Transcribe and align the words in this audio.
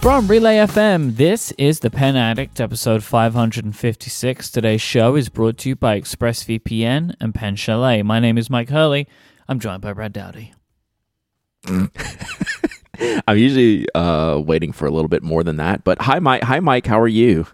From 0.00 0.26
Relay 0.28 0.56
FM, 0.56 1.16
this 1.16 1.50
is 1.58 1.80
The 1.80 1.90
Pen 1.90 2.16
Addict, 2.16 2.60
episode 2.60 3.02
556. 3.02 4.50
Today's 4.50 4.80
show 4.80 5.16
is 5.16 5.28
brought 5.28 5.58
to 5.58 5.68
you 5.70 5.76
by 5.76 6.00
ExpressVPN 6.00 7.14
and 7.20 7.34
Pen 7.34 7.56
Chalet. 7.56 8.02
My 8.02 8.20
name 8.20 8.38
is 8.38 8.48
Myke 8.48 8.70
Hurley. 8.70 9.08
I'm 9.48 9.58
joined 9.58 9.82
by 9.82 9.92
Brad 9.92 10.12
Dowdy. 10.12 10.52
I'm 13.28 13.36
usually 13.36 13.86
uh, 13.94 14.38
waiting 14.44 14.72
for 14.72 14.86
a 14.86 14.90
little 14.90 15.08
bit 15.08 15.22
more 15.24 15.42
than 15.42 15.56
that. 15.56 15.82
But 15.84 16.00
hi, 16.00 16.20
Myke. 16.20 16.44
Hi, 16.44 16.60
Myke. 16.60 16.86
How 16.86 17.00
are 17.00 17.08
you? 17.08 17.46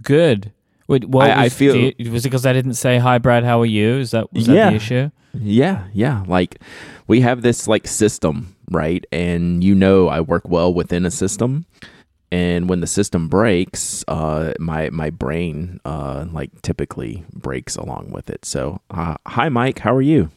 Good. 0.00 0.52
Wait, 0.88 1.04
what 1.04 1.30
I- 1.30 1.44
I 1.44 1.48
feel- 1.50 1.76
you- 1.98 2.10
was 2.10 2.24
it 2.24 2.30
because 2.30 2.46
I 2.46 2.52
didn't 2.54 2.74
say 2.74 2.98
hi, 2.98 3.18
Brad? 3.18 3.44
How 3.44 3.60
are 3.60 3.66
you? 3.66 3.98
Is 3.98 4.10
that 4.12 4.32
was 4.32 4.46
that 4.46 4.54
Yeah. 4.54 4.70
the 4.70 4.76
issue? 4.76 5.10
Yeah, 5.34 5.84
yeah. 5.92 6.24
Like 6.26 6.60
we 7.06 7.20
have 7.20 7.42
this 7.42 7.66
like 7.68 7.86
system, 7.86 8.56
right? 8.70 9.04
And 9.12 9.62
you 9.64 9.74
know, 9.74 10.08
I 10.08 10.20
work 10.20 10.48
well 10.48 10.72
within 10.72 11.06
a 11.06 11.10
system. 11.10 11.66
And 12.30 12.68
when 12.68 12.80
the 12.80 12.86
system 12.86 13.28
breaks, 13.28 14.04
uh, 14.08 14.54
my 14.58 14.88
my 14.90 15.10
brain 15.10 15.80
uh, 15.84 16.24
like 16.32 16.50
typically 16.62 17.24
breaks 17.32 17.76
along 17.76 18.10
with 18.10 18.30
it. 18.30 18.44
So, 18.44 18.80
uh, 18.90 19.16
hi, 19.26 19.48
Myke, 19.48 19.80
How 19.80 19.94
are 19.94 20.02
you? 20.02 20.30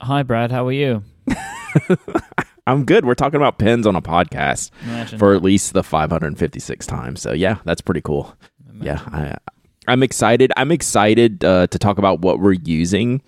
Hi, 0.00 0.22
Brad. 0.22 0.50
How 0.52 0.66
are 0.66 0.72
you? 0.72 1.02
I'm 2.66 2.84
good. 2.84 3.04
We're 3.04 3.14
talking 3.14 3.36
about 3.36 3.58
pens 3.58 3.86
on 3.86 3.96
a 3.96 4.02
podcast 4.02 4.70
Imagine. 4.84 5.18
for 5.18 5.34
at 5.34 5.42
least 5.42 5.72
the 5.72 5.82
556 5.82 6.86
times. 6.86 7.20
So 7.20 7.32
yeah, 7.32 7.56
that's 7.64 7.80
pretty 7.80 8.00
cool. 8.00 8.34
Yeah, 8.80 9.00
I, 9.06 9.36
I'm 9.88 10.02
excited. 10.02 10.52
I'm 10.56 10.70
excited 10.70 11.44
uh, 11.44 11.66
to 11.66 11.78
talk 11.78 11.98
about 11.98 12.20
what 12.20 12.38
we're 12.38 12.52
using. 12.52 13.22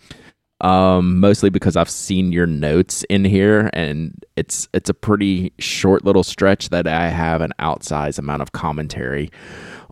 Um, 0.63 1.19
mostly 1.19 1.51
because 1.51 1.77
I've 1.77 1.91
seen 1.91 2.31
your 2.31 2.47
notes 2.47 3.05
in 3.11 3.25
here, 3.25 3.69
and 3.73 4.25
it's 4.37 4.69
it's 4.73 4.89
a 4.89 4.95
pretty 4.95 5.53
short 5.59 6.05
little 6.05 6.23
stretch 6.23 6.69
that 6.69 6.87
I 6.87 7.09
have 7.09 7.41
an 7.41 7.53
outsized 7.59 8.19
amount 8.19 8.43
of 8.43 8.53
commentary 8.53 9.31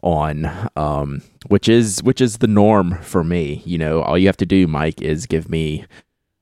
on, 0.02 0.48
um, 0.76 1.22
which 1.48 1.68
is 1.68 2.02
which 2.04 2.20
is 2.20 2.38
the 2.38 2.46
norm 2.46 2.98
for 3.02 3.24
me. 3.24 3.62
You 3.64 3.78
know, 3.78 4.02
all 4.02 4.16
you 4.16 4.28
have 4.28 4.36
to 4.38 4.46
do, 4.46 4.68
Myke, 4.68 5.02
is 5.02 5.26
give 5.26 5.48
me 5.50 5.86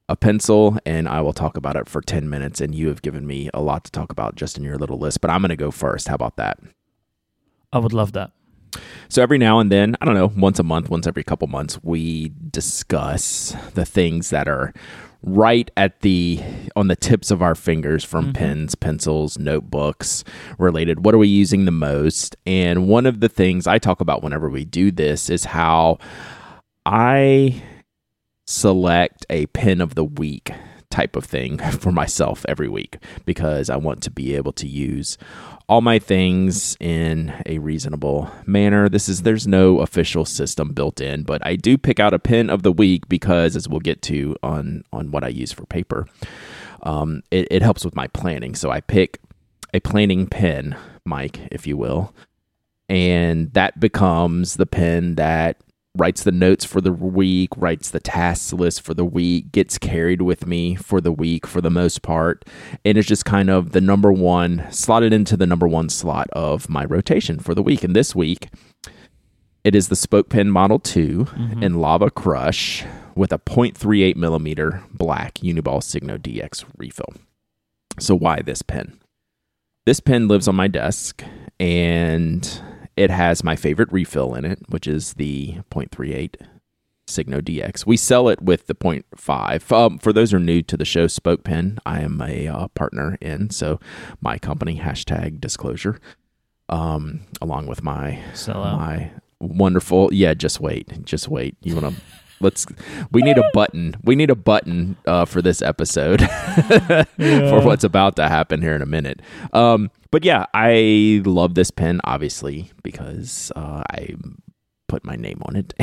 a 0.08 0.16
pencil 0.16 0.78
and 0.86 1.08
I 1.08 1.20
will 1.20 1.32
talk 1.32 1.56
about 1.56 1.76
it 1.76 1.88
for 1.88 2.00
10 2.00 2.28
minutes. 2.30 2.60
And 2.60 2.74
you 2.74 2.88
have 2.88 3.02
given 3.02 3.26
me 3.26 3.50
a 3.52 3.60
lot 3.60 3.84
to 3.84 3.90
talk 3.90 4.10
about 4.10 4.36
just 4.36 4.56
in 4.56 4.64
your 4.64 4.78
little 4.78 4.98
list, 4.98 5.20
but 5.20 5.30
I'm 5.30 5.42
going 5.42 5.50
to 5.50 5.56
go 5.56 5.70
first. 5.70 6.08
How 6.08 6.14
about 6.14 6.36
that? 6.36 6.58
I 7.72 7.78
would 7.78 7.92
love 7.92 8.12
that. 8.12 8.32
So 9.08 9.22
every 9.22 9.38
now 9.38 9.58
and 9.58 9.72
then, 9.72 9.96
I 10.00 10.04
don't 10.04 10.14
know, 10.14 10.32
once 10.36 10.58
a 10.58 10.62
month, 10.62 10.90
once 10.90 11.06
every 11.06 11.24
couple 11.24 11.48
months, 11.48 11.78
we 11.82 12.32
discuss 12.50 13.56
the 13.74 13.84
things 13.84 14.30
that 14.30 14.48
are 14.48 14.72
right 15.22 15.70
at 15.76 16.00
the 16.00 16.40
on 16.76 16.86
the 16.86 16.96
tips 16.96 17.30
of 17.30 17.42
our 17.42 17.54
fingers 17.54 18.04
from 18.04 18.26
mm-hmm. 18.26 18.32
pens, 18.32 18.74
pencils, 18.74 19.38
notebooks 19.38 20.24
related. 20.58 21.04
What 21.04 21.14
are 21.14 21.18
we 21.18 21.28
using 21.28 21.64
the 21.64 21.70
most? 21.70 22.36
And 22.46 22.88
one 22.88 23.06
of 23.06 23.20
the 23.20 23.28
things 23.28 23.66
I 23.66 23.78
talk 23.78 24.00
about 24.00 24.22
whenever 24.22 24.48
we 24.48 24.64
do 24.64 24.90
this 24.90 25.30
is 25.30 25.46
how 25.46 25.98
I 26.86 27.62
select 28.46 29.26
a 29.28 29.46
pen 29.46 29.80
of 29.80 29.94
the 29.94 30.04
week 30.04 30.50
type 30.90 31.16
of 31.16 31.24
thing 31.24 31.58
for 31.80 31.92
myself 31.92 32.44
every 32.48 32.68
week 32.68 32.98
because 33.24 33.70
I 33.70 33.76
want 33.76 34.02
to 34.04 34.10
be 34.10 34.34
able 34.34 34.52
to 34.52 34.66
use 34.66 35.18
all 35.68 35.80
my 35.80 35.98
things 35.98 36.76
in 36.80 37.32
a 37.46 37.58
reasonable 37.58 38.30
manner. 38.46 38.88
This 38.88 39.08
is 39.08 39.22
there's 39.22 39.46
no 39.46 39.80
official 39.80 40.24
system 40.24 40.70
built 40.72 41.00
in, 41.00 41.24
but 41.24 41.44
I 41.46 41.56
do 41.56 41.76
pick 41.76 42.00
out 42.00 42.14
a 42.14 42.18
pen 42.18 42.48
of 42.48 42.62
the 42.62 42.72
week 42.72 43.08
because 43.08 43.54
as 43.54 43.68
we'll 43.68 43.80
get 43.80 44.02
to 44.02 44.36
on 44.42 44.84
on 44.92 45.10
what 45.10 45.24
I 45.24 45.28
use 45.28 45.52
for 45.52 45.66
paper, 45.66 46.06
um, 46.82 47.22
it, 47.30 47.48
it 47.50 47.62
helps 47.62 47.84
with 47.84 47.94
my 47.94 48.06
planning. 48.08 48.54
So 48.54 48.70
I 48.70 48.80
pick 48.80 49.20
a 49.74 49.80
planning 49.80 50.26
pen, 50.26 50.76
Myke, 51.06 51.48
if 51.50 51.66
you 51.66 51.76
will, 51.76 52.14
and 52.88 53.52
that 53.52 53.78
becomes 53.78 54.54
the 54.54 54.66
pen 54.66 55.16
that 55.16 55.58
writes 55.98 56.22
the 56.22 56.32
notes 56.32 56.64
for 56.64 56.80
the 56.80 56.92
week, 56.92 57.50
writes 57.56 57.90
the 57.90 58.00
tasks 58.00 58.52
list 58.52 58.80
for 58.82 58.94
the 58.94 59.04
week, 59.04 59.52
gets 59.52 59.78
carried 59.78 60.22
with 60.22 60.46
me 60.46 60.74
for 60.74 61.00
the 61.00 61.12
week 61.12 61.46
for 61.46 61.60
the 61.60 61.70
most 61.70 62.02
part, 62.02 62.44
and 62.84 62.96
it's 62.96 63.08
just 63.08 63.24
kind 63.24 63.50
of 63.50 63.72
the 63.72 63.80
number 63.80 64.12
one 64.12 64.66
slotted 64.70 65.12
into 65.12 65.36
the 65.36 65.46
number 65.46 65.68
one 65.68 65.88
slot 65.88 66.28
of 66.32 66.68
my 66.68 66.84
rotation 66.84 67.38
for 67.38 67.54
the 67.54 67.62
week. 67.62 67.84
And 67.84 67.94
this 67.94 68.14
week, 68.14 68.48
it 69.64 69.74
is 69.74 69.88
the 69.88 69.96
Spoke 69.96 70.28
Pen 70.28 70.50
Model 70.50 70.78
2 70.78 71.24
mm-hmm. 71.24 71.62
in 71.62 71.80
Lava 71.80 72.10
Crush 72.10 72.84
with 73.14 73.32
a 73.32 73.38
0.38 73.38 74.16
millimeter 74.16 74.82
black 74.92 75.34
Uniball 75.34 75.82
Signo 75.82 76.16
DX 76.16 76.64
refill. 76.78 77.12
So, 77.98 78.14
why 78.14 78.40
this 78.40 78.62
pen? 78.62 79.00
This 79.84 80.00
pen 80.00 80.28
lives 80.28 80.46
on 80.46 80.54
my 80.54 80.68
desk 80.68 81.24
and 81.58 82.62
it 82.98 83.10
has 83.10 83.44
my 83.44 83.54
favorite 83.54 83.92
refill 83.92 84.34
in 84.34 84.44
it, 84.44 84.58
which 84.68 84.88
is 84.88 85.14
the 85.14 85.54
0.38 85.70 86.34
Signo 87.06 87.40
DX. 87.40 87.86
We 87.86 87.96
sell 87.96 88.28
it 88.28 88.42
with 88.42 88.66
the 88.66 88.74
0.5. 88.74 89.72
Um, 89.72 89.98
for 89.98 90.12
those 90.12 90.32
who 90.32 90.36
are 90.38 90.40
new 90.40 90.62
to 90.62 90.76
the 90.76 90.84
show, 90.84 91.06
Spoke 91.06 91.44
Pen, 91.44 91.78
I 91.86 92.00
am 92.00 92.20
a 92.20 92.48
uh, 92.48 92.68
partner 92.68 93.16
in, 93.20 93.50
so 93.50 93.78
my 94.20 94.36
company 94.36 94.78
hashtag 94.78 95.40
disclosure, 95.40 96.00
um, 96.68 97.20
along 97.40 97.66
with 97.66 97.82
my 97.82 98.20
Sell 98.34 98.62
out. 98.62 98.78
my 98.78 99.12
wonderful. 99.40 100.12
Yeah, 100.12 100.34
just 100.34 100.60
wait, 100.60 101.04
just 101.04 101.28
wait. 101.28 101.56
You 101.62 101.76
want 101.76 101.94
to. 101.96 102.02
Let's. 102.40 102.66
We 103.10 103.22
need 103.22 103.38
a 103.38 103.50
button. 103.52 103.96
We 104.04 104.16
need 104.16 104.30
a 104.30 104.36
button 104.36 104.96
uh, 105.06 105.24
for 105.24 105.42
this 105.42 105.62
episode 105.62 106.20
for 107.16 107.60
what's 107.62 107.84
about 107.84 108.16
to 108.16 108.28
happen 108.28 108.62
here 108.62 108.74
in 108.74 108.82
a 108.82 108.86
minute. 108.86 109.20
Um, 109.52 109.90
but 110.10 110.24
yeah, 110.24 110.46
I 110.54 111.22
love 111.24 111.54
this 111.54 111.70
pen 111.70 112.00
obviously 112.04 112.70
because 112.82 113.52
uh, 113.56 113.82
I 113.90 114.14
put 114.88 115.04
my 115.04 115.16
name 115.16 115.42
on 115.44 115.56
it, 115.56 115.74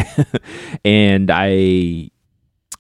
and 0.86 1.30
I 1.32 2.10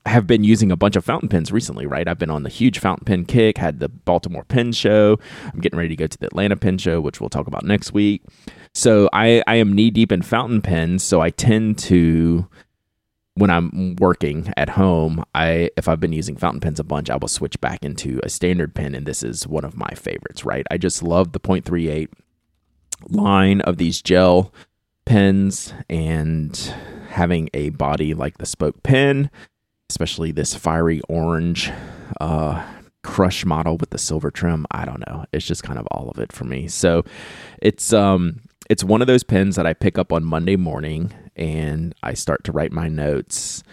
have 0.05 0.27
been 0.27 0.43
using 0.43 0.71
a 0.71 0.75
bunch 0.75 0.95
of 0.95 1.03
fountain 1.03 1.29
pens 1.29 1.51
recently, 1.51 1.85
right? 1.85 2.07
I've 2.07 2.19
been 2.19 2.29
on 2.29 2.43
the 2.43 2.49
huge 2.49 2.79
fountain 2.79 3.05
pen 3.05 3.25
kick, 3.25 3.57
had 3.57 3.79
the 3.79 3.89
Baltimore 3.89 4.43
Pen 4.43 4.71
Show. 4.71 5.17
I'm 5.51 5.59
getting 5.59 5.77
ready 5.77 5.89
to 5.89 5.95
go 5.95 6.07
to 6.07 6.17
the 6.17 6.27
Atlanta 6.27 6.55
Pen 6.55 6.77
Show, 6.77 7.01
which 7.01 7.19
we'll 7.19 7.29
talk 7.29 7.47
about 7.47 7.65
next 7.65 7.91
week. 7.91 8.23
So 8.73 9.09
I, 9.13 9.41
I 9.47 9.55
am 9.55 9.73
knee 9.73 9.89
deep 9.89 10.11
in 10.11 10.21
fountain 10.21 10.61
pens, 10.61 11.03
so 11.03 11.21
I 11.21 11.31
tend 11.31 11.77
to 11.79 12.47
when 13.35 13.49
I'm 13.49 13.95
working 13.97 14.51
at 14.57 14.69
home, 14.69 15.23
I 15.35 15.69
if 15.77 15.87
I've 15.87 15.99
been 15.99 16.13
using 16.13 16.37
fountain 16.37 16.61
pens 16.61 16.79
a 16.79 16.83
bunch, 16.83 17.09
I 17.09 17.17
will 17.17 17.27
switch 17.27 17.59
back 17.61 17.79
into 17.83 18.19
a 18.23 18.29
standard 18.29 18.73
pen, 18.73 18.95
and 18.95 19.05
this 19.05 19.23
is 19.23 19.47
one 19.47 19.65
of 19.65 19.77
my 19.77 19.89
favorites, 19.95 20.45
right? 20.45 20.65
I 20.71 20.77
just 20.77 21.03
love 21.03 21.33
the 21.33 21.39
0.38 21.39 22.09
line 23.09 23.61
of 23.61 23.77
these 23.77 24.01
gel 24.01 24.53
pens 25.05 25.73
and 25.89 26.73
having 27.09 27.49
a 27.53 27.69
body 27.69 28.13
like 28.13 28.37
the 28.37 28.45
spoke 28.45 28.81
pen, 28.83 29.29
especially 29.89 30.31
this 30.31 30.55
fiery 30.55 31.01
orange 31.07 31.71
uh, 32.19 32.65
crush 33.03 33.45
model 33.45 33.77
with 33.77 33.91
the 33.91 33.97
silver 33.97 34.31
trim. 34.31 34.65
I 34.71 34.85
don't 34.85 35.05
know. 35.07 35.25
It's 35.33 35.45
just 35.45 35.63
kind 35.63 35.77
of 35.77 35.87
all 35.91 36.09
of 36.09 36.19
it 36.19 36.31
for 36.31 36.45
me. 36.45 36.67
So 36.67 37.03
it's 37.61 37.93
um 37.93 38.41
it's 38.69 38.83
one 38.83 39.01
of 39.01 39.07
those 39.07 39.23
pens 39.23 39.57
that 39.57 39.67
I 39.67 39.73
pick 39.73 39.97
up 39.97 40.11
on 40.11 40.23
Monday 40.23 40.55
morning 40.55 41.11
and 41.35 41.93
I 42.03 42.13
start 42.13 42.43
to 42.45 42.51
write 42.51 42.71
my 42.71 42.87
notes 42.87 43.63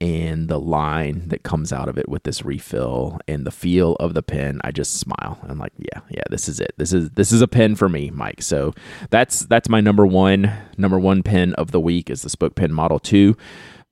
and 0.00 0.48
the 0.48 0.60
line 0.60 1.28
that 1.28 1.42
comes 1.42 1.72
out 1.72 1.88
of 1.88 1.96
it 1.96 2.08
with 2.08 2.24
this 2.24 2.44
refill 2.44 3.18
and 3.26 3.46
the 3.46 3.50
feel 3.50 3.94
of 3.94 4.12
the 4.12 4.22
pen, 4.22 4.60
I 4.62 4.70
just 4.70 5.00
smile. 5.00 5.38
I'm 5.48 5.58
like, 5.58 5.72
yeah, 5.78 6.00
yeah, 6.10 6.22
this 6.28 6.48
is 6.48 6.60
it. 6.60 6.74
This 6.76 6.92
is 6.92 7.10
this 7.10 7.32
is 7.32 7.40
a 7.40 7.48
pen 7.48 7.76
for 7.76 7.88
me, 7.88 8.10
Myke 8.10 8.42
So 8.42 8.74
that's 9.08 9.40
that's 9.40 9.68
my 9.68 9.80
number 9.80 10.04
one 10.06 10.52
number 10.76 10.98
one 10.98 11.22
pen 11.22 11.54
of 11.54 11.70
the 11.70 11.80
week 11.80 12.10
is 12.10 12.22
the 12.22 12.28
Spoke 12.28 12.54
Pen 12.54 12.72
Model 12.72 12.98
Two. 12.98 13.36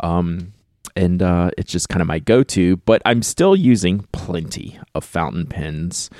Um, 0.01 0.53
and 0.97 1.23
uh, 1.23 1.51
it's 1.57 1.73
just 1.73 1.89
kind 1.89 2.03
of 2.03 2.07
my 2.07 2.19
go-to. 2.19 2.77
But 2.79 3.03
I'm 3.05 3.23
still 3.23 3.57
using 3.57 4.07
plenty 4.13 4.79
of 4.95 5.05
fountain 5.05 5.47
pens. 5.47 6.11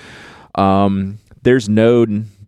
Um, 0.55 1.19
there's 1.43 1.69
no 1.69 2.07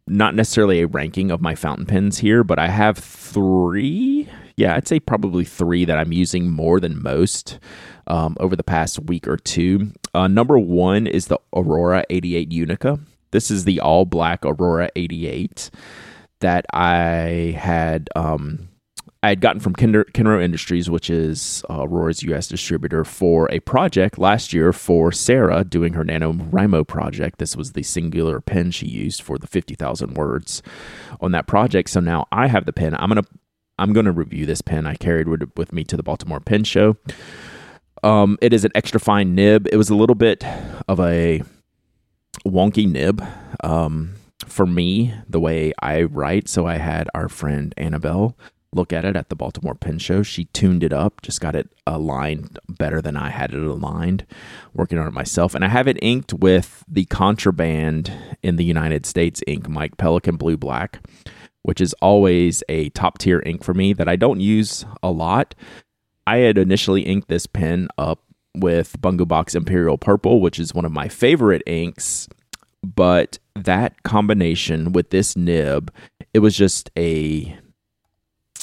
not 0.09 0.35
necessarily 0.35 0.81
a 0.81 0.87
ranking 0.87 1.31
of 1.31 1.41
my 1.41 1.55
fountain 1.55 1.85
pens 1.85 2.19
here, 2.19 2.43
but 2.43 2.59
I 2.59 2.69
have 2.69 2.97
three. 2.97 4.16
Yeah, 4.57 4.75
I'd 4.75 4.89
say 4.89 5.01
probably 5.01 5.45
three 5.45 5.85
that 5.85 5.99
I'm 5.99 6.13
using 6.13 6.51
more 6.51 6.81
than 6.81 7.03
most 7.03 7.59
um, 8.07 8.37
over 8.41 8.57
the 8.57 8.65
past 8.65 8.99
week 9.01 9.29
or 9.29 9.37
two. 9.37 9.93
Uh, 10.15 10.29
number 10.29 10.59
one 10.59 11.07
is 11.07 11.27
the 11.27 11.39
Aurora 11.55 12.05
88 12.09 12.53
Unica. 12.53 12.99
This 13.33 13.51
is 13.51 13.65
the 13.65 13.81
all 13.81 14.07
black 14.07 14.47
Aurora 14.47 14.91
88 14.97 15.71
that 16.41 16.65
I 16.73 17.55
had 17.59 18.09
um, 18.17 18.69
I 19.23 19.31
had 19.31 19.41
gotten 19.41 19.61
from 19.61 19.75
Kinder, 19.75 20.05
Kenro 20.05 20.41
Industries, 20.43 20.89
which 20.89 21.11
is 21.11 21.65
uh, 21.69 21.83
Aurora's 21.83 22.23
U.S. 22.23 22.47
distributor, 22.47 23.03
for 23.05 23.51
a 23.51 23.59
project 23.61 24.19
last 24.19 24.53
year 24.53 24.73
for 24.73 25.11
Sarah 25.11 25.65
doing 25.65 25.95
her 25.95 26.05
NaNoWriMo 26.05 26.87
project. 26.87 27.39
This 27.39 27.57
was 27.57 27.73
the 27.73 27.83
singular 27.83 28.41
pen 28.41 28.71
she 28.71 28.87
used 28.87 29.23
for 29.23 29.37
the 29.37 29.49
50,000 29.49 30.15
words 30.15 30.63
on 31.21 31.33
that 31.33 31.47
project. 31.49 31.91
So 31.91 31.99
now 31.99 32.27
I 32.31 32.47
have 32.47 32.67
the 32.67 32.73
pen. 32.73 32.95
I'm 32.95 33.09
gonna 33.09 33.25
I'm 33.79 33.93
gonna 33.93 34.13
review 34.13 34.47
this 34.47 34.63
pen. 34.63 34.87
I 34.87 34.95
carried 34.95 35.29
with, 35.29 35.51
with 35.57 35.73
me 35.73 35.85
to 35.85 35.97
the 35.97 36.03
Baltimore 36.03 36.41
Pen 36.41 36.65
Show. 36.65 36.97
Um, 38.03 38.39
it 38.41 38.53
is 38.53 38.65
an 38.65 38.73
extra 38.75 39.01
fine 39.01 39.35
nib. 39.35 39.67
It 39.73 39.77
was 39.77 39.91
a 39.91 39.95
little 39.95 40.15
bit 40.15 40.45
of 40.89 41.01
a 41.01 41.43
wonky 42.45 42.91
nib. 42.91 43.25
Um, 43.63 44.15
for 44.47 44.67
me, 44.67 45.15
the 45.29 45.41
way 45.41 45.73
I 45.83 46.03
write, 46.03 46.49
so 46.49 46.67
I 46.67 46.77
had 46.77 47.09
our 47.15 47.29
friend 47.29 47.75
Annabelle 47.77 48.37
look 48.73 48.93
at 48.93 49.05
it 49.05 49.17
at 49.17 49.29
the 49.29 49.37
Baltimore 49.37 49.75
Pen 49.75 49.99
Show. 49.99 50.23
She 50.23 50.45
tuned 50.47 50.85
it 50.85 50.93
up, 50.93 51.23
just 51.23 51.41
got 51.41 51.57
it 51.57 51.69
aligned 51.87 52.59
better 52.69 53.01
than 53.01 53.17
I 53.17 53.31
had 53.31 53.53
it 53.55 53.63
aligned, 53.63 54.27
working 54.75 54.99
on 54.99 55.07
it 55.07 55.15
myself. 55.15 55.55
And 55.55 55.65
I 55.65 55.69
have 55.69 55.89
it 55.89 55.99
inked 56.03 56.35
with 56.35 56.85
the 56.87 57.07
contraband 57.07 58.13
in 58.43 58.57
the 58.57 58.65
United 58.65 59.07
States 59.07 59.43
ink, 59.47 59.67
Myke 59.67 59.97
Pelikan 59.97 60.39
Blue 60.39 60.57
Black, 60.57 61.01
which 61.67 61.81
is 61.81 61.93
always 61.95 62.63
a 62.69 62.91
top 62.91 63.19
tier 63.19 63.43
ink 63.45 63.65
for 63.65 63.75
me 63.75 63.93
that 63.93 64.09
I 64.09 64.15
don't 64.15 64.39
use 64.39 64.85
a 65.03 65.11
lot. 65.11 65.53
I 66.25 66.37
had 66.37 66.59
initially 66.59 67.03
inked 67.03 67.27
this 67.27 67.49
pen 67.49 67.89
up 67.99 68.21
with 68.55 69.01
Bungubox 69.01 69.57
Imperial 69.57 69.99
Purple, 69.99 70.41
which 70.41 70.61
is 70.61 70.73
one 70.73 70.85
of 70.85 70.93
my 70.93 71.09
favorite 71.09 71.65
inks, 71.67 72.29
but 72.85 73.41
that 73.57 74.05
combination 74.05 74.93
with 74.93 75.11
this 75.11 75.37
nib, 75.37 75.93
it 76.33 76.39
was 76.39 76.57
just 76.57 76.89
a 76.97 77.59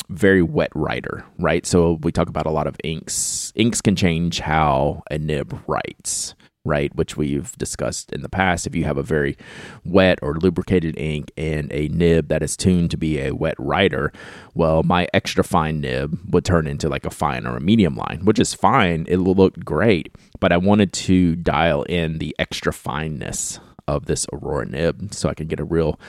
very 0.08 0.42
wet 0.42 0.72
writer, 0.74 1.26
right? 1.40 1.66
So 1.66 2.00
we 2.04 2.14
talk 2.14 2.30
about 2.30 2.46
a 2.46 2.52
lot 2.52 2.68
of 2.68 2.78
inks. 2.86 3.52
Inks 3.56 3.82
can 3.82 3.98
change 3.98 4.40
how 4.40 5.04
a 5.12 5.18
nib 5.18 5.60
writes, 5.68 6.36
right? 6.65 6.95
Which 6.95 7.18
we've 7.18 7.51
discussed 7.57 8.12
in 8.12 8.21
the 8.21 8.30
past. 8.30 8.65
If 8.65 8.75
you 8.75 8.86
have 8.86 8.98
a 8.98 9.04
very 9.04 9.38
wet 9.83 10.19
or 10.21 10.36
lubricated 10.36 10.98
ink 10.98 11.31
and 11.38 11.71
a 11.71 11.89
nib 11.89 12.30
that 12.30 12.42
is 12.42 12.56
tuned 12.56 12.92
to 12.92 12.98
be 12.98 13.19
a 13.19 13.31
wet 13.33 13.56
writer, 13.57 14.12
well, 14.54 14.83
my 14.83 15.07
extra 15.13 15.44
fine 15.44 15.81
nib 15.81 16.18
would 16.30 16.45
turn 16.45 16.68
into 16.68 16.88
like 16.88 17.06
a 17.06 17.10
fine 17.10 17.45
or 17.45 17.57
a 17.57 17.62
medium 17.62 17.95
line, 17.95 18.21
which 18.24 18.39
is 18.39 18.54
fine. 18.54 19.06
It 19.10 19.18
looked 19.18 19.65
great, 19.65 20.15
but 20.39 20.51
I 20.51 20.57
wanted 20.57 20.94
to 20.94 21.36
dial 21.36 21.83
in 21.83 22.19
the 22.19 22.36
extra 22.39 22.71
fineness 22.71 23.59
of 23.88 24.06
this 24.06 24.25
Aurora 24.31 24.66
nib 24.66 25.13
so 25.13 25.27
I 25.30 25.33
can 25.33 25.48
get 25.48 25.59
a 25.59 25.66
real 25.66 26.00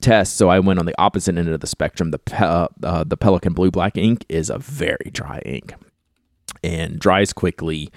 test. 0.00 0.36
So 0.36 0.50
I 0.50 0.60
went 0.60 0.78
on 0.78 0.86
the 0.86 0.94
opposite 0.98 1.38
end 1.38 1.48
of 1.48 1.60
the 1.60 1.66
spectrum. 1.66 2.10
The 2.10 2.18
pe- 2.18 2.36
uh, 2.46 2.68
the 3.04 3.16
Pelikan 3.16 3.54
Blue 3.54 3.70
Black 3.70 3.96
ink 3.96 4.26
is 4.28 4.50
a 4.50 4.58
very 4.58 5.10
dry 5.10 5.40
ink 5.46 5.74
and 6.62 6.98
dries 6.98 7.32
quickly 7.32 7.90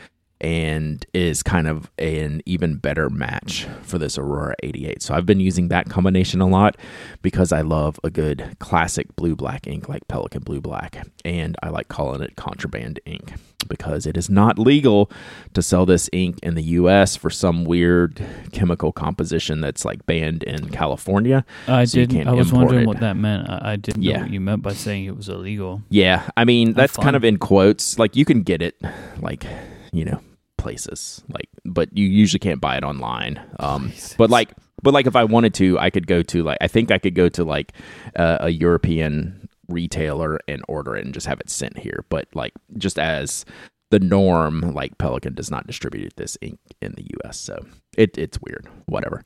and 0.43 1.05
is 1.13 1.41
kind 1.41 1.67
of 1.67 1.89
an 1.97 2.41
even 2.45 2.75
better 2.75 3.09
match 3.09 3.65
for 3.81 3.97
this 3.97 4.17
Aurora 4.17 4.55
88. 4.61 5.01
So 5.01 5.15
I've 5.15 5.25
been 5.25 5.39
using 5.39 5.69
that 5.69 5.89
combination 5.89 6.41
a 6.41 6.47
lot 6.47 6.75
because 7.21 7.51
I 7.53 7.61
love 7.61 7.99
a 8.03 8.09
good 8.09 8.57
classic 8.59 9.15
blue 9.15 9.35
black 9.35 9.65
ink 9.65 9.87
like 9.87 10.05
Pelikan 10.09 10.43
Blue 10.43 10.59
Black 10.61 11.07
and 11.23 11.55
I 11.63 11.69
like 11.69 11.87
calling 11.87 12.21
it 12.21 12.35
contraband 12.35 12.99
ink 13.05 13.33
because 13.69 14.05
it 14.05 14.17
is 14.17 14.29
not 14.29 14.59
legal 14.59 15.09
to 15.53 15.61
sell 15.61 15.85
this 15.85 16.09
ink 16.11 16.37
in 16.43 16.55
the 16.55 16.63
US 16.63 17.15
for 17.15 17.29
some 17.29 17.63
weird 17.63 18.21
chemical 18.51 18.91
composition 18.91 19.61
that's 19.61 19.85
like 19.85 20.05
banned 20.05 20.43
in 20.43 20.67
California. 20.69 21.45
I 21.69 21.85
So 21.85 21.99
didn't. 22.05 22.27
I 22.27 22.33
was 22.33 22.51
wondering 22.51 22.81
it. 22.81 22.87
what 22.87 22.99
that 22.99 23.15
meant. 23.15 23.49
I, 23.49 23.71
I 23.71 23.75
didn't 23.77 24.03
Yeah. 24.03 24.17
know 24.17 24.23
what 24.23 24.31
you 24.31 24.41
meant 24.41 24.61
by 24.61 24.73
saying 24.73 25.05
it 25.05 25.15
was 25.15 25.29
illegal. 25.29 25.81
Yeah, 25.89 26.29
I 26.35 26.43
mean 26.43 26.73
that's 26.73 26.97
kind 26.97 27.15
of 27.15 27.23
in 27.23 27.37
quotes. 27.37 27.97
Like 27.97 28.17
you 28.17 28.25
can 28.25 28.43
get 28.43 28.61
it, 28.61 28.75
like 29.21 29.45
you 29.93 30.03
know, 30.03 30.19
places 30.63 31.21
like, 31.27 31.49
but 31.65 31.95
you 31.95 32.07
usually 32.07 32.39
can't 32.39 32.61
buy 32.61 32.77
it 32.77 32.83
online. 32.83 33.39
Um, 33.59 33.91
but 34.17 34.29
like, 34.29 34.53
but 34.81 34.93
like 34.93 35.05
if 35.05 35.15
I 35.15 35.25
wanted 35.25 35.53
to, 35.55 35.77
I 35.77 35.89
could 35.89 36.07
go 36.07 36.23
to 36.23 36.41
like 36.41 36.57
I 36.61 36.67
think 36.67 36.89
I 36.89 36.97
could 36.97 37.13
go 37.13 37.29
to 37.29 37.43
like 37.43 37.73
uh, 38.15 38.37
a 38.39 38.49
European 38.49 39.49
retailer 39.67 40.39
and 40.47 40.63
order 40.67 40.95
it 40.95 41.05
and 41.05 41.13
just 41.13 41.27
have 41.27 41.39
it 41.41 41.49
sent 41.49 41.77
here. 41.77 42.05
But 42.09 42.27
like 42.33 42.53
just 42.77 42.97
as 42.97 43.45
the 43.91 43.99
norm, 43.99 44.61
like 44.73 44.97
Pelikan 44.97 45.35
does 45.35 45.51
not 45.51 45.67
distribute 45.67 46.15
this 46.15 46.37
ink 46.41 46.59
in 46.81 46.93
the 46.93 47.03
U.S., 47.03 47.37
so 47.37 47.63
it 47.97 48.17
it's 48.17 48.39
weird. 48.41 48.67
Whatever. 48.85 49.23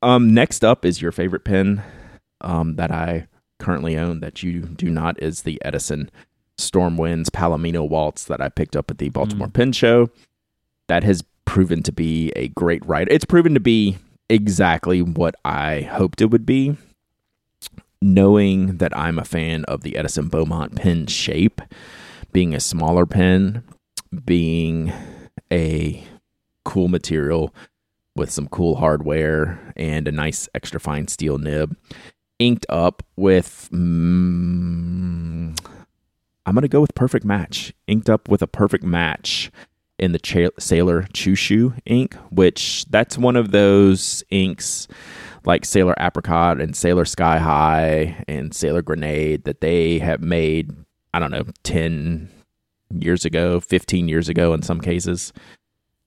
Um, 0.00 0.32
next 0.32 0.64
up 0.64 0.84
is 0.84 1.02
your 1.02 1.10
favorite 1.10 1.44
pen, 1.44 1.82
um, 2.40 2.76
that 2.76 2.92
I 2.92 3.26
currently 3.58 3.98
own 3.98 4.20
that 4.20 4.44
you 4.44 4.62
do 4.62 4.88
not 4.88 5.20
is 5.20 5.42
the 5.42 5.60
Edison 5.64 6.08
Stormwinds 6.58 7.30
Palomino 7.30 7.88
Waltz 7.88 8.24
that 8.24 8.40
I 8.40 8.48
picked 8.48 8.76
up 8.76 8.90
at 8.90 8.98
the 8.98 9.08
Baltimore 9.08 9.48
Mm. 9.48 9.52
Pen 9.54 9.72
Show. 9.72 10.10
That 10.88 11.04
has 11.04 11.22
proven 11.44 11.82
to 11.84 11.92
be 11.92 12.30
a 12.36 12.48
great 12.48 12.84
writer. 12.86 13.10
It's 13.12 13.24
proven 13.24 13.54
to 13.54 13.60
be 13.60 13.96
exactly 14.28 15.00
what 15.02 15.34
I 15.44 15.82
hoped 15.82 16.20
it 16.20 16.30
would 16.30 16.44
be. 16.46 16.76
Knowing 18.00 18.76
that 18.76 18.96
I'm 18.96 19.18
a 19.18 19.24
fan 19.24 19.64
of 19.64 19.82
the 19.82 19.96
Edison 19.96 20.28
Beaumont 20.28 20.76
pen 20.76 21.06
shape, 21.06 21.60
being 22.32 22.54
a 22.54 22.60
smaller 22.60 23.06
pen, 23.06 23.64
being 24.24 24.92
a 25.52 26.04
cool 26.64 26.88
material 26.88 27.52
with 28.14 28.30
some 28.30 28.46
cool 28.48 28.76
hardware 28.76 29.58
and 29.76 30.06
a 30.06 30.12
nice 30.12 30.48
extra 30.54 30.78
fine 30.78 31.08
steel 31.08 31.38
nib 31.38 31.76
inked 32.38 32.66
up 32.68 33.02
with 33.16 33.68
mm, 33.72 35.58
i'm 36.48 36.54
gonna 36.54 36.68
go 36.68 36.80
with 36.80 36.94
perfect 36.94 37.24
match 37.24 37.72
inked 37.86 38.08
up 38.08 38.28
with 38.28 38.42
a 38.42 38.46
perfect 38.46 38.82
match 38.82 39.50
in 39.98 40.12
the 40.12 40.18
cha- 40.18 40.48
sailor 40.58 41.02
chushu 41.12 41.78
ink 41.84 42.14
which 42.30 42.84
that's 42.86 43.18
one 43.18 43.36
of 43.36 43.50
those 43.50 44.24
inks 44.30 44.88
like 45.44 45.64
sailor 45.64 45.94
apricot 46.00 46.60
and 46.60 46.74
sailor 46.74 47.04
sky 47.04 47.38
high 47.38 48.24
and 48.26 48.54
sailor 48.54 48.82
grenade 48.82 49.44
that 49.44 49.60
they 49.60 49.98
have 49.98 50.22
made 50.22 50.72
i 51.12 51.18
don't 51.18 51.30
know 51.30 51.44
10 51.64 52.30
years 52.98 53.24
ago 53.24 53.60
15 53.60 54.08
years 54.08 54.28
ago 54.28 54.54
in 54.54 54.62
some 54.62 54.80
cases 54.80 55.32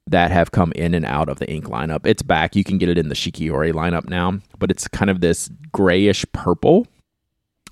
that 0.07 0.31
have 0.31 0.51
come 0.51 0.71
in 0.75 0.95
and 0.95 1.05
out 1.05 1.29
of 1.29 1.37
the 1.37 1.49
ink 1.49 1.65
lineup. 1.65 2.07
It's 2.07 2.23
back. 2.23 2.55
You 2.55 2.63
can 2.63 2.79
get 2.79 2.89
it 2.89 2.97
in 2.97 3.09
the 3.09 3.15
Shikiori 3.15 3.71
lineup 3.71 4.09
now, 4.09 4.39
but 4.57 4.71
it's 4.71 4.87
kind 4.87 5.11
of 5.11 5.21
this 5.21 5.47
grayish 5.71 6.25
purple, 6.33 6.87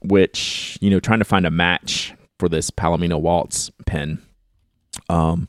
which, 0.01 0.77
you 0.79 0.91
know, 0.91 0.99
trying 0.99 1.19
to 1.19 1.25
find 1.25 1.47
a 1.47 1.51
match 1.51 2.13
for 2.39 2.49
this 2.49 2.71
Palomino 2.71 3.19
Waltz 3.19 3.69
pen. 3.85 4.21
Um 5.09 5.47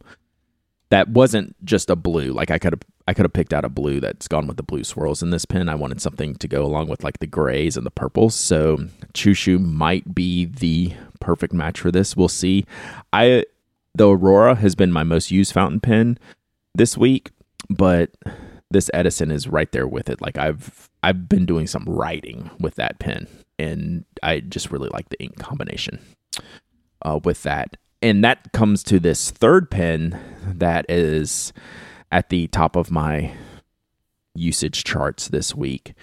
that 0.90 1.08
wasn't 1.08 1.54
just 1.64 1.88
a 1.88 1.96
blue. 1.96 2.32
Like 2.32 2.50
I 2.50 2.58
could 2.58 2.72
have 2.72 2.82
I 3.08 3.14
could 3.14 3.24
have 3.24 3.32
picked 3.32 3.52
out 3.52 3.64
a 3.64 3.68
blue 3.68 4.00
that's 4.00 4.28
gone 4.28 4.46
with 4.46 4.56
the 4.56 4.62
blue 4.62 4.84
swirls 4.84 5.22
in 5.22 5.30
this 5.30 5.44
pen. 5.44 5.68
I 5.68 5.74
wanted 5.74 6.00
something 6.00 6.36
to 6.36 6.46
go 6.46 6.64
along 6.64 6.88
with 6.88 7.02
like 7.02 7.18
the 7.18 7.26
grays 7.26 7.76
and 7.76 7.86
the 7.86 7.90
purples. 7.90 8.34
So 8.34 8.86
Chushu 9.14 9.60
might 9.60 10.14
be 10.14 10.44
the 10.44 10.92
perfect 11.20 11.52
match 11.52 11.80
for 11.80 11.90
this. 11.90 12.16
We'll 12.16 12.28
see. 12.28 12.66
I 13.12 13.44
the 13.94 14.08
Aurora 14.08 14.54
has 14.56 14.74
been 14.74 14.92
my 14.92 15.02
most 15.02 15.30
used 15.30 15.52
fountain 15.52 15.80
pen 15.80 16.18
this 16.74 16.96
week, 16.96 17.30
but 17.68 18.10
this 18.70 18.90
Edison 18.94 19.30
is 19.30 19.48
right 19.48 19.70
there 19.72 19.88
with 19.88 20.08
it. 20.08 20.20
Like 20.20 20.38
I've 20.38 20.88
I've 21.02 21.28
been 21.28 21.46
doing 21.46 21.66
some 21.66 21.84
writing 21.84 22.50
with 22.60 22.76
that 22.76 22.98
pen, 22.98 23.26
and 23.58 24.04
I 24.22 24.40
just 24.40 24.70
really 24.70 24.90
like 24.92 25.08
the 25.08 25.20
ink 25.20 25.38
combination 25.38 25.98
uh, 27.02 27.20
with 27.24 27.42
that. 27.44 27.76
And 28.02 28.24
that 28.24 28.52
comes 28.52 28.82
to 28.84 28.98
this 28.98 29.30
third 29.30 29.70
pen 29.70 30.18
that 30.46 30.86
is 30.88 31.52
at 32.10 32.30
the 32.30 32.46
top 32.48 32.76
of 32.76 32.90
my 32.90 33.34
usage 34.34 34.84
charts 34.84 35.28
this 35.28 35.54
week. 35.54 35.94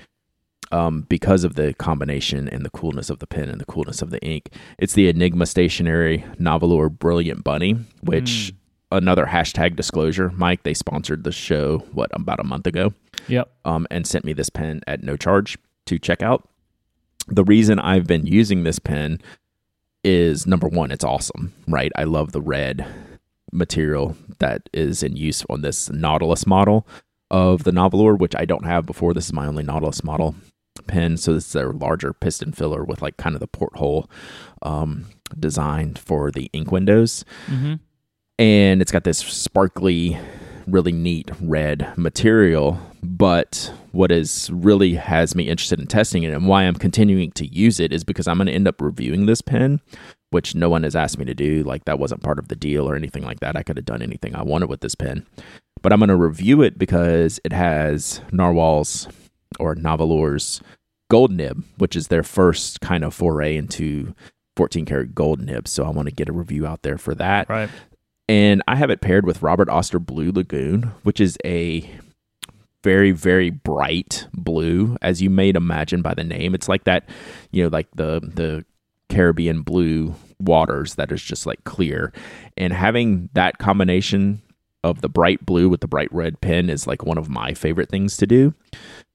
Um, 0.70 1.04
because 1.08 1.46
of 1.46 1.56
the 1.56 1.74
combination 1.76 2.50
and 2.50 2.66
the 2.66 2.70
coolness 2.70 3.10
of 3.10 3.20
the 3.20 3.28
pen 3.28 3.48
and 3.48 3.60
the 3.60 3.66
coolness 3.66 4.02
of 4.02 4.10
the 4.10 4.20
ink, 4.22 4.50
it's 4.78 4.94
the 4.94 5.08
Enigma 5.08 5.46
Stationery 5.46 6.26
Nahvalur 6.42 6.90
Brilliant 6.90 7.42
Bunny, 7.46 7.78
which 8.02 8.54
another 8.92 9.26
hashtag 9.26 9.78
disclosure. 9.78 10.30
Myke, 10.32 10.64
they 10.64 10.74
sponsored 10.74 11.24
the 11.24 11.32
show 11.32 11.78
what 11.94 12.10
about 12.12 12.42
a 12.42 12.44
month 12.44 12.68
ago, 12.68 12.94
Yep. 13.30 13.50
um, 13.64 13.88
and 13.90 14.06
sent 14.06 14.26
me 14.26 14.34
this 14.34 14.50
pen 14.50 14.82
at 14.88 15.04
no 15.04 15.16
charge 15.16 15.58
to 15.86 15.98
check 15.98 16.22
out. 16.22 16.50
The 17.30 17.46
reason 17.46 17.80
I've 17.80 18.06
been 18.06 18.28
using 18.28 18.64
this 18.64 18.78
pen 18.80 19.22
is 20.04 20.48
number 20.48 20.68
one, 20.68 20.92
it's 20.92 21.04
awesome, 21.04 21.54
right? 21.68 21.92
I 21.96 22.04
love 22.06 22.32
the 22.32 22.42
red 22.42 22.86
material 23.52 24.16
that 24.40 24.70
is 24.74 25.04
in 25.04 25.16
use 25.16 25.44
on 25.50 25.62
this 25.62 25.90
Nautilus 25.90 26.46
model 26.46 26.88
of 27.32 27.64
the 27.64 27.72
Nahvalur, 27.72 28.18
which 28.18 28.36
I 28.36 28.46
don't 28.46 28.66
have 28.66 28.86
before. 28.86 29.14
This 29.14 29.26
is 29.26 29.34
my 29.34 29.48
only 29.48 29.64
Nautilus 29.64 30.04
model 30.04 30.36
pen, 30.86 31.18
so 31.18 31.34
this 31.34 31.48
is 31.48 31.54
their 31.54 31.74
larger 31.74 32.14
piston 32.14 32.52
filler 32.52 32.84
with 32.84 33.02
like 33.02 33.18
kind 33.18 33.36
of 33.36 33.40
the 33.40 33.48
porthole 33.48 34.10
um, 34.62 35.08
designed 35.38 35.98
for 36.00 36.32
the 36.32 36.50
ink 36.54 36.72
windows 36.72 37.26
Mm-hmm. 37.48 37.76
and 38.40 38.82
it's 38.82 38.92
got 38.92 39.04
this 39.04 39.18
sparkly 39.18 40.18
really 40.68 40.92
neat 40.92 41.32
red 41.42 41.92
material 41.98 42.80
but 43.08 43.72
what 43.92 44.12
is 44.12 44.50
really 44.52 44.96
has 44.96 45.36
me 45.36 45.48
interested 45.48 45.80
in 45.80 45.88
testing 45.88 46.24
it 46.24 46.34
and 46.34 46.48
why 46.48 46.64
i'm 46.64 46.76
continuing 46.76 47.32
to 47.32 47.46
use 47.48 47.80
it 47.80 47.94
is 47.94 48.04
because 48.04 48.28
i'm 48.28 48.38
going 48.38 48.48
to 48.48 48.54
end 48.54 48.68
up 48.68 48.82
reviewing 48.82 49.26
this 49.26 49.42
pen 49.42 49.80
which 50.30 50.56
no 50.56 50.70
one 50.70 50.84
has 50.84 50.96
asked 50.96 51.18
me 51.18 51.26
to 51.26 51.34
do. 51.34 51.64
Like 51.64 51.86
that 51.86 52.00
wasn't 52.00 52.24
part 52.24 52.40
of 52.40 52.48
the 52.48 52.56
deal 52.56 52.90
or 52.90 52.96
anything 52.96 53.24
like 53.24 53.40
that. 53.40 53.56
I 53.56 53.64
could 53.64 53.78
have 53.78 53.86
done 53.86 54.02
anything 54.02 54.36
i 54.36 54.44
wanted 54.44 54.70
with 54.70 54.82
this 54.82 54.96
pen. 54.96 55.26
But 55.82 55.94
i'm 55.94 56.00
going 56.00 56.10
to 56.10 56.16
review 56.16 56.62
it 56.62 56.78
because 56.78 57.40
it 57.44 57.54
has 57.54 58.22
narwhal's 58.32 59.08
or 59.60 59.76
Nahvalur's 59.76 60.62
gold 61.10 61.32
nib 61.32 61.64
which 61.78 61.96
is 61.96 62.08
their 62.08 62.24
first 62.24 62.82
kind 62.82 63.04
of 63.04 63.14
foray 63.14 63.56
into 63.56 64.14
14 64.58 64.86
karat 64.86 65.16
gold 65.16 65.42
nib. 65.42 65.68
So 65.68 65.86
i 65.86 65.90
want 65.90 66.10
to 66.10 66.16
get 66.16 66.30
a 66.30 66.34
review 66.34 66.66
out 66.66 66.82
there 66.82 66.98
for 66.98 67.16
that. 67.16 67.50
Right. 67.50 67.70
and 68.28 68.62
I 68.68 68.76
have 68.76 68.90
it 68.90 69.02
paired 69.02 69.26
with 69.26 69.42
Robert 69.42 69.70
Oster 69.70 70.00
Blue 70.00 70.32
Lagoon, 70.32 70.92
which 71.04 71.22
is 71.22 71.38
a 71.46 71.90
very 72.84 73.12
very 73.12 73.50
bright 73.50 74.28
blue 74.34 74.98
as 75.02 75.22
you 75.22 75.30
may 75.30 75.50
imagine 75.50 76.02
by 76.02 76.14
the 76.14 76.24
name. 76.24 76.56
It's 76.56 76.70
like 76.70 76.84
that 76.86 77.10
you 77.52 77.64
know 77.64 77.70
like 77.70 77.88
the 77.96 78.20
the 78.22 78.66
caribbean 79.10 79.62
blue 79.62 80.14
waters 80.40 80.96
that 80.96 81.12
is 81.12 81.22
just 81.22 81.46
like 81.46 81.64
clear. 81.64 82.14
And 82.56 82.74
having 82.74 83.30
that 83.34 83.58
combination 83.58 84.42
of 84.84 85.02
the 85.02 85.10
bright 85.10 85.46
blue 85.46 85.70
with 85.70 85.82
the 85.82 85.88
bright 85.88 86.12
red 86.14 86.40
pen 86.42 86.70
is 86.70 86.88
like 86.88 87.04
one 87.04 87.18
of 87.18 87.30
my 87.30 87.54
favorite 87.54 87.90
things 87.90 88.18
to 88.18 88.28
do. 88.28 88.54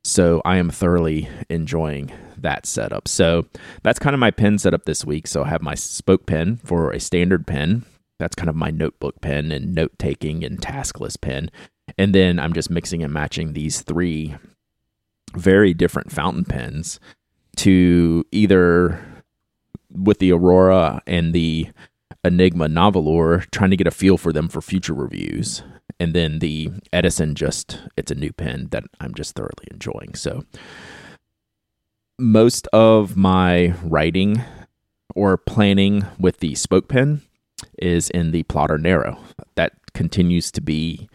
So 0.04 0.42
i 0.44 0.56
am 0.56 0.70
thoroughly 0.70 1.28
enjoying 1.48 2.12
that 2.36 2.66
setup. 2.66 3.06
So 3.06 3.46
that's 3.82 4.00
kind 4.00 4.14
of 4.14 4.20
my 4.20 4.32
pen 4.32 4.58
setup 4.58 4.84
this 4.84 5.04
week. 5.04 5.26
So 5.26 5.44
i 5.44 5.48
have 5.48 5.62
my 5.62 5.74
spoke 5.74 6.26
pen 6.26 6.56
for 6.64 6.90
a 6.90 7.00
standard 7.00 7.46
pen. 7.46 7.84
That's 8.18 8.34
kind 8.34 8.48
of 8.48 8.56
my 8.56 8.70
notebook 8.70 9.20
pen 9.20 9.50
and 9.50 9.74
note 9.74 9.92
taking 9.98 10.44
and 10.44 10.60
task 10.60 11.00
list 11.00 11.20
pen 11.20 11.50
and 11.98 12.14
then 12.14 12.38
I'm 12.38 12.52
just 12.52 12.70
mixing 12.70 13.02
and 13.02 13.12
matching 13.12 13.52
these 13.52 13.82
three 13.82 14.34
very 15.34 15.74
different 15.74 16.12
fountain 16.12 16.44
pens 16.44 17.00
to 17.56 18.24
either 18.32 19.04
with 19.90 20.18
the 20.18 20.32
Aurora 20.32 21.02
and 21.06 21.32
the 21.32 21.68
Enigma 22.24 22.68
Nahvalur, 22.68 23.50
trying 23.50 23.70
to 23.70 23.76
get 23.76 23.86
a 23.86 23.90
feel 23.90 24.16
for 24.16 24.32
them 24.32 24.48
for 24.48 24.62
future 24.62 24.94
reviews. 24.94 25.62
And 25.98 26.14
then 26.14 26.38
the 26.38 26.70
Edison, 26.92 27.34
just 27.34 27.80
it's 27.96 28.10
a 28.10 28.16
new 28.16 28.32
pen 28.32 28.68
that 28.70 28.84
I'm 29.00 29.14
just 29.14 29.34
thoroughly 29.34 29.66
enjoying. 29.70 30.14
So 30.14 30.44
most 32.18 32.68
of 32.68 33.16
my 33.16 33.74
writing 33.82 34.42
or 35.14 35.36
planning 35.36 36.06
with 36.18 36.38
the 36.38 36.54
spoke 36.54 36.88
pen 36.88 37.22
is 37.78 38.10
in 38.10 38.30
the 38.30 38.44
plotter 38.44 38.78
narrow. 38.78 39.18
That 39.56 39.72
continues 39.92 40.50
to 40.52 40.60
be 40.60 41.08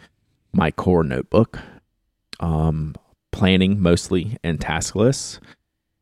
my 0.57 0.71
core 0.71 1.03
notebook, 1.03 1.59
um, 2.39 2.95
planning 3.31 3.79
mostly 3.79 4.37
and 4.43 4.59
task 4.59 4.95
lists. 4.95 5.39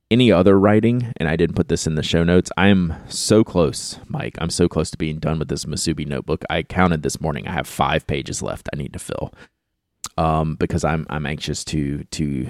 Any 0.09 0.31
other 0.31 0.57
writing, 0.57 1.11
and 1.17 1.27
I 1.27 1.35
didn't 1.35 1.55
put 1.55 1.67
this 1.67 1.87
in 1.87 1.95
the 1.95 2.03
show 2.03 2.23
notes. 2.23 2.51
I 2.55 2.67
am 2.67 2.93
so 3.07 3.43
close, 3.43 3.95
Myke. 4.09 4.35
I'm 4.37 4.51
so 4.51 4.67
close 4.67 4.91
to 4.91 4.97
being 4.97 5.17
done 5.17 5.39
with 5.39 5.49
this 5.49 5.65
Musubi 5.65 6.07
notebook. 6.07 6.43
I 6.49 6.61
counted 6.63 7.01
this 7.03 7.19
morning. 7.19 7.47
I 7.47 7.51
have 7.51 7.67
five 7.67 8.05
pages 8.07 8.41
left. 8.41 8.69
I 8.71 8.77
need 8.77 8.93
to 8.93 8.99
fill, 8.99 9.33
um, 10.17 10.55
because 10.55 10.83
I'm 10.83 11.07
I'm 11.09 11.25
anxious 11.25 11.65
to 11.65 12.03
to 12.03 12.49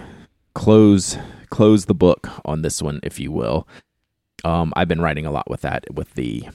close 0.54 1.18
close 1.50 1.86
the 1.86 1.96
book 1.96 2.30
on 2.44 2.62
this 2.62 2.82
one, 2.82 3.00
if 3.04 3.20
you 3.20 3.32
will. 3.32 3.68
Um, 4.44 4.74
I've 4.76 4.90
been 4.90 5.02
writing 5.02 5.26
a 5.26 5.32
lot 5.32 5.50
with 5.50 5.62
that 5.62 5.86
with 5.94 6.14
the 6.16 6.50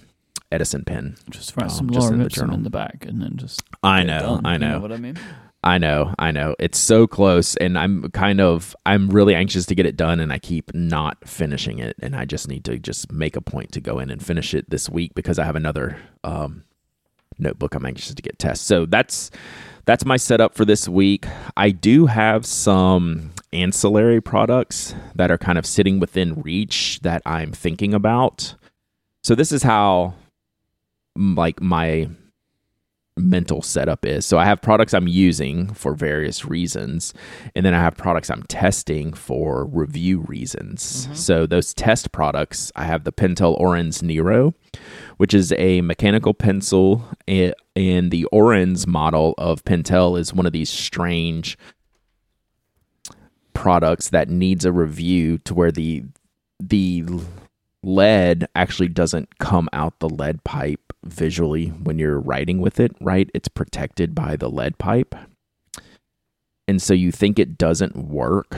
Edison 0.52 0.84
pen. 0.84 1.16
Just 1.30 1.56
write 1.56 1.70
um, 1.70 1.70
some 1.70 1.90
just 1.90 2.10
in 2.10 2.18
the 2.18 2.50
in, 2.52 2.62
the 2.62 2.70
back, 2.70 3.04
and 3.06 3.20
then 3.20 3.36
just. 3.36 3.62
I 3.82 4.02
know, 4.02 4.40
I 4.44 4.54
you 4.54 4.58
know. 4.58 4.80
what 4.80 4.92
I 4.92 4.96
mean. 4.96 5.18
I 5.62 5.76
know, 5.76 6.14
I 6.18 6.30
know. 6.30 6.56
It's 6.58 6.78
so 6.78 7.06
close 7.06 7.54
and 7.56 7.78
I'm 7.78 8.10
kind 8.12 8.40
of 8.40 8.74
I'm 8.86 9.10
really 9.10 9.34
anxious 9.34 9.66
to 9.66 9.74
get 9.74 9.84
it 9.84 9.94
done 9.94 10.18
and 10.18 10.32
I 10.32 10.38
keep 10.38 10.72
not 10.74 11.28
finishing 11.28 11.78
it 11.78 11.96
and 12.00 12.16
I 12.16 12.24
just 12.24 12.48
need 12.48 12.64
to 12.64 12.78
just 12.78 13.12
make 13.12 13.36
a 13.36 13.42
point 13.42 13.70
to 13.72 13.80
go 13.80 13.98
in 13.98 14.08
and 14.10 14.24
finish 14.24 14.54
it 14.54 14.70
this 14.70 14.88
week 14.88 15.14
because 15.14 15.38
I 15.38 15.44
have 15.44 15.56
another 15.56 15.98
um 16.24 16.64
notebook 17.38 17.74
I'm 17.74 17.84
anxious 17.84 18.14
to 18.14 18.22
get 18.22 18.38
test. 18.38 18.66
So 18.66 18.86
that's 18.86 19.30
that's 19.84 20.06
my 20.06 20.16
setup 20.16 20.54
for 20.54 20.64
this 20.64 20.88
week. 20.88 21.26
I 21.58 21.70
do 21.70 22.06
have 22.06 22.46
some 22.46 23.32
ancillary 23.52 24.22
products 24.22 24.94
that 25.14 25.30
are 25.30 25.38
kind 25.38 25.58
of 25.58 25.66
sitting 25.66 26.00
within 26.00 26.40
reach 26.40 27.00
that 27.02 27.20
I'm 27.26 27.52
thinking 27.52 27.92
about. 27.92 28.54
So 29.22 29.34
this 29.34 29.52
is 29.52 29.62
how 29.62 30.14
like 31.16 31.60
my 31.60 32.08
mental 33.16 33.62
setup 33.62 34.04
is. 34.04 34.26
So 34.26 34.38
I 34.38 34.44
have 34.44 34.62
products 34.62 34.94
I'm 34.94 35.08
using 35.08 35.72
for 35.74 35.94
various 35.94 36.44
reasons, 36.44 37.14
and 37.54 37.64
then 37.64 37.74
I 37.74 37.80
have 37.80 37.96
products 37.96 38.30
I'm 38.30 38.42
testing 38.44 39.12
for 39.12 39.66
review 39.66 40.20
reasons. 40.20 41.04
Mm-hmm. 41.04 41.14
So 41.14 41.46
those 41.46 41.74
test 41.74 42.12
products, 42.12 42.72
I 42.76 42.84
have 42.84 43.04
the 43.04 43.12
Pentel 43.12 43.60
Orenz 43.60 44.02
Nero, 44.02 44.54
which 45.18 45.34
is 45.34 45.52
a 45.58 45.80
mechanical 45.82 46.34
pencil, 46.34 47.04
and 47.28 48.10
the 48.10 48.26
Orenz 48.32 48.86
model 48.86 49.34
of 49.38 49.64
Pentel 49.64 50.18
is 50.18 50.34
one 50.34 50.46
of 50.46 50.52
these 50.52 50.70
strange 50.70 51.58
products 53.52 54.10
that 54.10 54.28
needs 54.28 54.64
a 54.64 54.72
review 54.72 55.38
to 55.38 55.54
where 55.54 55.72
the 55.72 56.04
the 56.58 57.04
lead 57.82 58.46
actually 58.54 58.88
doesn't 58.88 59.38
come 59.38 59.68
out 59.72 59.98
the 59.98 60.08
lead 60.08 60.42
pipe 60.44 60.89
visually 61.04 61.68
when 61.68 61.98
you're 61.98 62.20
writing 62.20 62.60
with 62.60 62.80
it, 62.80 62.94
right? 63.00 63.30
It's 63.34 63.48
protected 63.48 64.14
by 64.14 64.36
the 64.36 64.48
lead 64.48 64.78
pipe. 64.78 65.14
And 66.68 66.80
so 66.80 66.94
you 66.94 67.10
think 67.10 67.38
it 67.38 67.58
doesn't 67.58 67.96
work 67.96 68.56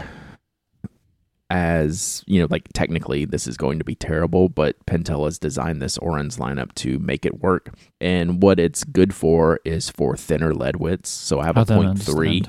as, 1.49 2.25
you 2.27 2.41
know, 2.41 2.47
like 2.51 2.69
technically 2.73 3.25
this 3.25 3.47
is 3.47 3.57
going 3.57 3.79
to 3.79 3.85
be 3.85 3.95
terrible, 3.95 4.49
but 4.49 4.75
Pentel 4.87 5.25
has 5.27 5.39
designed 5.39 5.81
this 5.83 5.99
Orenz 5.99 6.39
lineup 6.39 6.75
to 6.77 6.99
make 6.99 7.27
it 7.27 7.41
work. 7.41 7.75
And 8.01 8.43
what 8.43 8.59
it's 8.59 8.85
good 8.85 9.15
for 9.15 9.61
is 9.65 9.91
for 9.91 10.17
thinner 10.17 10.55
lead 10.55 10.77
widths. 10.77 11.11
So 11.11 11.41
I 11.41 11.47
have 11.47 11.59
I 11.59 11.63
a 11.63 11.67
point 11.67 12.03
three. 12.03 12.45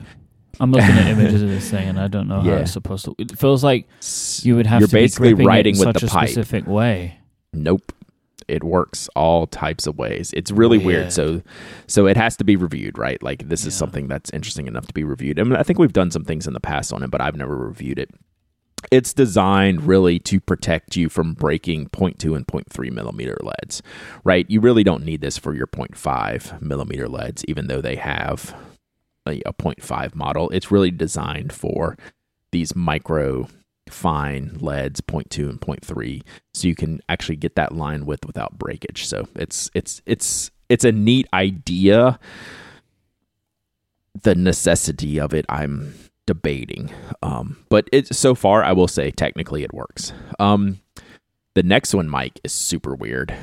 I'm 0.59 0.71
looking 0.71 0.89
at 0.89 1.07
images 1.07 1.41
of 1.41 1.49
this 1.49 1.69
thing, 1.71 1.89
and 1.89 1.99
I 1.99 2.07
don't 2.07 2.27
know 2.27 2.39
how 2.41 2.53
it's 2.53 2.71
supposed 2.71 3.05
to. 3.05 3.15
It 3.17 3.37
feels 3.39 3.63
like 3.63 3.87
you 4.43 4.55
would 4.55 4.67
have 4.67 4.81
You're 4.81 4.87
to 4.87 4.93
be 4.93 5.01
basically 5.01 5.29
it 5.31 5.45
writing 5.45 5.75
in 5.75 5.79
with 5.79 5.95
such 5.95 6.01
the 6.01 6.07
a 6.07 6.09
pipe. 6.09 6.29
specific 6.29 6.67
way. 6.67 7.17
Nope. 7.53 7.91
It 8.47 8.63
works 8.63 9.09
all 9.15 9.47
types 9.47 9.87
of 9.87 9.97
ways. 9.97 10.33
It's 10.33 10.51
really 10.51 10.77
oh, 10.81 10.85
weird. 10.85 11.01
Weird. 11.03 11.13
So 11.13 11.41
so 11.87 12.07
it 12.07 12.17
has 12.17 12.35
to 12.37 12.43
be 12.43 12.55
reviewed, 12.55 12.97
right? 12.97 13.21
Like 13.21 13.47
this 13.47 13.65
is 13.65 13.75
something 13.75 14.07
that's 14.07 14.29
interesting 14.31 14.67
enough 14.67 14.87
to 14.87 14.93
be 14.93 15.03
reviewed. 15.03 15.39
I 15.39 15.43
mean, 15.43 15.55
I 15.55 15.63
think 15.63 15.79
we've 15.79 15.93
done 15.93 16.11
some 16.11 16.23
things 16.23 16.47
in 16.47 16.53
the 16.53 16.59
past 16.59 16.93
on 16.93 17.03
it, 17.03 17.11
but 17.11 17.21
I've 17.21 17.35
never 17.35 17.55
reviewed 17.55 17.99
it. 17.99 18.09
It's 18.91 19.13
designed 19.13 19.83
really 19.83 20.19
to 20.19 20.39
protect 20.41 20.97
you 20.97 21.07
from 21.09 21.33
breaking 21.33 21.87
0.2 21.89 22.35
and 22.35 22.45
0.3 22.45 22.91
millimeter 22.91 23.37
leads, 23.41 23.81
right? 24.23 24.45
You 24.49 24.59
really 24.59 24.83
don't 24.83 25.05
need 25.05 25.21
this 25.21 25.37
for 25.37 25.53
your 25.53 25.67
0.5 25.67 26.61
millimeter 26.61 27.07
leads, 27.07 27.45
even 27.45 27.67
though 27.67 27.81
they 27.81 27.95
have 27.95 28.53
a, 29.25 29.41
a 29.45 29.53
0.5 29.53 30.15
model. 30.15 30.49
It's 30.49 30.69
really 30.69 30.91
designed 30.91 31.53
for 31.53 31.97
these 32.51 32.75
micro 32.75 33.47
fine 33.89 34.57
leads 34.59 35.01
0.2 35.01 35.49
and 35.49 35.59
0.3 35.61 36.21
so 36.53 36.67
you 36.67 36.75
can 36.75 37.01
actually 37.09 37.35
get 37.35 37.55
that 37.55 37.73
line 37.75 38.05
width 38.05 38.25
without 38.25 38.57
breakage. 38.57 39.05
So 39.05 39.27
it's 39.35 39.69
it's 39.73 40.01
it's 40.05 40.51
it's 40.69 40.85
a 40.85 40.91
neat 40.91 41.27
idea. 41.33 42.19
The 44.21 44.35
necessity 44.35 45.19
of 45.19 45.33
it 45.33 45.45
i'm 45.49 45.93
debating. 46.25 46.91
Um 47.21 47.57
but 47.69 47.89
it 47.91 48.13
so 48.15 48.35
far 48.35 48.63
i 48.63 48.71
will 48.71 48.87
say 48.87 49.11
technically 49.11 49.63
it 49.63 49.73
works. 49.73 50.13
Um 50.39 50.79
the 51.55 51.63
next 51.63 51.93
one 51.93 52.09
Myke 52.09 52.39
is 52.43 52.51
super 52.53 52.95
weird. 52.95 53.33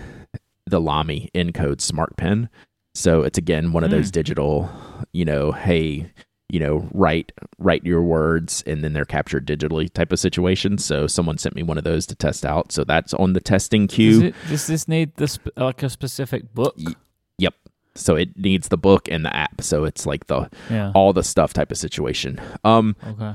The 0.66 0.80
lamy 0.80 1.28
ncode 1.35 1.80
smart 1.80 2.16
pen. 2.16 2.49
So 2.94 3.23
it's 3.23 3.38
again 3.38 3.73
one 3.73 3.85
of 3.85 3.90
those 3.90 4.06
Hmm. 4.06 4.12
digital 4.12 4.70
you 5.12 5.25
know 5.25 5.52
hey 5.52 6.12
you 6.52 6.59
know 6.61 6.88
write 6.92 7.33
write 7.59 7.85
your 7.85 8.02
words 8.02 8.62
and 8.66 8.83
then 8.83 8.92
they're 8.92 9.04
captured 9.04 9.47
digitally 9.47 9.92
type 9.92 10.12
of 10.12 10.19
situation. 10.19 10.78
So 10.78 11.07
someone 11.07 11.38
sent 11.38 11.54
me 11.54 11.62
one 11.62 11.78
of 11.78 11.85
those 11.85 12.07
to 12.07 12.14
test 12.14 12.45
out. 12.45 12.73
So 12.73 12.85
that's 12.85 13.14
on 13.14 13.33
the 13.35 13.40
testing 13.40 13.87
Does, 13.87 13.95
queue. 13.97 14.23
it, 14.25 14.35
does 14.49 14.66
this 14.66 14.88
need 14.88 15.16
this 15.16 15.38
like 15.57 15.83
a 15.83 15.88
specific 15.90 16.52
book? 16.54 16.75
Y- 16.78 16.95
yep. 17.38 17.54
So 17.95 18.16
it 18.16 18.37
needs 18.37 18.69
the 18.69 18.78
book 18.78 19.09
and 19.11 19.25
the 19.25 19.35
app. 19.35 19.61
So 19.62 19.85
it's 19.85 20.07
like 20.07 20.26
the 20.26 20.49
Yeah. 20.71 20.92
all 20.95 21.12
the 21.12 21.23
stuff 21.25 21.52
type 21.52 21.71
of 21.71 21.78
situation. 21.78 22.40
Um 22.64 22.97
Okay. 23.07 23.35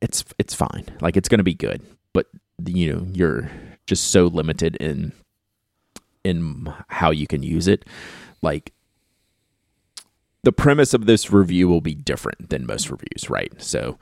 it's 0.00 0.24
it's 0.38 0.54
fine. 0.54 0.84
Like 1.00 1.16
it's 1.16 1.28
gonna 1.28 1.42
be 1.42 1.54
good. 1.54 1.82
But 2.12 2.26
you 2.64 2.92
know 2.92 3.06
you're 3.12 3.50
just 3.86 4.10
so 4.10 4.26
limited 4.26 4.76
in 4.76 5.12
in 6.24 6.72
how 6.88 7.10
you 7.10 7.26
can 7.26 7.42
use 7.42 7.66
it. 7.68 7.84
Like 8.42 8.72
the 10.42 10.52
premise 10.52 10.94
of 10.94 11.06
this 11.06 11.30
review 11.30 11.68
will 11.68 11.80
be 11.82 11.94
different 11.94 12.48
than 12.50 12.64
most 12.66 12.90
reviews 12.90 13.28
right 13.28 13.52
so 13.58 13.98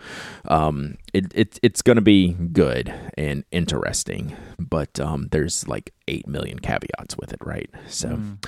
um 0.47 0.97
it, 1.13 1.33
it 1.35 1.59
it's 1.63 1.83
gonna 1.83 2.01
be 2.01 2.33
good 2.53 2.93
and 3.17 3.45
interesting 3.51 4.37
but 4.59 5.01
um 5.01 5.29
there's 5.33 5.67
like 5.67 5.93
8 6.07 6.29
million 6.29 6.59
caveats 6.59 7.17
with 7.17 7.33
it 7.33 7.41
right 7.45 7.71
so 7.89 8.09
Mm. 8.09 8.39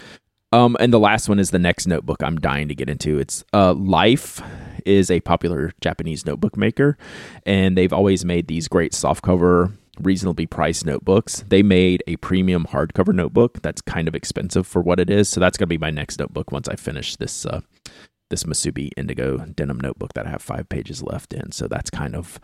um, 0.53 0.77
and 0.81 0.93
the 0.93 0.99
last 0.99 1.29
one 1.29 1.39
is 1.39 1.51
the 1.51 1.59
next 1.59 1.87
notebook 1.87 2.23
I'm 2.23 2.37
dying 2.41 2.69
to 2.69 2.75
get 2.75 2.89
into. 2.89 3.19
It's 3.19 3.45
uh, 3.53 3.73
Life 3.75 4.41
is 4.85 5.11
a 5.11 5.21
popular 5.21 5.73
Japanese 5.81 6.25
notebook 6.27 6.57
maker, 6.57 6.97
and 7.47 7.77
they've 7.79 7.93
always 7.93 8.25
made 8.25 8.49
these 8.49 8.67
great 8.67 8.93
softcover, 8.93 9.73
reasonably 10.01 10.47
priced 10.47 10.87
notebooks. 10.87 11.45
They 11.49 11.63
made 11.63 12.03
a 12.09 12.17
premium 12.17 12.65
hardcover 12.67 13.15
notebook 13.15 13.61
that's 13.63 13.81
kind 13.83 14.09
of 14.09 14.15
expensive 14.17 14.67
for 14.67 14.81
what 14.83 14.99
it 14.99 15.09
is. 15.11 15.29
So 15.29 15.39
that's 15.39 15.57
gonna 15.59 15.69
be 15.69 15.79
my 15.79 15.91
next 15.91 16.19
notebook 16.19 16.51
once 16.51 16.69
I 16.69 16.75
finish 16.77 17.15
this 17.17 17.47
uh, 17.47 17.61
this 18.31 18.45
Musubi 18.45 18.91
Indigo 18.97 19.39
denim 19.39 19.79
notebook 19.79 20.15
that 20.15 20.27
I 20.27 20.31
have 20.31 20.43
five 20.43 20.69
pages 20.69 21.03
left 21.03 21.35
in. 21.35 21.53
So 21.53 21.69
that's 21.69 21.91
kind 21.91 22.17
of 22.17 22.41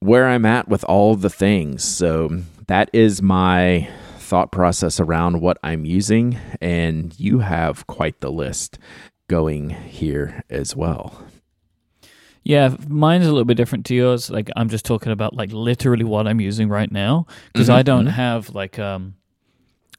where 0.00 0.28
I'm 0.28 0.44
at 0.44 0.68
with 0.68 0.84
all 0.84 1.14
the 1.14 1.30
things. 1.30 1.82
So 1.84 2.42
that 2.66 2.90
is 2.92 3.22
my 3.22 3.88
thought 4.18 4.50
process 4.52 4.98
around 5.00 5.40
what 5.40 5.58
I'm 5.62 5.84
using, 5.84 6.38
and 6.60 7.18
you 7.18 7.40
have 7.40 7.86
quite 7.86 8.20
the 8.20 8.30
list 8.32 8.78
going 9.28 9.70
here 9.70 10.42
as 10.50 10.74
well. 10.76 11.24
Yeah, 12.44 12.74
mine's 12.88 13.26
a 13.26 13.30
little 13.30 13.44
bit 13.44 13.56
different 13.56 13.86
to 13.86 13.94
yours. 13.94 14.28
Like 14.30 14.50
I'm 14.56 14.68
just 14.68 14.84
talking 14.84 15.12
about 15.12 15.34
like 15.36 15.52
literally 15.52 16.04
what 16.04 16.26
I'm 16.26 16.40
using 16.40 16.68
right 16.68 16.90
now 16.90 17.26
because 17.52 17.68
Mhm, 17.68 17.74
I 17.74 17.82
don't 17.82 18.06
mhm. 18.06 18.10
have 18.10 18.50
like 18.50 18.78
um 18.80 19.14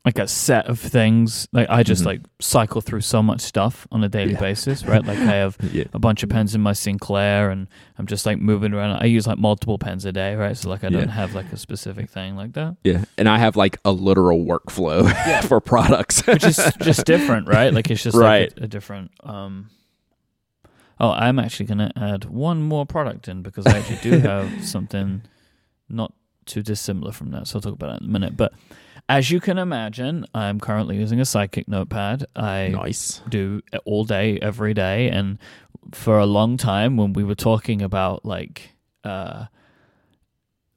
like 0.05 0.19
a 0.19 0.27
set 0.27 0.65
of 0.67 0.79
things. 0.79 1.48
Like 1.53 1.69
I 1.69 1.81
just 1.83 2.03
Mhm. 2.03 2.07
like 2.07 2.22
cycle 2.41 2.81
through 2.81 3.00
so 3.01 3.24
much 3.24 3.39
stuff 3.39 3.88
on 3.89 4.03
a 4.03 4.10
daily 4.10 4.33
Yeah. 4.33 4.39
basis, 4.39 4.86
right? 4.86 5.03
Like 5.05 5.17
I 5.17 5.36
have 5.36 5.55
Yeah. 5.72 5.86
a 5.93 6.00
bunch 6.00 6.24
of 6.24 6.29
pens 6.29 6.53
in 6.53 6.60
my 6.62 6.74
Sinclair 6.74 7.50
and 7.51 7.67
I'm 7.98 8.05
just 8.05 8.25
like 8.25 8.38
moving 8.38 8.74
around. 8.74 8.98
I 9.01 9.05
use 9.05 9.25
like 9.27 9.38
multiple 9.38 9.77
pens 9.77 10.03
a 10.03 10.12
day, 10.12 10.36
right? 10.36 10.57
So 10.57 10.69
like 10.69 10.83
I 10.83 10.88
Yeah. 10.89 11.00
don't 11.00 11.07
have 11.10 11.33
like 11.33 11.53
a 11.53 11.57
specific 11.57 12.10
thing 12.10 12.36
like 12.36 12.51
that. 12.53 12.75
Yeah. 12.83 13.05
And 13.17 13.29
I 13.29 13.38
have 13.38 13.55
like 13.55 13.77
a 13.86 13.93
literal 13.93 14.43
workflow 14.43 15.10
for 15.48 15.62
products. 15.62 16.27
Which 16.27 16.43
is 16.43 16.60
just 16.81 17.05
different, 17.13 17.48
right? 17.48 17.74
Like 17.74 17.89
it's 17.89 18.03
just 18.03 18.17
Right. 18.17 18.51
like 18.51 18.60
a, 18.62 18.63
a 18.65 18.67
different 18.67 19.12
um 19.24 19.69
Oh, 21.00 21.10
I'm 21.12 21.39
actually 21.39 21.65
going 21.65 21.79
to 21.79 21.91
add 21.98 22.25
one 22.25 22.62
more 22.62 22.86
product 22.86 23.27
in 23.27 23.41
because 23.41 23.65
I 23.65 23.77
actually 23.79 23.98
do 24.12 24.19
have 24.19 24.63
something 24.63 25.24
not 25.89 26.13
too 26.45 26.62
dissimilar 26.62 27.12
from 27.12 27.31
that. 27.31 27.48
So 27.48 27.57
I'll 27.57 27.62
talk 27.62 27.74
about 27.74 27.95
it 27.95 28.01
in 28.03 28.10
a 28.10 28.12
minute. 28.12 28.38
But 28.38 28.53
as 29.10 29.29
you 29.31 29.39
can 29.39 29.57
imagine, 29.57 30.25
I'm 30.33 30.60
currently 30.60 30.95
using 30.98 31.19
a 31.19 31.24
Sidekick 31.24 31.67
notepad. 31.67 32.25
I 32.36 32.69
nice. 32.69 33.22
do 33.29 33.62
it 33.72 33.81
all 33.86 34.03
day, 34.05 34.39
every 34.41 34.74
day. 34.74 35.10
And 35.10 35.38
for 35.91 36.19
a 36.19 36.25
long 36.25 36.57
time, 36.57 36.98
when 36.98 37.13
we 37.13 37.24
were 37.24 37.36
talking 37.36 37.81
about 37.81 38.25
like, 38.25 38.72
uh, 39.03 39.45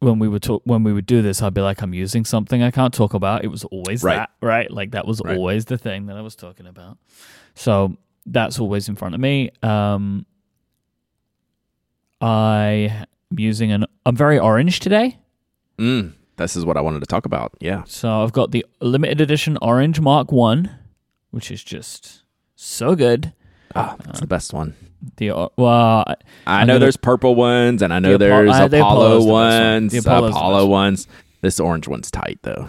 when 0.01 0.19
we 0.19 0.29
would 0.29 0.43
talk, 0.43 0.63
when 0.65 0.83
we 0.83 0.93
would 0.93 1.07
do 1.07 1.23
this, 1.23 1.41
I'd 1.41 1.55
be 1.55 1.61
like, 1.63 1.81
I'm 1.83 1.95
using 1.95 2.25
something 2.25 2.63
I 2.63 2.71
can't 2.71 2.93
talk 2.93 3.15
about. 3.15 3.45
It 3.45 3.49
was 3.49 3.65
always 3.65 4.03
Right. 4.03 4.17
that, 4.17 4.31
right? 4.43 4.71
Like 4.71 4.91
that 4.91 5.07
was 5.07 5.23
Right. 5.25 5.37
always 5.37 5.65
the 5.67 5.79
thing 5.79 6.07
that 6.07 6.17
I 6.17 6.21
was 6.21 6.37
talking 6.37 6.67
about. 6.67 6.99
So 7.55 7.97
that's 8.27 8.59
always 8.59 8.89
in 8.89 8.97
front 8.97 9.15
of 9.15 9.21
me. 9.21 9.51
Um, 9.63 10.27
I 12.21 13.07
am 13.31 13.39
using 13.39 13.73
an. 13.73 13.85
I'm 14.05 14.17
very 14.17 14.39
orange 14.39 14.81
today. 14.81 15.19
Mm, 15.79 16.13
this 16.37 16.57
is 16.57 16.65
what 16.65 16.77
I 16.77 16.81
wanted 16.81 17.01
to 17.01 17.07
talk 17.07 17.27
about. 17.27 17.53
Yeah. 17.61 17.83
So 17.87 18.23
I've 18.23 18.33
got 18.33 18.51
the 18.51 18.65
limited 18.81 19.21
edition 19.21 19.59
Orange 19.63 20.01
Mark 20.01 20.33
One, 20.33 20.71
which 21.31 21.51
is 21.51 21.63
just 21.65 22.23
so 22.55 22.95
good. 22.95 23.33
Ah, 23.75 23.97
that's 24.05 24.21
the 24.21 24.27
best 24.27 24.53
one. 24.53 24.75
The 25.17 25.31
uh, 25.31 25.49
well, 25.57 26.05
I- 26.07 26.15
I 26.47 26.65
know 26.65 26.75
gonna- 26.75 26.81
there's 26.81 26.97
purple 26.97 27.35
ones 27.35 27.83
and 27.83 27.93
I 27.93 27.99
know 27.99 28.17
The 28.17 28.27
Apollo- 28.27 28.45
there's 28.45 28.57
uh, 28.57 28.69
the 28.69 28.79
Apollo 28.81 29.21
the 29.21 29.27
ones, 29.27 29.93
the 29.93 29.99
Apollo 29.99 30.67
ones. 30.67 31.07
This 31.43 31.61
orange 31.61 31.87
one's 31.87 32.11
tight 32.11 32.39
though. 32.43 32.69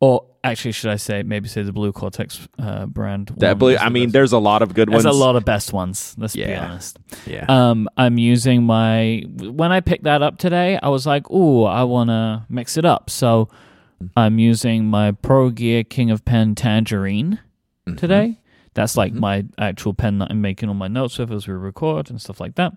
or 0.00 0.24
actually, 0.42 0.72
should 0.72 0.90
I 0.90 0.96
say 0.96 1.22
maybe 1.22 1.48
say 1.48 1.62
the 1.62 1.72
Blue 1.72 1.92
Cortex 1.92 2.48
uh, 2.58 2.86
brand? 2.86 3.32
That 3.38 3.58
blue, 3.58 3.76
I 3.76 3.88
mean, 3.88 4.10
there's 4.10 4.32
a 4.32 4.38
lot 4.38 4.62
of 4.62 4.74
good 4.74 4.88
ones. 4.90 5.04
there's 5.04 5.14
a 5.14 5.18
lot 5.18 5.36
of 5.36 5.44
best 5.44 5.72
ones. 5.72 6.14
Let's 6.18 6.34
be 6.36 6.54
honest. 6.54 6.98
Yeah. 7.26 7.44
Um, 7.48 7.88
I'm 7.96 8.18
using 8.18 8.62
my 8.64 9.24
when 9.38 9.72
I 9.72 9.80
picked 9.80 10.04
that 10.04 10.22
up 10.22 10.38
today, 10.38 10.78
I 10.82 10.88
was 10.88 11.06
like, 11.06 11.30
"Ooh, 11.30 11.64
I 11.64 11.82
want 11.84 12.08
to 12.10 12.44
mix 12.48 12.76
it 12.76 12.84
up." 12.84 13.10
So 13.10 13.48
I'm 14.16 14.38
using 14.38 14.86
my 14.86 15.12
Pro 15.12 15.50
Gear 15.50 15.84
King 15.84 16.10
of 16.10 16.24
Pen 16.24 16.54
Tangerine 16.54 17.38
Mhm. 17.86 17.98
today. 17.98 18.36
That's 18.72 18.96
like 18.96 19.12
Mhm. 19.12 19.18
my 19.20 19.44
actual 19.58 19.92
pen 19.94 20.18
that 20.18 20.28
I'm 20.30 20.40
making 20.40 20.68
all 20.68 20.74
my 20.76 20.86
notes 20.88 21.18
with 21.18 21.32
as 21.32 21.46
we 21.48 21.54
record 21.54 22.08
and 22.08 22.20
stuff 22.20 22.40
like 22.40 22.54
that, 22.54 22.72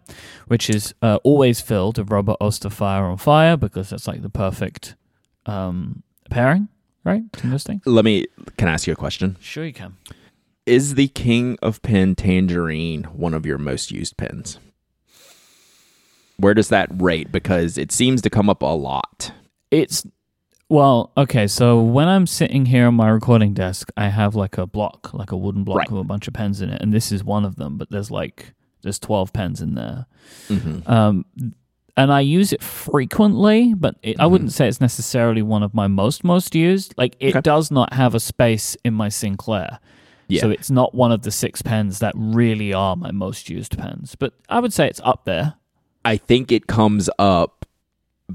which 0.48 0.70
is 0.70 0.94
uh, 1.04 1.20
always 1.24 1.62
filled 1.62 1.98
with 2.00 2.10
Robert 2.10 2.36
Oster 2.42 2.70
Fire 2.72 3.06
on 3.06 3.18
Fire 3.18 3.56
because 3.56 3.92
that's 3.92 4.08
like 4.08 4.22
the 4.24 4.30
perfect 4.30 4.96
um, 5.46 6.02
pairing, 6.32 6.68
right? 7.04 7.30
Between 7.32 7.52
those 7.52 7.64
things. 7.64 7.82
Let 7.86 8.06
me. 8.06 8.26
Can 8.58 8.68
I 8.68 8.74
ask 8.74 8.88
you 8.88 8.94
a 8.94 8.96
question? 8.98 9.38
Sure, 9.40 9.66
you 9.66 9.74
can. 9.74 9.98
Is 10.66 10.96
the 10.96 11.08
King 11.10 11.58
of 11.62 11.82
Pen 11.82 12.16
Tangerine 12.16 13.04
one 13.06 13.34
of 13.34 13.46
your 13.46 13.58
most 13.58 13.92
used 13.92 14.16
pens? 14.18 14.60
Where 16.38 16.54
does 16.54 16.70
that 16.70 16.90
rate? 16.92 17.32
Because 17.32 17.78
it 17.78 17.92
seems 17.92 18.22
to 18.24 18.30
come 18.30 18.50
up 18.50 18.62
a 18.62 18.66
lot. 18.68 19.32
It's 19.72 20.06
well, 20.70 21.12
okay. 21.18 21.48
So 21.48 21.82
when 21.82 22.08
I'm 22.08 22.26
sitting 22.26 22.66
here 22.66 22.88
on 22.88 22.96
my 22.96 23.10
recording 23.10 23.54
desk, 23.54 23.90
I 23.98 24.08
have 24.08 24.34
like 24.36 24.58
a 24.58 24.66
block, 24.66 25.14
like 25.14 25.32
a 25.32 25.38
wooden 25.38 25.64
block 25.64 25.78
Right. 25.80 25.92
with 25.92 26.02
a 26.02 26.06
bunch 26.06 26.28
of 26.28 26.34
pens 26.34 26.62
in 26.62 26.70
it, 26.70 26.82
and 26.82 26.92
this 26.94 27.12
is 27.12 27.24
one 27.24 27.46
of 27.46 27.58
them. 27.58 27.78
But 27.78 27.92
there's 27.92 28.10
like 28.10 28.54
there's 28.82 29.00
twelve 29.00 29.32
pens 29.34 29.62
in 29.62 29.76
there, 29.76 30.06
Mm-hmm. 30.50 30.90
um, 30.92 31.26
and 31.96 32.12
I 32.12 32.22
use 32.22 32.52
it 32.54 32.62
frequently. 32.64 33.74
But 33.74 33.96
it, 34.04 34.20
I 34.20 34.26
Mhm. 34.26 34.32
wouldn't 34.32 34.52
say 34.54 34.68
it's 34.68 34.82
necessarily 34.82 35.42
one 35.42 35.64
of 35.64 35.74
my 35.74 35.88
most 35.88 36.24
most 36.24 36.56
used. 36.56 36.94
Like 36.98 37.16
it 37.20 37.30
Okay. 37.32 37.42
does 37.42 37.72
not 37.72 37.94
have 37.94 38.16
a 38.16 38.20
space 38.20 38.76
in 38.84 38.94
my 38.94 39.10
Sinclair. 39.10 39.80
Yeah. 40.28 40.42
So 40.42 40.50
it's 40.50 40.72
not 40.72 40.96
one 40.96 41.12
of 41.12 41.22
the 41.24 41.32
six 41.32 41.62
pens 41.62 42.00
that 42.00 42.14
really 42.16 42.74
are 42.74 42.96
my 42.96 43.12
most 43.12 43.50
used 43.50 43.78
pens, 43.78 44.16
but 44.18 44.34
I 44.50 44.60
would 44.60 44.74
say 44.74 44.88
it's 44.88 45.02
up 45.04 45.26
there. 45.26 45.56
I 46.06 46.18
think 46.18 46.52
it 46.52 46.68
comes 46.68 47.10
up 47.20 47.63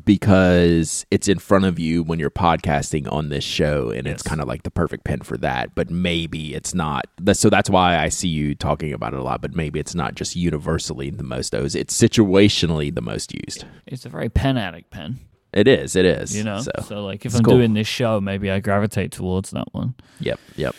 because 0.04 1.06
it's 1.10 1.28
in 1.28 1.38
front 1.38 1.64
of 1.64 1.78
you 1.78 2.02
when 2.02 2.18
you're 2.18 2.30
podcasting 2.30 3.10
on 3.12 3.28
this 3.28 3.44
show 3.44 3.90
and 3.90 4.06
it's 4.06 4.22
kind 4.22 4.40
of 4.40 4.48
like 4.48 4.62
the 4.62 4.70
perfect 4.70 5.04
pen 5.04 5.20
for 5.20 5.36
that 5.36 5.74
but 5.74 5.90
maybe 5.90 6.54
it's 6.54 6.74
not 6.74 7.06
so 7.32 7.48
that's 7.50 7.68
why 7.70 7.98
i 7.98 8.08
see 8.08 8.28
you 8.28 8.54
talking 8.54 8.92
about 8.92 9.12
it 9.12 9.18
a 9.18 9.22
lot 9.22 9.40
but 9.40 9.54
maybe 9.54 9.78
it's 9.80 9.94
not 9.94 10.14
just 10.14 10.36
universally 10.36 11.10
the 11.10 11.22
most 11.22 11.52
used 11.54 11.74
it's 11.76 11.96
situationally 11.98 12.94
the 12.94 13.00
most 13.02 13.32
used 13.34 13.64
It's 13.86 14.04
a 14.04 14.08
very 14.08 14.28
pen 14.28 14.56
addict 14.58 14.90
pen, 14.90 15.18
it 15.52 15.66
is 15.68 15.96
it 15.96 16.04
is 16.04 16.36
you 16.36 16.44
know. 16.44 16.60
So, 16.86 17.04
like 17.04 17.24
if 17.26 17.34
I'm 17.34 17.42
cool. 17.42 17.54
doing 17.56 17.74
this 17.74 17.86
show, 17.88 18.20
maybe 18.20 18.50
I 18.50 18.60
gravitate 18.60 19.12
towards 19.12 19.50
that 19.50 19.68
one. 19.72 19.94
yep 20.20 20.38
yep 20.56 20.74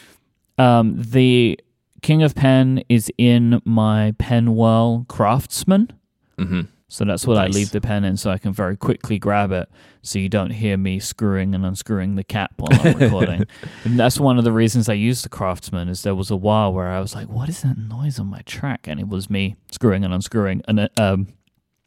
Um, 0.58 0.96
the 1.02 1.60
King 2.02 2.24
of 2.24 2.34
Pen 2.36 2.82
is 2.88 3.12
in 3.18 3.62
my 3.66 4.14
Penwell 4.20 5.06
Craftsman. 5.08 5.92
hmm 6.38 6.62
So 6.92 7.06
that's 7.06 7.28
what 7.28 7.38
I 7.38 7.46
leave 7.48 7.70
the 7.72 7.82
pen 7.82 8.04
in 8.04 8.18
so 8.18 8.32
I 8.32 8.40
can 8.40 8.52
very 8.52 8.76
quickly 8.76 9.20
grab 9.20 9.52
it 9.52 9.70
so 10.02 10.18
you 10.18 10.28
don't 10.28 10.50
hear 10.50 10.76
me 10.76 11.00
screwing 11.00 11.54
and 11.54 11.64
unscrewing 11.64 12.16
the 12.16 12.24
cap 12.24 12.54
while 12.58 12.70
I'm 12.82 12.98
recording. 12.98 13.46
and 13.86 14.00
that's 14.00 14.20
one 14.20 14.40
of 14.40 14.44
the 14.44 14.52
reasons 14.52 14.90
I 14.90 14.94
used 14.94 15.24
the 15.24 15.30
Craftsman 15.30 15.88
is 15.88 16.02
there 16.02 16.16
was 16.16 16.32
a 16.32 16.36
while 16.36 16.74
where 16.74 16.88
I 16.88 17.00
was 17.00 17.14
like, 17.14 17.28
what 17.30 17.48
is 17.48 17.62
that 17.62 17.78
noise 17.78 18.18
on 18.20 18.26
my 18.26 18.42
track? 18.42 18.88
And 18.88 19.00
it 19.00 19.08
was 19.08 19.30
me 19.30 19.56
screwing 19.72 20.04
and 20.04 20.12
unscrewing. 20.14 20.64
And 20.68 20.80
it, 20.80 21.00
um, 21.00 21.28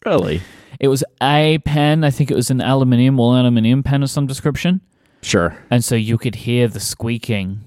really 0.06 0.40
it 0.78 0.86
was 0.88 1.02
a 1.20 1.58
pen. 1.64 2.04
I 2.04 2.10
think 2.10 2.30
it 2.30 2.34
was 2.36 2.50
an 2.50 2.60
aluminium, 2.60 3.18
all 3.18 3.34
aluminium 3.36 3.82
pen 3.82 4.02
of 4.04 4.10
some 4.10 4.26
description. 4.28 4.80
sure 5.22 5.56
And 5.68 5.84
so 5.84 5.96
you 5.96 6.16
could 6.16 6.36
hear 6.36 6.68
the 6.68 6.80
squeaking 6.80 7.60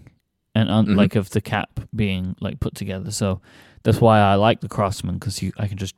and 0.54 0.70
un- 0.70 0.88
Mhm. 0.88 0.96
like 0.96 1.16
of 1.16 1.32
the 1.32 1.42
cap 1.42 1.82
being 1.94 2.38
like 2.40 2.62
put 2.62 2.76
together. 2.76 3.12
So 3.12 3.42
that's 3.84 4.00
why 4.00 4.20
I 4.20 4.36
like 4.36 4.62
the 4.62 4.70
Craftsman 4.70 5.16
because 5.16 5.42
you 5.42 5.52
I 5.58 5.68
can 5.68 5.78
just 5.78 5.96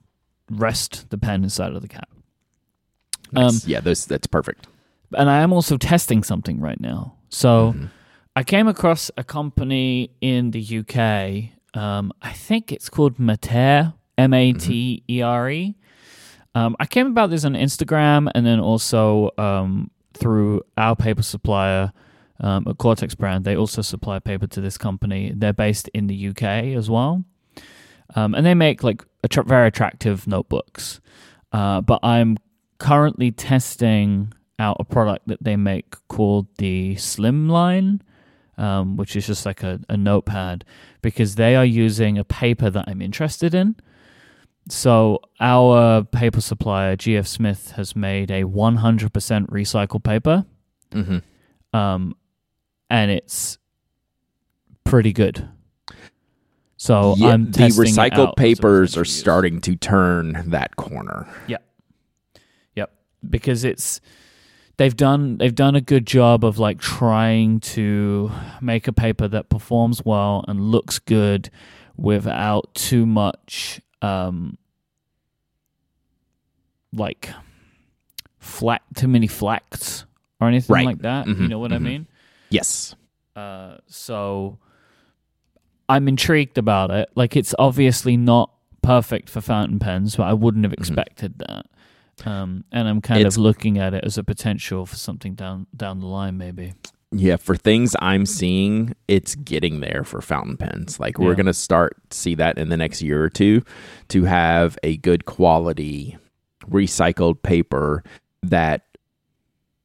rest 0.49 1.09
the 1.09 1.17
pen 1.17 1.43
inside 1.43 1.73
of 1.73 1.81
the 1.81 1.87
cap. 1.87 2.09
Nice. 3.31 3.63
Um, 3.65 3.69
yeah 3.69 3.81
those 3.81 4.05
that's 4.05 4.27
perfect 4.27 4.67
And 5.13 5.29
I 5.29 5.41
am 5.41 5.51
also 5.53 5.77
testing 5.77 6.23
something 6.23 6.59
right 6.61 6.79
now. 6.79 7.15
So 7.29 7.73
Mhm. 7.73 7.89
I 8.35 8.43
came 8.43 8.67
across 8.67 9.09
a 9.17 9.23
company 9.23 10.11
in 10.21 10.51
the 10.51 10.61
UK. 10.61 11.51
Um, 11.73 12.11
I 12.21 12.31
think 12.33 12.71
it's 12.71 12.89
called 12.89 13.17
Mater, 13.19 13.93
M 14.17 14.33
A 14.33 14.53
T 14.53 15.03
E 15.09 15.21
R 15.21 15.49
E. 15.49 15.75
Um, 16.55 16.75
I 16.79 16.85
came 16.85 17.07
about 17.07 17.29
this 17.29 17.45
on 17.45 17.53
Instagram 17.53 18.29
and 18.35 18.45
then 18.45 18.59
also 18.59 19.31
um, 19.37 19.91
through 20.13 20.61
our 20.77 20.95
paper 20.95 21.21
supplier, 21.23 21.91
um, 22.39 22.63
a 22.67 22.73
Cortex 22.73 23.15
brand. 23.15 23.43
They 23.45 23.55
also 23.55 23.81
supply 23.81 24.19
paper 24.19 24.47
to 24.47 24.61
this 24.61 24.77
company. 24.77 25.31
They're 25.35 25.53
based 25.53 25.87
in 25.93 26.07
the 26.07 26.29
UK 26.29 26.75
as 26.75 26.89
well. 26.89 27.23
Um, 28.15 28.33
and 28.35 28.45
they 28.45 28.53
make 28.55 28.83
like 28.83 29.03
attra- 29.27 29.43
very 29.43 29.67
attractive 29.67 30.25
notebooks. 30.27 30.99
Uh, 31.51 31.81
but 31.81 31.99
I'm 32.03 32.37
currently 32.79 33.31
testing 33.31 34.33
out 34.59 34.77
a 34.79 34.83
product 34.83 35.27
that 35.27 35.43
they 35.43 35.55
make 35.55 35.95
called 36.07 36.47
the 36.57 36.95
Slimline, 36.95 38.01
um, 38.57 38.97
which 38.97 39.15
is 39.15 39.27
just 39.27 39.45
like 39.45 39.63
a, 39.63 39.79
a 39.89 39.95
notepad, 39.97 40.65
because 41.01 41.35
they 41.35 41.55
are 41.55 41.65
using 41.65 42.17
a 42.17 42.23
paper 42.23 42.69
that 42.69 42.85
I'm 42.87 43.01
interested 43.01 43.53
in. 43.53 43.75
So 44.69 45.21
our 45.39 46.03
paper 46.03 46.41
supplier, 46.41 46.95
GF 46.97 47.25
Smith, 47.27 47.71
has 47.77 47.95
made 47.95 48.29
a 48.31 48.43
100% 48.43 49.09
recycled 49.49 50.03
paper, 50.03 50.45
Mhm. 50.91 51.21
um, 51.73 52.15
and 52.89 53.11
it's 53.11 53.57
pretty 54.83 55.13
good. 55.13 55.47
So 56.77 57.15
yeah, 57.17 57.29
I'm 57.29 57.51
the 57.51 57.59
recycled 57.69 58.35
papers 58.35 58.91
potential 58.91 59.01
are 59.01 59.05
starting 59.05 59.61
to 59.61 59.75
turn 59.75 60.43
that 60.51 60.75
corner 60.75 61.27
Yep, 61.47 61.63
Yep. 62.75 62.91
because 63.29 63.63
it's 63.63 63.99
they've 64.77 64.95
done 64.95 65.37
they've 65.39 65.55
done 65.55 65.75
a 65.75 65.81
good 65.81 66.05
job 66.05 66.45
of 66.45 66.59
like 66.59 66.79
trying 66.79 67.59
to 67.61 68.31
make 68.61 68.87
a 68.87 68.93
paper 68.93 69.27
that 69.27 69.49
performs 69.49 70.05
well 70.05 70.45
and 70.47 70.59
looks 70.71 70.99
good 70.99 71.49
without 71.97 72.73
too 72.75 73.07
much 73.07 73.81
um 74.03 74.55
like 76.93 77.29
flat 78.39 78.81
too 78.95 79.07
many 79.07 79.27
flats 79.27 80.05
or 80.39 80.47
anything 80.47 80.73
Right. 80.73 80.85
like 80.85 80.99
that. 80.99 81.27
You 81.27 81.33
Mhm, 81.35 81.49
know 81.49 81.59
what 81.59 81.73
I 81.73 81.77
mhm. 81.77 81.81
mean? 81.83 82.07
yes 82.49 82.95
Uh, 83.35 83.77
so 83.87 84.57
I'm 85.89 86.07
intrigued 86.07 86.57
about 86.57 86.91
it. 86.91 87.09
Like 87.15 87.35
it's 87.35 87.53
obviously 87.57 88.17
not 88.17 88.51
perfect 88.81 89.29
for 89.29 89.41
fountain 89.41 89.79
pens, 89.79 90.15
but 90.15 90.23
I 90.23 90.33
wouldn't 90.33 90.63
have 90.65 90.73
expected 90.73 91.39
that. 91.39 91.65
Um, 92.25 92.63
and 92.71 92.87
I'm 92.87 92.99
kind 93.01 93.19
It's- 93.21 93.35
of 93.37 93.41
looking 93.43 93.77
at 93.77 93.93
it 93.93 94.03
as 94.03 94.17
a 94.17 94.23
potential 94.23 94.85
for 94.85 94.95
something 94.95 95.35
down 95.35 95.67
down 95.75 95.99
the 95.99 96.07
line, 96.07 96.37
maybe. 96.37 96.73
Yeah, 97.11 97.37
for 97.37 97.55
things 97.55 97.95
I'm 98.01 98.25
seeing, 98.25 98.93
it's 99.07 99.35
getting 99.35 99.79
there 99.79 100.03
for 100.03 100.19
fountain 100.21 100.57
pens. 100.57 100.99
Like 100.99 101.19
we're 101.19 101.35
gonna 101.35 101.53
start 101.53 101.95
see 102.11 102.35
that 102.35 102.57
in 102.57 102.67
the 102.69 102.75
next 102.75 103.01
year 103.01 103.23
or 103.23 103.29
two 103.29 103.63
to 104.09 104.25
have 104.25 104.77
a 104.83 104.97
good 104.97 105.23
quality 105.25 106.17
recycled 106.69 107.41
paper 107.43 108.03
that 108.43 108.83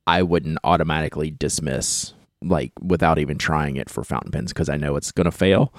I 0.07 0.23
wouldn't 0.23 0.59
automatically 0.65 1.31
dismiss 1.31 2.13
like 2.43 2.73
without 2.81 3.21
even 3.21 3.39
trying 3.39 3.77
it 3.77 3.89
for 3.89 4.03
fountain 4.03 4.33
pens 4.33 4.53
because 4.53 4.69
I 4.69 4.77
know 4.77 4.97
it's 4.97 5.13
gonna 5.13 5.31
fail. 5.31 5.73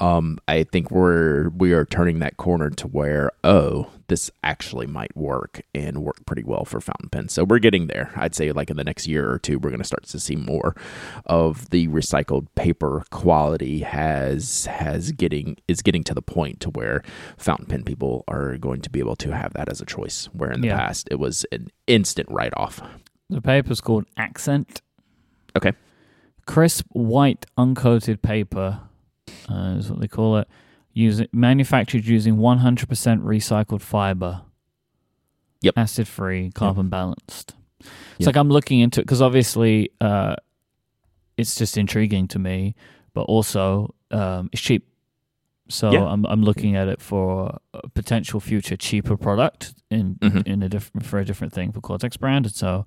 Um, 0.00 0.38
I 0.48 0.64
think 0.64 0.90
we're 0.90 1.50
we 1.50 1.72
are 1.72 1.84
turning 1.84 2.20
that 2.20 2.36
corner 2.38 2.70
to 2.70 2.88
where 2.88 3.30
oh 3.44 3.90
this 4.08 4.30
actually 4.42 4.86
might 4.86 5.14
work 5.16 5.60
and 5.74 5.98
work 6.02 6.24
pretty 6.26 6.42
well 6.42 6.64
for 6.64 6.80
fountain 6.80 7.08
pens. 7.10 7.32
So 7.32 7.44
we're 7.44 7.58
getting 7.60 7.86
there. 7.86 8.10
I'd 8.16 8.34
say 8.34 8.50
like 8.50 8.70
in 8.70 8.76
the 8.76 8.82
next 8.84 9.06
year 9.06 9.30
or 9.30 9.38
two 9.38 9.58
we're 9.58 9.70
going 9.70 9.78
to 9.80 9.86
start 9.86 10.04
to 10.06 10.18
see 10.18 10.34
more 10.36 10.74
of 11.26 11.68
the 11.70 11.86
recycled 11.88 12.46
paper 12.56 13.04
quality 13.10 13.80
has 13.80 14.64
has 14.66 15.12
getting 15.12 15.56
is 15.68 15.82
getting 15.82 16.02
to 16.04 16.14
the 16.14 16.22
point 16.22 16.60
to 16.60 16.70
where 16.70 17.02
fountain 17.36 17.66
pen 17.66 17.84
people 17.84 18.24
are 18.26 18.56
going 18.56 18.80
to 18.80 18.90
be 18.90 18.98
able 19.00 19.16
to 19.16 19.34
have 19.34 19.52
that 19.52 19.68
as 19.68 19.80
a 19.80 19.86
choice. 19.86 20.28
Where 20.32 20.50
in 20.50 20.60
the 20.62 20.68
Yeah. 20.68 20.78
past 20.78 21.08
it 21.10 21.18
was 21.20 21.44
an 21.52 21.68
instant 21.86 22.28
write 22.30 22.52
off. 22.56 22.80
The 23.28 23.40
paper's 23.42 23.80
called 23.80 24.06
Accent. 24.16 24.82
Okay. 25.56 25.72
Crisp 26.46 26.86
white 26.90 27.46
uncoated 27.56 28.22
paper 28.22 28.80
uh, 29.48 29.76
is 29.78 29.90
what 29.90 30.00
they 30.00 30.08
call 30.08 30.38
it. 30.38 30.48
Using 30.92 31.28
manufactured 31.32 32.04
using 32.04 32.36
100% 32.36 32.86
recycled 33.22 33.80
fiber. 33.80 34.42
Yep. 35.62 35.74
Acid 35.76 36.08
free, 36.08 36.50
carbon 36.54 36.88
balanced. 36.88 37.54
It's 37.80 37.88
Yep. 38.20 38.26
like 38.26 38.36
I'm 38.36 38.48
looking 38.48 38.80
into 38.80 39.00
it 39.00 39.04
because 39.04 39.22
obviously 39.22 39.90
uh, 40.00 40.36
it's 41.36 41.54
just 41.54 41.76
intriguing 41.78 42.28
to 42.28 42.38
me, 42.38 42.74
but 43.14 43.22
also 43.22 43.94
um, 44.10 44.48
it's 44.52 44.60
cheap. 44.62 44.86
So 45.68 45.92
Yeah. 45.92 46.04
I'm 46.04 46.24
I'm 46.26 46.42
looking 46.42 46.74
at 46.76 46.88
it 46.88 47.00
for 47.00 47.58
a 47.72 47.88
potential 47.90 48.40
future 48.40 48.76
cheaper 48.76 49.16
product 49.16 49.74
in 49.90 50.16
Mhm. 50.16 50.46
in 50.46 50.62
a 50.62 50.68
different 50.68 51.06
for 51.06 51.18
a 51.20 51.24
different 51.24 51.52
thing 51.52 51.70
for 51.72 51.80
Cortex 51.80 52.16
brand. 52.16 52.46
And 52.46 52.54
so 52.54 52.86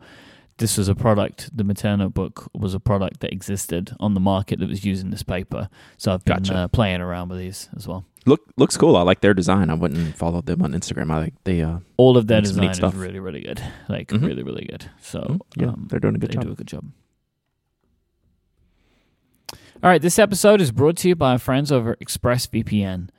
this 0.58 0.78
was 0.78 0.88
a 0.88 0.96
product. 0.96 1.50
The 1.56 1.64
Mater 1.64 2.10
book 2.10 2.50
was 2.54 2.74
a 2.74 2.80
product 2.80 3.20
that 3.22 3.34
existed 3.34 3.96
on 4.00 4.14
the 4.14 4.20
market 4.20 4.60
that 4.60 4.70
was 4.70 4.86
using 4.86 5.10
this 5.10 5.24
paper. 5.24 5.70
So 5.98 6.14
I've 6.14 6.24
been 6.26 6.38
Gotcha. 6.38 6.56
uh, 6.56 6.68
playing 6.68 7.02
around 7.02 7.30
with 7.30 7.40
these 7.40 7.70
as 7.76 7.88
well. 7.88 8.06
Look 8.26 8.42
looks 8.56 8.78
cool. 8.78 8.96
I 8.96 9.02
like 9.02 9.20
their 9.22 9.34
design. 9.34 9.70
I 9.70 9.74
went 9.74 9.98
and 9.98 10.16
followed 10.16 10.46
them 10.46 10.62
on 10.62 10.72
Instagram. 10.72 11.12
I 11.12 11.18
like 11.20 11.34
they 11.44 11.62
uh 11.62 11.80
All 11.98 12.16
of 12.18 12.28
their 12.28 12.40
design 12.40 12.70
is 12.70 12.78
stuff. 12.78 12.96
really 12.96 13.20
really 13.20 13.42
good. 13.42 13.62
Like 13.90 14.08
Mhm. 14.10 14.26
really 14.26 14.44
really 14.44 14.66
good. 14.66 14.90
So 15.02 15.20
Mm, 15.20 15.40
yeah, 15.58 15.68
um, 15.68 15.88
they're 15.90 16.00
doing 16.00 16.16
a 16.16 16.20
good 16.20 16.30
they 16.30 16.36
job. 16.36 16.44
do 16.44 16.52
a 16.52 16.56
good 16.56 16.68
job. 16.68 16.86
All 19.84 19.90
right, 19.90 20.02
this 20.02 20.18
episode 20.18 20.62
is 20.62 20.72
brought 20.72 20.96
to 20.98 21.10
you 21.10 21.16
by 21.16 21.32
our 21.32 21.38
friends 21.38 21.70
over 21.72 21.98
ExpressVPN. 22.02 23.10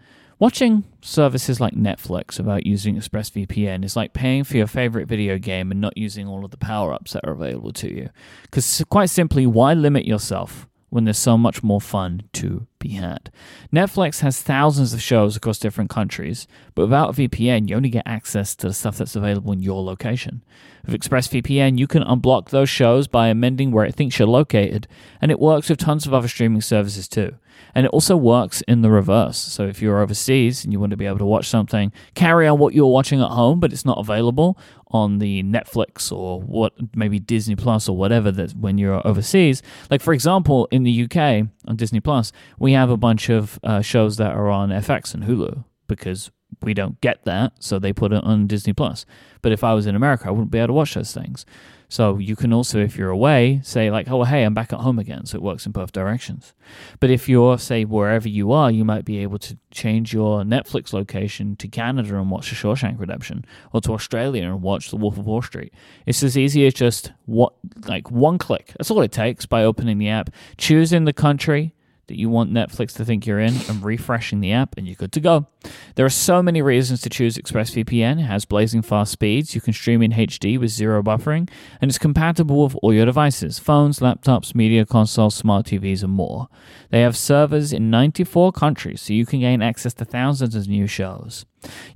Watching 0.45 0.85
services 1.01 1.59
like 1.59 1.73
Netflix 1.73 2.39
about 2.39 2.67
using 2.67 2.97
ExpressVPN 2.97 3.83
is 3.83 3.97
like 3.97 4.13
paying 4.13 4.45
for 4.45 4.59
your 4.59 4.67
favorite 4.67 5.09
video 5.09 5.39
game 5.39 5.71
and 5.71 5.81
not 5.81 5.97
using 5.97 6.29
all 6.29 6.45
of 6.45 6.51
the 6.51 6.59
power 6.59 6.93
ups 6.93 7.15
that 7.15 7.25
are 7.27 7.33
available 7.33 7.73
to 7.73 7.91
you. 7.91 8.11
Because, 8.43 8.85
quite 8.91 9.09
simply, 9.09 9.47
why 9.47 9.73
limit 9.73 10.05
yourself 10.05 10.69
when 10.91 11.05
there's 11.05 11.17
so 11.17 11.39
much 11.39 11.63
more 11.63 11.81
fun 11.81 12.25
to 12.35 12.67
be 12.85 12.94
had? 12.94 13.33
Netflix 13.73 14.20
has 14.20 14.42
thousands 14.42 14.92
of 14.92 15.01
shows 15.01 15.37
across 15.37 15.59
different 15.59 15.90
countries, 15.90 16.47
but 16.75 16.83
without 16.83 17.18
a 17.18 17.29
VPN, 17.29 17.68
you 17.68 17.77
only 17.77 17.88
get 17.88 18.07
access 18.07 18.55
to 18.57 18.68
the 18.68 18.75
stuff 18.75 18.99
that's 18.99 19.16
available 19.16 19.53
in 19.53 19.61
your 19.62 19.83
location. 19.83 20.44
With 20.85 21.01
ExpressVPN, 21.01 21.79
you 21.79 21.87
can 21.87 22.03
unblock 22.05 22.51
those 22.51 22.68
shows 22.68 23.09
by 23.09 23.29
amending 23.29 23.73
where 23.73 23.87
it 23.87 23.94
thinks 23.94 24.18
you're 24.18 24.29
located, 24.29 24.87
and 25.20 25.31
it 25.31 25.40
works 25.40 25.70
with 25.70 25.79
tons 25.79 26.07
of 26.07 26.12
other 26.12 26.29
streaming 26.29 26.61
services 26.61 27.09
too. 27.09 27.37
And 27.75 27.87
it 27.87 27.90
also 27.90 28.16
works 28.16 28.62
in 28.62 28.83
the 28.83 28.90
reverse. 28.90 29.38
So 29.38 29.66
if 29.66 29.81
you're 29.81 30.01
overseas 30.01 30.64
and 30.64 30.73
you 30.73 30.81
want 30.81 30.90
to 30.90 30.97
be 30.97 31.07
able 31.07 31.18
to 31.18 31.25
watch 31.25 31.49
something, 31.49 31.92
carry 32.14 32.47
on 32.47 32.59
what 32.59 32.75
you're 32.75 32.87
watching 32.87 33.20
at 33.20 33.31
home, 33.31 33.61
but 33.61 33.73
it's 33.73 33.85
not 33.85 33.99
available 33.99 34.59
on 34.90 35.18
the 35.18 35.42
Netflix 35.42 36.12
or 36.12 36.40
what 36.40 36.73
maybe 36.94 37.18
Disney 37.18 37.57
Plus 37.57 37.88
or 37.88 37.97
whatever 37.97 38.31
that 38.31 38.55
when 38.55 38.79
you're 38.79 39.05
overseas. 39.07 39.62
Like 39.90 40.01
for 40.03 40.12
example, 40.12 40.68
in 40.70 40.83
the 40.83 41.05
UK 41.05 41.49
on 41.66 41.77
Disney 41.77 42.00
Plus, 42.00 42.33
we 42.59 42.72
have 42.72 42.90
a 42.90 42.96
bunch 42.96 43.29
of 43.29 43.59
uh, 43.62 43.81
shows 43.81 44.16
that 44.16 44.33
are 44.33 44.50
on 44.50 44.70
FX 44.70 45.14
and 45.14 45.24
Hulu 45.24 45.64
because 45.88 46.31
we 46.62 46.74
don't 46.74 47.00
get 47.00 47.24
that, 47.24 47.53
so 47.59 47.79
they 47.79 47.92
put 47.92 48.12
it 48.12 48.22
on 48.24 48.46
Disney 48.46 48.72
Plus. 48.72 49.05
But 49.42 49.53
if 49.53 49.62
I 49.64 49.74
was 49.74 49.87
in 49.87 49.94
America, 49.94 50.29
I 50.29 50.31
wouldn't 50.31 50.50
be 50.50 50.59
able 50.59 50.68
to 50.68 50.72
watch 50.74 50.94
those 50.94 51.12
things. 51.12 51.44
So 51.88 52.18
you 52.18 52.37
can 52.37 52.53
also, 52.53 52.79
if 52.81 52.97
you're 52.97 53.11
away, 53.11 53.61
say 53.62 53.90
like, 53.90 54.09
"Oh, 54.11 54.25
hey, 54.25 54.42
I'm 54.42 54.55
back 54.55 54.73
at 54.73 54.81
home 54.81 54.99
again." 54.99 55.27
So 55.27 55.37
it 55.37 55.42
works 55.42 55.66
in 55.66 55.73
both 55.73 55.92
directions. 55.92 56.53
But 57.01 57.11
if 57.11 57.29
you're, 57.29 57.59
say, 57.59 57.85
wherever 57.85 58.29
you 58.29 58.53
are, 58.53 58.70
you 58.70 58.85
might 58.85 59.05
be 59.05 59.18
able 59.18 59.38
to 59.40 59.59
change 59.70 60.12
your 60.12 60.42
Netflix 60.42 60.92
location 60.92 61.57
to 61.57 61.68
Canada 61.68 62.16
and 62.16 62.31
watch 62.31 62.51
The 62.51 62.57
Shawshank 62.57 62.99
Redemption, 62.99 63.44
or 63.73 63.81
to 63.83 63.92
Australia 63.92 64.44
and 64.44 64.62
watch 64.62 64.90
The 64.90 64.97
Wolf 64.97 65.18
of 65.18 65.27
Wall 65.27 65.42
Street. 65.42 65.73
It's 66.07 66.23
as 66.23 66.38
easy 66.38 66.66
as 66.66 66.75
just 66.75 67.12
what, 67.27 67.53
like 67.87 68.11
one 68.11 68.38
click. 68.38 68.73
That's 68.79 68.90
all 68.90 69.03
it 69.03 69.12
takes 69.12 69.47
by 69.47 69.64
opening 69.64 69.99
the 69.99 70.09
app, 70.09 70.31
choosing 70.57 71.05
the 71.05 71.12
country 71.12 71.74
that 72.07 72.19
you 72.19 72.29
want 72.29 72.53
Netflix 72.53 72.95
to 72.97 73.05
think 73.05 73.27
you're 73.27 73.40
in, 73.40 73.55
and 73.69 73.83
refreshing 73.83 74.40
the 74.40 74.53
app, 74.53 74.77
and 74.77 74.87
you're 74.87 74.97
good 74.97 75.12
to 75.12 75.21
go. 75.21 75.47
There 75.95 76.05
are 76.05 76.11
so 76.11 76.43
many 76.43 76.62
reasons 76.62 77.01
to 77.03 77.11
choose 77.11 77.37
ExpressVPN. 77.37 78.21
It 78.21 78.25
has 78.25 78.45
blazing 78.45 78.83
fast 78.83 79.12
speeds. 79.12 79.55
You 79.55 79.61
can 79.61 79.73
stream 79.73 80.03
in 80.03 80.12
HD 80.12 80.59
with 80.59 80.71
zero 80.71 81.03
buffering, 81.03 81.49
and 81.81 81.90
it's 81.90 81.99
compatible 81.99 82.64
with 82.64 82.77
all 82.83 82.93
your 82.93 83.07
devices 83.07 83.59
phones, 83.59 84.01
laptops, 84.01 84.55
media 84.55 84.85
consoles, 84.85 85.35
smart 85.35 85.67
TVs, 85.67 86.03
and 86.03 86.12
more. 86.12 86.49
They 86.90 87.01
have 87.01 87.17
servers 87.17 87.73
in 87.73 87.90
94 87.90 88.53
countries, 88.53 89.03
so 89.03 89.12
you 89.12 89.27
can 89.27 89.40
gain 89.40 89.62
access 89.62 89.95
to 89.95 90.05
thousands 90.05 90.55
of 90.55 90.69
new 90.69 90.87
shows. 90.87 91.47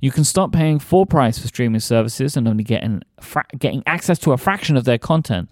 You 0.01 0.11
can 0.11 0.23
stop 0.23 0.51
paying 0.51 0.79
full 0.79 1.05
price 1.05 1.37
for 1.37 1.47
streaming 1.47 1.79
services 1.79 2.35
and 2.35 2.47
only 2.47 2.63
getting, 2.63 3.03
fra- 3.21 3.45
getting 3.57 3.83
access 3.85 4.17
to 4.19 4.31
a 4.31 4.37
fraction 4.37 4.75
of 4.75 4.85
their 4.85 4.97
content. 4.97 5.49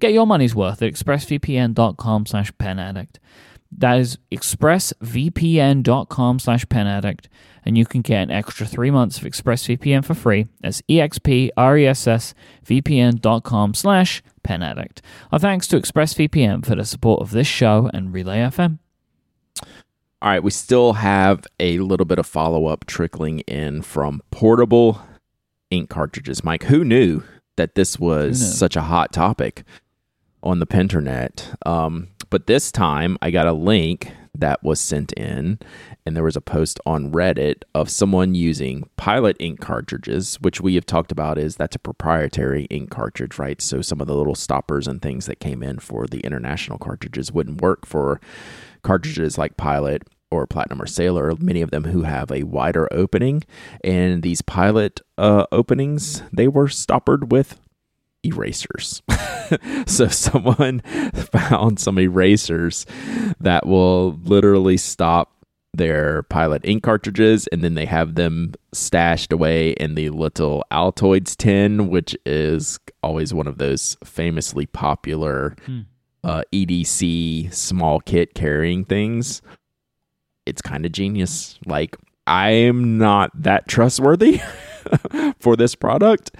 Get 0.00 0.12
your 0.12 0.26
money's 0.26 0.54
worth 0.54 0.80
at 0.82 0.92
expressvpn.com 0.92 2.26
slash 2.26 2.52
penaddict. 2.52 3.16
That 3.76 3.98
is 3.98 4.18
expressvpn.com 4.32 6.38
slash 6.40 6.66
penaddict, 6.66 7.26
and 7.64 7.78
you 7.78 7.86
can 7.86 8.02
get 8.02 8.22
an 8.22 8.30
extra 8.30 8.66
three 8.66 8.90
months 8.90 9.18
of 9.18 9.24
ExpressVPN 9.24 10.04
for 10.04 10.14
free. 10.14 10.48
That's 10.60 10.82
expressvpn.com 10.82 13.74
slash 13.74 14.22
penaddict. 14.42 14.98
Our 15.30 15.38
thanks 15.38 15.68
to 15.68 15.80
ExpressVPN 15.80 16.66
for 16.66 16.74
the 16.74 16.84
support 16.84 17.22
of 17.22 17.30
this 17.30 17.46
show 17.46 17.88
and 17.94 18.12
Relay 18.12 18.38
FM. 18.38 18.80
All 20.22 20.28
right, 20.28 20.42
we 20.42 20.50
still 20.50 20.94
have 20.94 21.46
a 21.58 21.78
little 21.78 22.04
bit 22.04 22.18
of 22.18 22.26
follow 22.26 22.66
up 22.66 22.84
trickling 22.84 23.40
in 23.40 23.80
from 23.80 24.20
portable 24.30 25.00
ink 25.70 25.88
cartridges. 25.88 26.42
Myke, 26.42 26.64
who 26.64 26.84
knew 26.84 27.22
that 27.56 27.74
this 27.74 27.98
was 27.98 28.58
such 28.58 28.76
a 28.76 28.82
hot 28.82 29.12
topic 29.12 29.64
on 30.42 30.58
the 30.58 30.66
Pinternet? 30.66 31.54
Um, 31.66 32.08
but 32.30 32.46
this 32.46 32.72
time 32.72 33.18
I 33.20 33.30
got 33.30 33.46
a 33.46 33.52
link 33.52 34.12
that 34.34 34.62
was 34.62 34.80
sent 34.80 35.12
in, 35.12 35.58
and 36.06 36.16
there 36.16 36.24
was 36.24 36.36
a 36.36 36.40
post 36.40 36.80
on 36.86 37.12
Reddit 37.12 37.62
of 37.74 37.90
someone 37.90 38.34
using 38.34 38.88
Pilot 38.96 39.36
ink 39.40 39.60
cartridges, 39.60 40.36
which 40.40 40.60
we 40.60 40.76
have 40.76 40.86
talked 40.86 41.12
about 41.12 41.38
is 41.38 41.56
that's 41.56 41.76
a 41.76 41.80
proprietary 41.80 42.64
ink 42.64 42.90
cartridge, 42.90 43.38
right? 43.38 43.60
So 43.60 43.82
some 43.82 44.00
of 44.00 44.06
the 44.06 44.14
little 44.14 44.34
stoppers 44.34 44.86
and 44.86 45.02
things 45.02 45.26
that 45.26 45.40
came 45.40 45.62
in 45.62 45.78
for 45.78 46.06
the 46.06 46.20
international 46.20 46.78
cartridges 46.78 47.32
wouldn't 47.32 47.60
work 47.60 47.84
for 47.86 48.20
cartridges 48.82 49.36
like 49.36 49.56
Pilot 49.56 50.04
or 50.30 50.46
Platinum 50.46 50.80
or 50.80 50.86
Sailor, 50.86 51.34
many 51.40 51.60
of 51.60 51.70
them 51.70 51.84
who 51.84 52.04
have 52.04 52.30
a 52.30 52.44
wider 52.44 52.88
opening. 52.92 53.42
And 53.82 54.22
these 54.22 54.42
Pilot 54.42 55.00
uh, 55.18 55.46
openings, 55.50 56.22
they 56.32 56.46
were 56.46 56.68
stoppered 56.68 57.32
with 57.32 57.58
erasers. 58.24 59.02
so 59.86 60.08
someone 60.08 60.80
found 61.14 61.78
some 61.80 61.98
erasers 61.98 62.86
that 63.40 63.66
will 63.66 64.12
literally 64.24 64.76
stop 64.76 65.32
their 65.72 66.24
pilot 66.24 66.62
ink 66.64 66.82
cartridges 66.82 67.46
and 67.52 67.62
then 67.62 67.74
they 67.74 67.86
have 67.86 68.16
them 68.16 68.52
stashed 68.72 69.32
away 69.32 69.70
in 69.72 69.94
the 69.94 70.10
little 70.10 70.64
Altoids 70.72 71.36
tin, 71.36 71.88
which 71.88 72.16
is 72.26 72.78
always 73.04 73.32
one 73.32 73.46
of 73.46 73.58
those 73.58 73.96
famously 74.04 74.66
popular 74.66 75.54
Hmm. 75.66 75.80
uh, 76.24 76.42
EDC 76.52 77.54
small 77.54 78.00
kit 78.00 78.34
carrying 78.34 78.84
things. 78.84 79.42
It's 80.44 80.60
kind 80.60 80.84
of 80.84 80.92
genius. 80.92 81.58
Like, 81.66 81.96
I'm 82.26 82.98
not 82.98 83.30
that 83.40 83.68
trustworthy 83.68 84.40
for 85.38 85.54
this 85.56 85.74
product. 85.74 86.32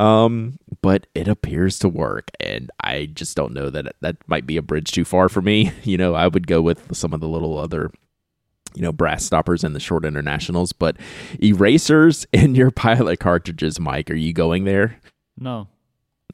Um, 0.00 0.58
but 0.82 1.06
it 1.14 1.28
appears 1.28 1.78
to 1.80 1.88
work, 1.88 2.30
and 2.40 2.70
I 2.80 3.06
just 3.06 3.36
don't 3.36 3.54
know 3.54 3.70
that 3.70 3.94
that 4.00 4.16
might 4.26 4.46
be 4.46 4.56
a 4.56 4.62
bridge 4.62 4.90
too 4.92 5.04
far 5.04 5.28
for 5.28 5.40
me. 5.40 5.72
You 5.84 5.98
know, 5.98 6.14
I 6.14 6.26
would 6.26 6.46
go 6.46 6.60
with 6.62 6.96
some 6.96 7.12
of 7.12 7.20
the 7.20 7.28
little 7.28 7.58
other 7.58 7.90
you 8.74 8.82
know, 8.82 8.92
brass 8.92 9.24
stoppers 9.24 9.62
and 9.62 9.74
the 9.74 9.80
short 9.80 10.04
internationals, 10.04 10.72
but 10.72 10.96
erasers 11.40 12.26
in 12.32 12.54
your 12.54 12.70
pilot 12.70 13.20
cartridges, 13.20 13.78
Myke, 13.78 14.10
are 14.10 14.14
you 14.14 14.32
going 14.32 14.64
there? 14.64 14.98
No. 15.38 15.68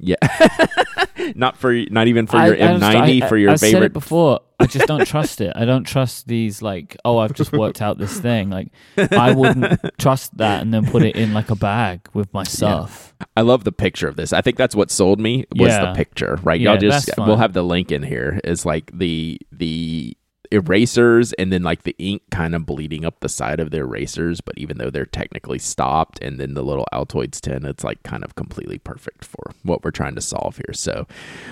Yeah. 0.00 0.16
not 1.34 1.56
for 1.56 1.72
not 1.90 2.08
even 2.08 2.26
for 2.26 2.36
I- 2.38 2.46
your 2.46 2.54
I 2.56 2.58
just- 2.78 2.82
M90 2.82 3.22
I- 3.22 3.28
for 3.28 3.36
your 3.36 3.50
I 3.50 3.54
said 3.56 3.72
favorite 3.72 3.86
it 3.86 3.92
before. 3.92 4.40
I 4.58 4.66
just 4.66 4.86
don't 4.86 5.04
trust 5.06 5.40
it. 5.40 5.52
I 5.56 5.64
don't 5.64 5.84
trust 5.84 6.26
these 6.28 6.60
like, 6.60 6.96
oh, 7.04 7.16
I've 7.18 7.32
just 7.32 7.50
worked 7.52 7.80
out 7.80 7.96
this 7.96 8.20
thing. 8.20 8.50
Like, 8.50 8.68
I 8.98 9.32
wouldn't 9.32 9.80
trust 9.98 10.36
that 10.36 10.60
and 10.60 10.72
then 10.74 10.84
put 10.86 11.02
it 11.02 11.16
in 11.16 11.32
like 11.32 11.48
a 11.50 11.54
bag 11.56 12.06
with 12.12 12.30
my 12.34 12.42
stuff. 12.42 13.14
I 13.36 13.40
love 13.40 13.64
the 13.64 13.72
picture 13.72 14.06
of 14.06 14.16
this. 14.16 14.34
I 14.34 14.42
think 14.42 14.58
that's 14.58 14.74
what 14.74 14.90
sold 14.90 15.18
me 15.18 15.46
was 15.56 15.68
Yeah. 15.70 15.86
the 15.86 15.94
picture, 15.96 16.38
right? 16.42 16.60
Yeah, 16.60 16.72
Y'all 16.72 16.80
just 16.80 17.10
we'll 17.16 17.36
have 17.36 17.54
the 17.54 17.62
link 17.62 17.90
in 17.90 18.02
here. 18.02 18.38
Is 18.44 18.66
like 18.66 18.90
the 18.92 19.40
the 19.50 20.14
erasers 20.50 21.32
and 21.34 21.52
then 21.52 21.62
like 21.62 21.82
the 21.84 21.94
ink 21.98 22.22
kind 22.30 22.54
of 22.54 22.66
bleeding 22.66 23.04
up 23.04 23.20
the 23.20 23.28
side 23.28 23.60
of 23.60 23.70
the 23.70 23.78
erasers, 23.78 24.40
but 24.40 24.56
even 24.58 24.78
though 24.78 24.90
they're 24.90 25.06
technically 25.06 25.58
stopped, 25.58 26.18
and 26.22 26.38
then 26.40 26.54
the 26.54 26.62
little 26.62 26.86
Altoids 26.92 27.40
tin, 27.40 27.64
it's 27.64 27.84
like 27.84 28.02
kind 28.02 28.24
of 28.24 28.34
completely 28.34 28.78
perfect 28.78 29.24
for 29.24 29.52
what 29.62 29.84
we're 29.84 29.90
trying 29.90 30.14
to 30.14 30.20
solve 30.20 30.56
here. 30.56 30.72
So 30.72 31.06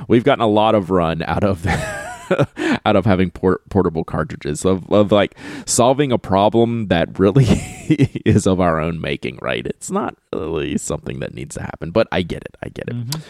we've 0.08 0.24
gotten 0.24 0.42
a 0.42 0.48
lot 0.48 0.74
of 0.74 0.90
run 0.90 1.22
out 1.22 1.44
of 1.44 1.66
out 2.84 2.96
of 2.96 3.06
having 3.06 3.30
port- 3.30 3.66
portable 3.70 4.04
cartridges 4.04 4.64
of, 4.64 4.90
of 4.92 5.10
like 5.12 5.34
solving 5.64 6.12
a 6.12 6.18
problem 6.18 6.88
that 6.88 7.18
really 7.18 7.46
is 8.26 8.46
of 8.46 8.60
our 8.60 8.78
own 8.78 9.00
making 9.00 9.38
right 9.40 9.66
it's 9.66 9.90
not 9.90 10.14
really 10.34 10.76
something 10.76 11.20
that 11.20 11.32
needs 11.32 11.54
to 11.54 11.62
happen 11.62 11.90
but 11.90 12.06
i 12.12 12.20
get 12.20 12.42
it 12.42 12.54
i 12.62 12.68
get 12.68 12.86
it 12.88 12.94
Mhm. 12.94 13.22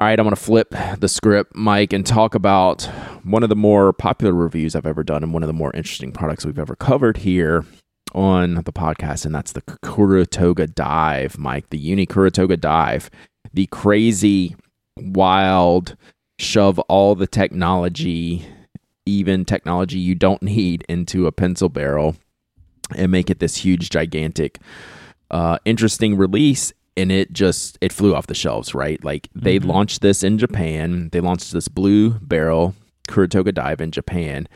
All 0.00 0.08
right 0.08 0.18
i'm 0.18 0.24
going 0.24 0.34
to 0.34 0.40
flip 0.40 0.74
the 0.98 1.08
script 1.08 1.54
Myke 1.54 1.92
and 1.92 2.04
talk 2.04 2.34
about 2.34 2.82
one 3.22 3.42
of 3.42 3.48
the 3.48 3.56
more 3.56 3.92
popular 3.92 4.34
reviews 4.34 4.74
i've 4.74 4.86
ever 4.86 5.04
done 5.04 5.22
and 5.22 5.32
one 5.32 5.42
of 5.42 5.46
the 5.46 5.52
more 5.52 5.70
interesting 5.74 6.12
products 6.12 6.44
we've 6.44 6.58
ever 6.58 6.74
covered 6.74 7.18
here 7.18 7.64
on 8.12 8.56
the 8.56 8.72
podcast 8.72 9.24
and 9.24 9.34
that's 9.34 9.52
the 9.52 9.62
Kuru 9.84 10.24
Toga 10.24 10.66
dive 10.66 11.34
Myke 11.34 11.68
the 11.70 11.78
uni 11.78 12.06
Kuru 12.06 12.30
Toga 12.30 12.56
dive 12.56 13.08
the 13.52 13.66
crazy 13.66 14.56
wild 14.96 15.96
shove 16.38 16.78
all 16.80 17.14
the 17.14 17.26
technology, 17.26 18.46
even 19.06 19.44
technology 19.44 19.98
you 19.98 20.14
don't 20.14 20.42
need, 20.42 20.84
into 20.88 21.26
a 21.26 21.32
pencil 21.32 21.68
barrel 21.68 22.16
and 22.94 23.10
make 23.10 23.30
it 23.30 23.38
this 23.38 23.56
huge, 23.56 23.90
gigantic, 23.90 24.58
uh, 25.30 25.58
interesting 25.64 26.16
release. 26.16 26.72
And 26.96 27.10
it 27.10 27.32
just 27.32 27.76
it 27.80 27.92
flew 27.92 28.14
off 28.14 28.28
the 28.28 28.34
shelves, 28.34 28.74
right? 28.74 29.02
Like 29.04 29.28
they 29.34 29.58
Mhm. 29.58 29.66
launched 29.66 30.00
this 30.00 30.22
in 30.22 30.38
Japan. 30.38 31.08
They 31.12 31.20
launched 31.20 31.52
this 31.52 31.68
blue 31.68 32.10
barrel 32.20 32.74
Kuru 33.08 33.26
Toga 33.26 33.52
dive 33.52 33.80
in 33.80 33.90
Japan. 33.90 34.46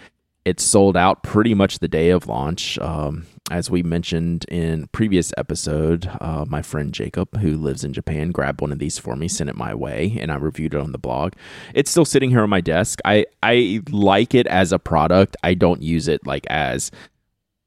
It 0.44 0.60
sold 0.60 0.96
out 0.96 1.22
pretty 1.22 1.52
much 1.52 1.80
the 1.80 1.88
day 1.88 2.10
of 2.10 2.26
launch. 2.28 2.78
Um, 2.78 3.26
as 3.50 3.70
we 3.70 3.82
mentioned 3.82 4.44
in 4.48 4.86
previous 4.92 5.32
episode, 5.36 6.08
uh, 6.20 6.44
my 6.48 6.62
friend 6.62 6.92
Jacob, 6.94 7.38
who 7.38 7.56
lives 7.56 7.82
in 7.84 7.92
Japan, 7.92 8.30
grabbed 8.30 8.60
one 8.60 8.72
of 8.72 8.78
these 8.78 8.98
for 8.98 9.16
me, 9.16 9.26
sent 9.28 9.50
it 9.50 9.56
my 9.56 9.74
way, 9.74 10.16
and 10.20 10.30
I 10.30 10.36
reviewed 10.36 10.74
it 10.74 10.80
on 10.80 10.92
the 10.92 10.98
blog. 10.98 11.32
It's 11.74 11.90
still 11.90 12.04
sitting 12.04 12.30
here 12.30 12.42
on 12.42 12.50
my 12.50 12.60
desk. 12.60 13.00
I 13.04 13.26
I 13.42 13.80
like 13.90 14.34
it 14.34 14.46
as 14.46 14.70
a 14.72 14.78
product. 14.78 15.36
I 15.42 15.54
don't 15.54 15.82
use 15.82 16.08
it 16.08 16.24
like 16.26 16.46
as 16.48 16.90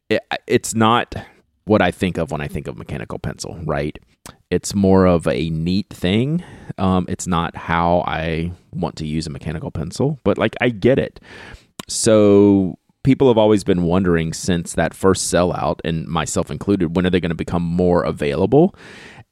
it, 0.10 0.22
it's 0.48 0.74
not 0.74 1.14
what 1.72 1.82
I 1.82 1.90
think 1.90 2.18
of 2.18 2.32
when 2.32 2.42
I 2.42 2.50
think 2.50 2.68
of 2.68 2.78
mechanical 2.78 3.18
pencil, 3.18 3.58
right? 3.64 3.98
It's 4.50 4.76
more 4.76 5.06
of 5.06 5.26
a 5.26 5.50
neat 5.50 5.88
thing. 5.90 6.44
Um, 6.78 7.06
it's 7.08 7.28
not 7.28 7.56
how 7.56 8.04
I 8.06 8.52
want 8.74 8.98
to 8.98 9.08
use 9.08 9.26
a 9.26 9.30
mechanical 9.30 9.72
pencil, 9.72 10.20
but 10.26 10.38
like 10.38 10.54
I 10.60 10.68
get 10.68 11.00
it. 11.00 11.22
So 11.88 12.78
people 13.04 13.30
have 13.30 13.38
always 13.38 13.64
been 13.64 13.84
wondering 13.84 14.34
since 14.34 14.74
that 14.74 14.94
first 14.94 15.34
sellout, 15.34 15.80
and 15.86 16.06
myself 16.08 16.52
included, 16.52 16.94
when 16.98 17.06
are 17.06 17.10
they 17.10 17.22
going 17.22 17.30
to 17.30 17.36
become 17.36 17.64
more 17.64 18.04
available? 18.04 18.76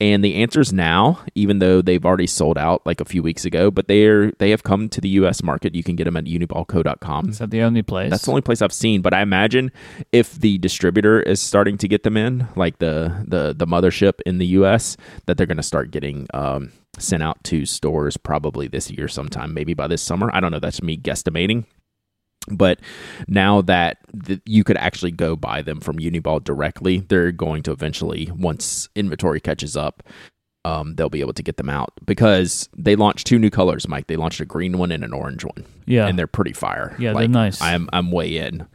And 0.01 0.23
the 0.23 0.35
answer 0.35 0.61
is 0.61 0.71
now, 0.71 1.19
even 1.35 1.59
though 1.59 1.81
they've 1.81 2.05
already 2.05 2.27
sold 2.27 2.57
out 2.57 2.85
like 2.85 3.01
a 3.01 3.05
few 3.05 3.21
weeks 3.21 3.43
ago, 3.43 3.69
but 3.69 3.89
they're 3.89 4.31
they 4.39 4.49
have 4.51 4.63
come 4.63 4.87
to 4.89 5.01
the 5.01 5.09
U.S. 5.09 5.43
market. 5.43 5.75
You 5.75 5.83
can 5.83 5.97
get 5.97 6.05
them 6.05 6.15
at 6.15 6.23
uniballco.com. 6.23 7.29
Is 7.29 7.39
that 7.39 7.51
the 7.51 7.61
only 7.63 7.81
place? 7.81 8.09
That's 8.09 8.23
the 8.23 8.31
only 8.31 8.41
place 8.41 8.61
I've 8.61 8.71
seen. 8.71 9.01
But 9.01 9.13
I 9.13 9.21
imagine 9.21 9.71
if 10.13 10.35
the 10.35 10.57
distributor 10.59 11.21
is 11.21 11.41
starting 11.41 11.77
to 11.79 11.87
get 11.89 12.03
them 12.03 12.15
in, 12.15 12.47
like 12.55 12.79
the 12.79 13.25
the 13.27 13.53
the 13.53 13.67
mothership 13.67 14.21
in 14.25 14.37
the 14.37 14.47
U.S., 14.47 14.95
that 15.25 15.35
they're 15.35 15.45
going 15.45 15.57
to 15.57 15.63
start 15.63 15.91
getting 15.91 16.27
um, 16.33 16.71
sent 16.97 17.21
out 17.21 17.43
to 17.45 17.65
stores 17.65 18.15
probably 18.15 18.69
this 18.69 18.89
year 18.89 19.09
sometime, 19.09 19.53
maybe 19.53 19.73
by 19.73 19.87
this 19.87 20.01
summer. 20.01 20.29
I 20.33 20.39
don't 20.39 20.51
know. 20.51 20.59
That's 20.59 20.81
me 20.81 20.97
guesstimating. 20.97 21.65
But 22.47 22.79
now 23.27 23.61
that 23.63 23.97
th- 24.25 24.41
you 24.45 24.63
could 24.63 24.77
actually 24.77 25.11
go 25.11 25.35
buy 25.35 25.61
them 25.61 25.79
from 25.79 25.97
Uniball 25.97 26.43
directly, 26.43 26.99
they're 26.99 27.31
going 27.31 27.63
to 27.63 27.71
eventually, 27.71 28.31
once 28.35 28.89
inventory 28.95 29.39
catches 29.39 29.77
up, 29.77 30.03
um, 30.65 30.95
they'll 30.95 31.09
be 31.09 31.21
able 31.21 31.33
to 31.33 31.43
get 31.43 31.57
them 31.57 31.69
out 31.69 31.93
because 32.05 32.69
they 32.77 32.95
launched 32.95 33.27
two 33.27 33.39
new 33.39 33.49
colors, 33.49 33.85
Myke. 33.85 34.07
They 34.07 34.15
launched 34.15 34.41
a 34.41 34.45
green 34.45 34.77
one 34.77 34.91
and 34.91 35.03
an 35.03 35.13
orange 35.13 35.43
one 35.45 35.65
yeah. 35.89 36.07
and 36.07 36.17
they're 36.17 36.27
pretty 36.27 36.53
fire. 36.53 36.95
Yeah, 36.99 37.13
they're 37.13 37.27
nice. 37.27 37.61
I'm 37.61 37.89
I'm 37.91 38.11
way 38.11 38.37
in 38.37 38.67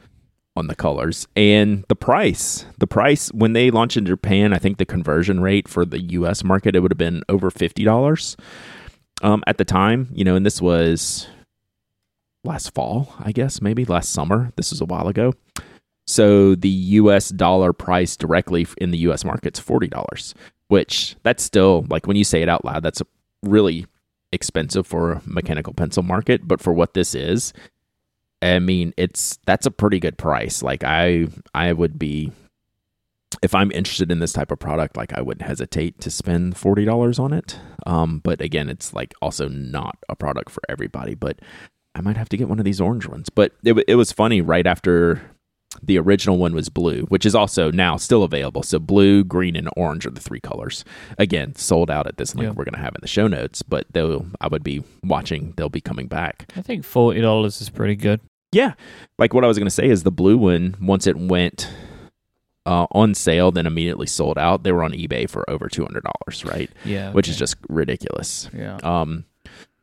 on 0.57 0.67
the 0.67 0.75
colors 0.75 1.27
and 1.37 1.85
the 1.89 1.97
price. 1.97 2.67
The 2.79 2.87
price 2.87 3.29
when 3.33 3.55
they 3.55 3.71
launched 3.71 3.97
in 3.97 4.05
Japan, 4.07 4.53
I 4.53 4.59
think 4.59 4.79
the 4.79 4.85
conversion 4.85 5.41
rate 5.41 5.69
for 5.69 5.85
the 5.85 6.01
U.S. 6.01 6.45
market 6.45 6.77
it 6.77 6.81
would 6.81 6.91
have 6.91 6.99
been 6.99 7.23
over 7.29 7.51
fifty 7.51 7.85
dollars 7.85 8.37
um, 9.23 9.43
at 9.47 9.59
the 9.59 9.65
time. 9.65 10.09
You 10.13 10.25
know, 10.25 10.37
and 10.37 10.45
this 10.45 10.61
was 10.61 11.29
last 12.45 12.75
fall, 12.75 13.15
I 13.19 13.33
guess, 13.33 13.61
maybe 13.61 13.85
last 13.85 14.13
summer. 14.13 14.53
This 14.57 14.71
was 14.71 14.81
a 14.81 14.87
while 14.87 15.09
ago. 15.09 15.33
So 16.07 16.55
the 16.55 16.69
U.S. 16.69 17.31
dollar 17.31 17.73
price 17.73 18.17
directly 18.17 18.67
in 18.79 18.91
the 18.91 18.99
U.S. 18.99 19.25
market's 19.25 19.59
forty 19.59 19.89
dollars, 19.89 20.35
which 20.69 21.17
that's 21.23 21.43
still 21.43 21.87
like 21.89 22.07
when 22.07 22.17
you 22.17 22.25
say 22.25 22.43
it 22.43 22.49
out 22.49 22.65
loud, 22.65 22.83
that's 22.83 23.03
really 23.43 23.87
expensive 24.33 24.87
for 24.87 25.13
a 25.13 25.23
mechanical 25.25 25.73
pencil 25.73 26.03
market. 26.03 26.47
But 26.47 26.61
for 26.61 26.73
what 26.73 26.95
this 26.95 27.15
is, 27.15 27.53
I 28.43 28.59
mean, 28.59 28.93
it's 28.97 29.39
that's 29.47 29.67
a 29.67 29.71
pretty 29.71 29.99
good 29.99 30.19
price. 30.19 30.63
Like 30.63 30.85
I, 30.85 31.29
I 31.55 31.73
would 31.73 31.99
be 31.99 32.33
if 33.43 33.55
I'm 33.55 33.73
interested 33.73 34.13
in 34.13 34.21
this 34.21 34.33
type 34.33 34.51
of 34.51 34.59
product, 34.59 34.97
like 34.97 35.13
I 35.13 35.21
wouldn't 35.23 35.47
hesitate 35.47 36.01
to 36.01 36.11
spend 36.11 36.57
forty 36.57 36.85
dollars 36.85 37.19
on 37.19 37.33
it. 37.33 37.59
Um, 37.87 38.21
but 38.23 38.41
again, 38.41 38.69
it's 38.69 38.93
like 38.93 39.15
also 39.23 39.49
not 39.49 39.97
a 40.09 40.17
product 40.17 40.51
for 40.51 40.63
everybody. 40.69 41.15
But 41.15 41.41
I 41.95 42.01
might 42.01 42.17
have 42.17 42.29
to 42.31 42.37
get 42.37 42.49
one 42.49 42.59
of 42.59 42.65
these 42.65 42.81
orange 42.81 43.07
ones. 43.07 43.29
But 43.29 43.53
it 43.65 43.83
it 43.89 43.95
was 43.97 44.13
funny 44.13 44.41
right 44.41 44.67
after 44.67 45.23
the 45.83 45.99
original 45.99 46.39
one 46.39 46.55
was 46.55 46.69
blue, 46.69 47.03
which 47.07 47.27
is 47.27 47.35
also 47.35 47.71
now 47.71 47.97
still 47.97 48.23
available. 48.23 48.63
So 48.63 48.79
blue, 48.79 49.25
green, 49.25 49.57
and 49.57 49.69
orange 49.77 50.07
are 50.07 50.11
the 50.11 50.21
three 50.21 50.39
colors. 50.41 50.85
Again, 51.19 51.55
sold 51.57 51.91
out 51.91 52.07
at 52.07 52.17
this 52.17 52.35
link 52.35 52.47
Yeah. 52.47 52.53
we're 52.53 52.65
gonna 52.65 52.79
have 52.83 52.95
in 52.95 53.01
the 53.01 53.09
show 53.09 53.27
notes. 53.27 53.63
But 53.63 53.87
they'll 53.93 54.27
I 54.41 54.49
would 54.49 54.63
be 54.63 54.83
watching. 55.03 55.53
They'll 55.57 55.69
be 55.69 55.81
coming 55.81 56.07
back. 56.07 56.51
I 56.57 56.63
think 56.63 56.85
forty 56.85 57.21
dollars 57.21 57.61
is 57.61 57.71
pretty 57.71 57.97
good. 57.97 58.21
Yeah. 58.53 58.75
Like 59.19 59.35
what 59.35 59.43
I 59.43 59.49
was 59.49 59.59
going 59.59 59.67
to 59.67 59.71
say 59.71 59.89
is 59.89 60.05
the 60.05 60.13
blue 60.13 60.37
one, 60.39 60.77
once 60.81 61.09
it 61.09 61.17
went 61.17 61.69
uh, 62.67 62.87
on 62.93 63.13
sale, 63.15 63.51
then 63.51 63.67
immediately 63.67 64.07
sold 64.07 64.39
out. 64.39 64.63
They 64.63 64.71
were 64.71 64.85
on 64.85 64.93
eBay 64.93 65.29
for 65.29 65.49
over 65.51 65.69
$200, 65.69 66.01
right? 66.49 66.71
Yeah. 66.85 67.11
Which 67.11 67.27
is 67.29 67.37
just 67.37 67.57
ridiculous. 67.69 68.49
yeah. 68.57 68.77
Um, 68.85 69.25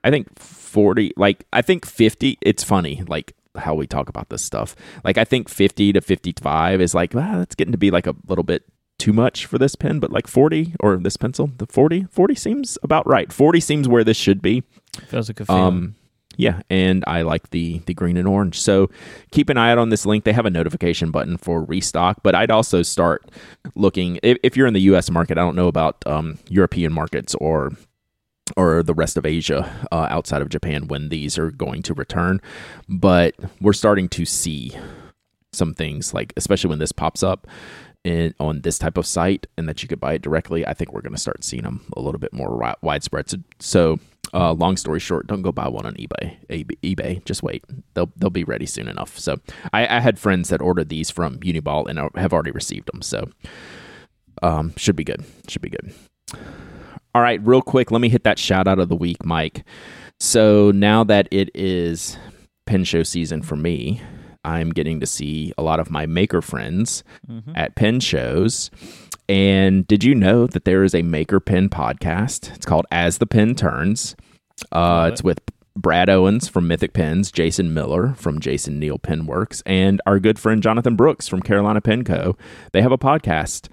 I 0.05 0.09
think 0.09 0.29
40, 0.71 1.13
like, 1.17 1.45
I 1.51 1.61
think 1.61 1.85
50, 1.85 2.37
it's 2.41 2.63
funny, 2.63 3.03
like, 3.07 3.33
how 3.55 3.75
we 3.75 3.85
talk 3.85 4.07
about 4.07 4.29
this 4.29 4.41
stuff. 4.41 4.75
Like, 5.03 5.17
I 5.17 5.25
think 5.25 5.49
50 5.49 5.93
to 5.93 6.01
55 6.01 6.81
is 6.81 6.95
like, 6.95 7.13
ah, 7.15 7.37
that's 7.37 7.55
getting 7.55 7.73
to 7.73 7.77
be 7.77 7.91
like 7.91 8.07
a 8.07 8.15
little 8.27 8.45
bit 8.45 8.63
too 8.97 9.11
much 9.11 9.47
for 9.47 9.57
this 9.57 9.75
pen, 9.75 9.99
but 9.99 10.11
like 10.11 10.27
40 10.27 10.75
or 10.79 10.95
this 10.97 11.17
pencil, 11.17 11.49
the 11.57 11.65
40, 11.65 12.05
40 12.11 12.35
seems 12.35 12.77
about 12.83 13.07
right. 13.07 13.33
40 13.33 13.59
seems 13.59 13.87
where 13.87 14.03
this 14.03 14.15
should 14.15 14.43
be. 14.43 14.63
Feels 15.07 15.27
like 15.27 15.39
a 15.39 15.45
feeling. 15.45 15.63
Um, 15.63 15.95
yeah, 16.37 16.61
and 16.69 17.03
I 17.07 17.23
like 17.23 17.49
the 17.49 17.79
the 17.79 17.93
green 17.93 18.15
and 18.15 18.27
orange. 18.27 18.59
So 18.59 18.89
keep 19.31 19.49
an 19.49 19.57
eye 19.57 19.71
out 19.71 19.77
on 19.77 19.89
this 19.89 20.05
link. 20.05 20.23
They 20.23 20.33
have 20.33 20.45
a 20.45 20.49
notification 20.49 21.11
button 21.11 21.37
for 21.37 21.63
restock, 21.63 22.23
but 22.23 22.35
I'd 22.35 22.51
also 22.51 22.83
start 22.83 23.29
looking 23.75 24.19
if, 24.23 24.37
if 24.43 24.55
you're 24.55 24.67
in 24.67 24.73
the 24.73 24.81
U.S. 24.81 25.09
market. 25.09 25.37
I 25.37 25.41
don't 25.41 25.55
know 25.55 25.67
about 25.67 26.05
um, 26.07 26.39
European 26.47 26.93
markets 26.93 27.35
or 27.35 27.71
or 28.57 28.83
the 28.83 28.93
rest 28.93 29.17
of 29.17 29.25
Asia 29.25 29.87
uh, 29.91 30.07
outside 30.09 30.41
of 30.41 30.49
Japan 30.49 30.87
when 30.87 31.09
these 31.09 31.37
are 31.37 31.51
going 31.51 31.81
to 31.83 31.93
return, 31.93 32.41
but 32.89 33.35
we're 33.59 33.73
starting 33.73 34.09
to 34.09 34.25
see 34.25 34.75
some 35.53 35.73
things 35.73 36.13
like 36.13 36.33
especially 36.37 36.69
when 36.69 36.79
this 36.79 36.91
pops 36.91 37.23
up 37.23 37.47
in, 38.03 38.33
on 38.39 38.61
this 38.61 38.79
type 38.79 38.97
of 38.97 39.05
site 39.05 39.47
and 39.57 39.67
that 39.67 39.83
you 39.83 39.89
could 39.89 39.99
buy 39.99 40.13
it 40.13 40.21
directly 40.21 40.65
i 40.65 40.73
think 40.73 40.93
we're 40.93 41.01
going 41.01 41.13
to 41.13 41.19
start 41.19 41.43
seeing 41.43 41.63
them 41.63 41.81
a 41.97 42.01
little 42.01 42.19
bit 42.19 42.33
more 42.33 42.47
wi- 42.47 42.75
widespread. 42.81 43.29
So, 43.29 43.37
so 43.59 43.99
uh, 44.33 44.53
long 44.53 44.77
story 44.77 44.99
short 44.99 45.27
don't 45.27 45.41
go 45.41 45.51
buy 45.51 45.67
one 45.67 45.85
on 45.85 45.93
ebay 45.95 46.37
ebay 46.49 47.23
just 47.25 47.43
wait. 47.43 47.65
They'll 47.95 48.11
they'll 48.15 48.29
be 48.29 48.45
ready 48.45 48.65
soon 48.65 48.87
enough. 48.87 49.19
So 49.19 49.41
I, 49.73 49.97
I 49.97 49.99
had 49.99 50.17
friends 50.17 50.47
that 50.49 50.61
ordered 50.61 50.87
these 50.87 51.09
from 51.09 51.39
uniball 51.39 51.87
and 51.89 51.99
have 52.15 52.31
already 52.31 52.51
received 52.51 52.89
them 52.93 53.01
so 53.01 53.29
um, 54.41 54.73
should 54.77 54.95
be 54.95 55.03
good. 55.03 55.25
Should 55.49 55.61
be 55.61 55.69
good 55.69 55.93
all 57.15 57.21
right 57.21 57.39
real 57.45 57.61
quick 57.61 57.91
let 57.91 58.01
me 58.01 58.09
hit 58.09 58.23
that 58.23 58.39
shout 58.39 58.67
out 58.67 58.79
of 58.79 58.89
the 58.89 58.95
week 58.95 59.17
Myke 59.19 59.63
so 60.19 60.71
now 60.71 61.03
that 61.03 61.27
it 61.31 61.49
is 61.55 62.17
pen 62.65 62.83
show 62.83 63.03
season 63.03 63.41
for 63.41 63.55
me 63.55 64.01
I'm 64.43 64.71
getting 64.71 64.99
to 65.01 65.05
see 65.05 65.53
a 65.57 65.61
lot 65.61 65.79
of 65.79 65.91
my 65.91 66.05
maker 66.07 66.41
friends 66.41 67.03
Mm-hmm. 67.29 67.51
at 67.55 67.75
pen 67.75 67.99
shows. 67.99 68.71
And 69.29 69.85
did 69.87 70.03
you 70.03 70.13
know 70.15 70.47
that 70.47 70.65
there 70.65 70.83
is 70.83 70.93
a 70.95 71.03
Maker 71.03 71.39
Pen 71.39 71.69
podcast? 71.69 72.53
It's 72.55 72.65
called 72.65 72.85
As 72.91 73.19
the 73.19 73.27
Pen 73.27 73.55
Turns. 73.55 74.15
Uh, 74.71 75.09
it's 75.13 75.23
with 75.23 75.39
Brad 75.77 76.09
Owens 76.09 76.49
from 76.49 76.67
Mythic 76.67 76.91
Pens, 76.93 77.31
Jason 77.31 77.73
Miller 77.73 78.13
from 78.15 78.39
Jason 78.41 78.77
Neal 78.79 78.97
Penworks, 78.99 79.61
and 79.65 80.01
our 80.05 80.19
good 80.19 80.37
friend 80.39 80.61
Jonathan 80.61 80.95
Brooks 80.97 81.27
from 81.29 81.41
Carolina 81.41 81.79
Pen 81.79 82.03
Co. 82.03 82.35
They 82.73 82.81
have 82.81 82.91
a 82.91 82.97
podcast. 82.97 83.69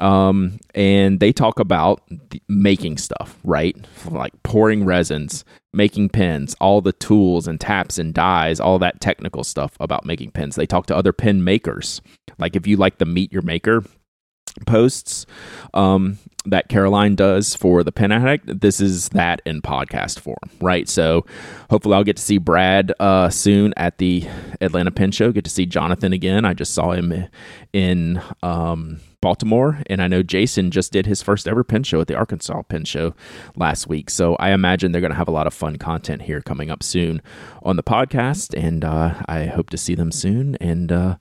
Um, 0.00 0.58
and 0.74 1.20
they 1.20 1.32
talk 1.32 1.60
about 1.60 2.02
making 2.48 2.98
stuff, 2.98 3.38
right? 3.44 3.76
Like 4.10 4.32
pouring 4.42 4.84
resins, 4.84 5.44
making 5.72 6.10
pens, 6.10 6.54
all 6.60 6.80
the 6.80 6.92
tools 6.92 7.46
and 7.46 7.60
taps 7.60 7.98
and 7.98 8.12
dies, 8.12 8.60
all 8.60 8.78
that 8.80 9.00
technical 9.00 9.44
stuff 9.44 9.76
about 9.80 10.04
making 10.04 10.32
pens. 10.32 10.56
They 10.56 10.66
talk 10.66 10.86
to 10.86 10.96
other 10.96 11.12
pen 11.12 11.44
makers. 11.44 12.00
Like 12.38 12.56
if 12.56 12.66
you 12.66 12.76
like 12.76 12.98
the 12.98 13.06
Meet 13.06 13.32
Your 13.32 13.42
Maker 13.42 13.84
posts 14.66 15.26
um, 15.72 16.18
that 16.46 16.68
Caroline 16.68 17.14
does 17.14 17.54
for 17.54 17.82
the 17.82 17.92
Pen 17.92 18.12
Addict, 18.12 18.60
this 18.60 18.80
is 18.80 19.08
that 19.10 19.40
in 19.46 19.62
podcast 19.62 20.20
form, 20.20 20.36
right? 20.60 20.88
So 20.88 21.24
hopefully 21.70 21.94
I'll 21.94 22.04
get 22.04 22.16
to 22.16 22.22
see 22.22 22.38
Brad 22.38 22.92
uh, 23.00 23.30
soon 23.30 23.72
at 23.76 23.98
the 23.98 24.28
Atlanta 24.60 24.90
Pen 24.90 25.10
Show. 25.10 25.32
Get 25.32 25.44
to 25.44 25.50
see 25.50 25.66
Jonathan 25.66 26.12
again. 26.12 26.44
I 26.44 26.52
just 26.52 26.74
saw 26.74 26.92
him 26.92 27.28
in 27.72 28.20
um, 28.42 29.00
Baltimore, 29.22 29.80
and 29.86 30.02
I 30.02 30.06
know 30.08 30.22
Jason 30.22 30.70
just 30.70 30.92
did 30.92 31.06
his 31.06 31.22
first 31.22 31.48
ever 31.48 31.64
pen 31.64 31.82
show 31.82 32.00
at 32.02 32.08
the 32.08 32.14
Arkansas 32.14 32.60
Pen 32.64 32.84
Show 32.84 33.14
last 33.56 33.88
week. 33.88 34.10
So 34.10 34.36
I 34.36 34.50
imagine 34.50 34.92
they're 34.92 35.00
going 35.00 35.12
to 35.12 35.16
have 35.16 35.28
a 35.28 35.32
lot 35.32 35.46
of 35.46 35.54
fun 35.54 35.76
content 35.76 36.22
here 36.22 36.42
coming 36.42 36.70
up 36.70 36.82
soon 36.82 37.22
on 37.62 37.76
the 37.76 37.82
podcast, 37.82 38.54
and 38.54 38.84
uh, 38.84 39.14
I 39.26 39.46
hope 39.46 39.70
to 39.70 39.78
see 39.78 39.94
them 39.94 40.12
soon. 40.12 40.56
And 40.56 40.92
uh, 40.92 41.16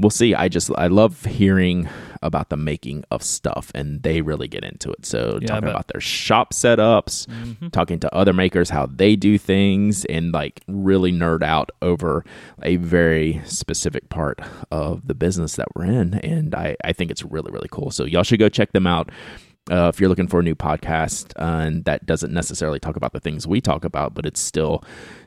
we'll 0.00 0.10
see. 0.10 0.34
I 0.34 0.48
just 0.48 0.70
I 0.76 0.86
love 0.88 1.24
hearing 1.24 1.88
about 2.22 2.50
the 2.50 2.56
making 2.56 3.02
of 3.10 3.22
stuff, 3.22 3.70
and 3.74 4.02
they 4.02 4.20
really 4.20 4.46
get 4.48 4.62
into 4.62 4.90
it. 4.90 5.06
So 5.06 5.38
Yeah, 5.40 5.46
talking 5.48 5.68
about 5.70 5.88
their 5.88 6.00
shop 6.02 6.52
setups, 6.52 7.26
Mhm. 7.26 7.72
talking 7.72 7.98
to 8.00 8.14
other 8.14 8.32
makers 8.34 8.68
how 8.70 8.86
they 8.86 9.16
do 9.16 9.38
things, 9.38 10.04
and 10.06 10.32
like 10.32 10.60
really 10.68 11.12
nerd 11.12 11.42
out 11.42 11.70
over 11.80 12.24
a 12.62 12.76
very 12.76 13.40
specific 13.46 14.08
part 14.10 14.40
of 14.70 15.06
the 15.06 15.14
business 15.14 15.56
that 15.56 15.68
we're 15.74 15.86
in. 15.86 16.14
And 16.14 16.54
I 16.54 16.76
I 16.84 16.92
think 16.92 17.10
it's 17.10 17.24
really 17.24 17.50
really 17.52 17.68
cool. 17.70 17.90
So 17.90 18.04
y'all 18.04 18.22
should 18.22 18.38
go 18.40 18.48
check 18.48 18.72
them 18.72 18.86
out. 18.86 19.10
Uh, 19.70 19.88
if 19.88 20.00
you're 20.00 20.08
looking 20.08 20.26
for 20.26 20.40
a 20.40 20.42
new 20.42 20.54
podcast 20.54 21.32
uh, 21.36 21.64
and 21.64 21.84
that 21.84 22.04
doesn't 22.04 22.32
necessarily 22.32 22.80
talk 22.80 22.96
about 22.96 23.12
the 23.12 23.20
things 23.20 23.46
we 23.46 23.60
talk 23.60 23.84
about, 23.84 24.14
but 24.14 24.26
it's 24.26 24.40
still, 24.40 24.82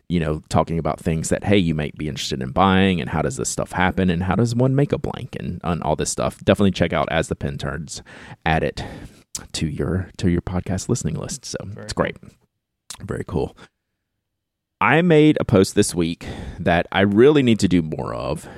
you 0.09 0.19
know, 0.19 0.41
talking 0.49 0.77
about 0.77 0.99
things 0.99 1.29
that, 1.29 1.45
hey, 1.45 1.57
you 1.57 1.73
might 1.73 1.95
be 1.97 2.09
interested 2.09 2.41
in 2.41 2.51
buying 2.51 2.99
and 2.99 3.09
how 3.09 3.21
does 3.21 3.37
this 3.37 3.49
stuff 3.49 3.71
happen 3.71 4.09
and 4.09 4.23
how 4.23 4.35
does 4.35 4.53
one 4.53 4.75
make 4.75 4.91
a 4.91 4.97
blank 4.97 5.37
and, 5.39 5.61
and 5.63 5.81
all 5.83 5.95
this 5.95 6.09
stuff. 6.09 6.43
Definitely 6.43 6.71
check 6.71 6.91
out 6.91 7.07
As 7.09 7.29
the 7.29 7.35
Pen 7.35 7.57
Turns, 7.57 8.03
add 8.45 8.63
it 8.63 8.83
to 9.53 9.67
your 9.67 10.09
to 10.17 10.29
your 10.29 10.41
podcast 10.41 10.89
listening 10.89 11.15
list. 11.15 11.45
So 11.45 11.57
Very 11.63 11.85
it's 11.85 11.93
great. 11.93 12.17
Very 13.01 13.23
cool. 13.25 13.55
I 14.81 15.01
made 15.01 15.37
a 15.39 15.45
post 15.45 15.75
this 15.75 15.95
week 15.95 16.27
that 16.59 16.87
I 16.91 17.01
really 17.01 17.41
need 17.41 17.59
to 17.59 17.69
do 17.69 17.81
more 17.81 18.13
of, 18.13 18.49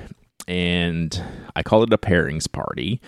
and 0.48 1.22
I 1.54 1.62
call 1.62 1.82
it 1.82 1.92
a 1.92 1.98
pairings 1.98 2.50
party 2.50 3.00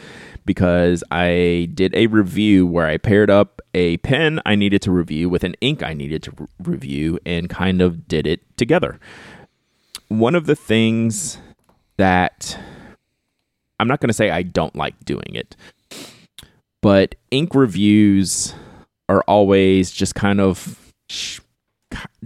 because 0.44 1.04
I 1.10 1.70
did 1.74 1.94
a 1.94 2.06
review 2.06 2.66
where 2.66 2.86
I 2.86 2.96
paired 2.96 3.30
up 3.30 3.60
a 3.74 3.98
pen 3.98 4.40
I 4.46 4.54
needed 4.54 4.82
to 4.82 4.90
review 4.90 5.28
with 5.28 5.44
an 5.44 5.54
ink 5.60 5.82
I 5.82 5.94
needed 5.94 6.22
to 6.24 6.32
re- 6.32 6.46
review 6.62 7.18
and 7.24 7.48
kind 7.48 7.80
of 7.80 8.08
did 8.08 8.26
it 8.26 8.40
together. 8.56 8.98
One 10.08 10.34
of 10.34 10.46
the 10.46 10.56
things 10.56 11.38
that 11.96 12.58
I'm 13.78 13.88
not 13.88 14.00
going 14.00 14.08
to 14.08 14.14
say 14.14 14.30
I 14.30 14.42
don't 14.42 14.74
like 14.74 15.04
doing 15.04 15.34
it, 15.34 15.54
but 16.80 17.14
ink 17.30 17.54
reviews 17.54 18.54
are 19.08 19.22
always 19.22 19.90
just 19.90 20.14
kind 20.14 20.40
of 20.40 20.92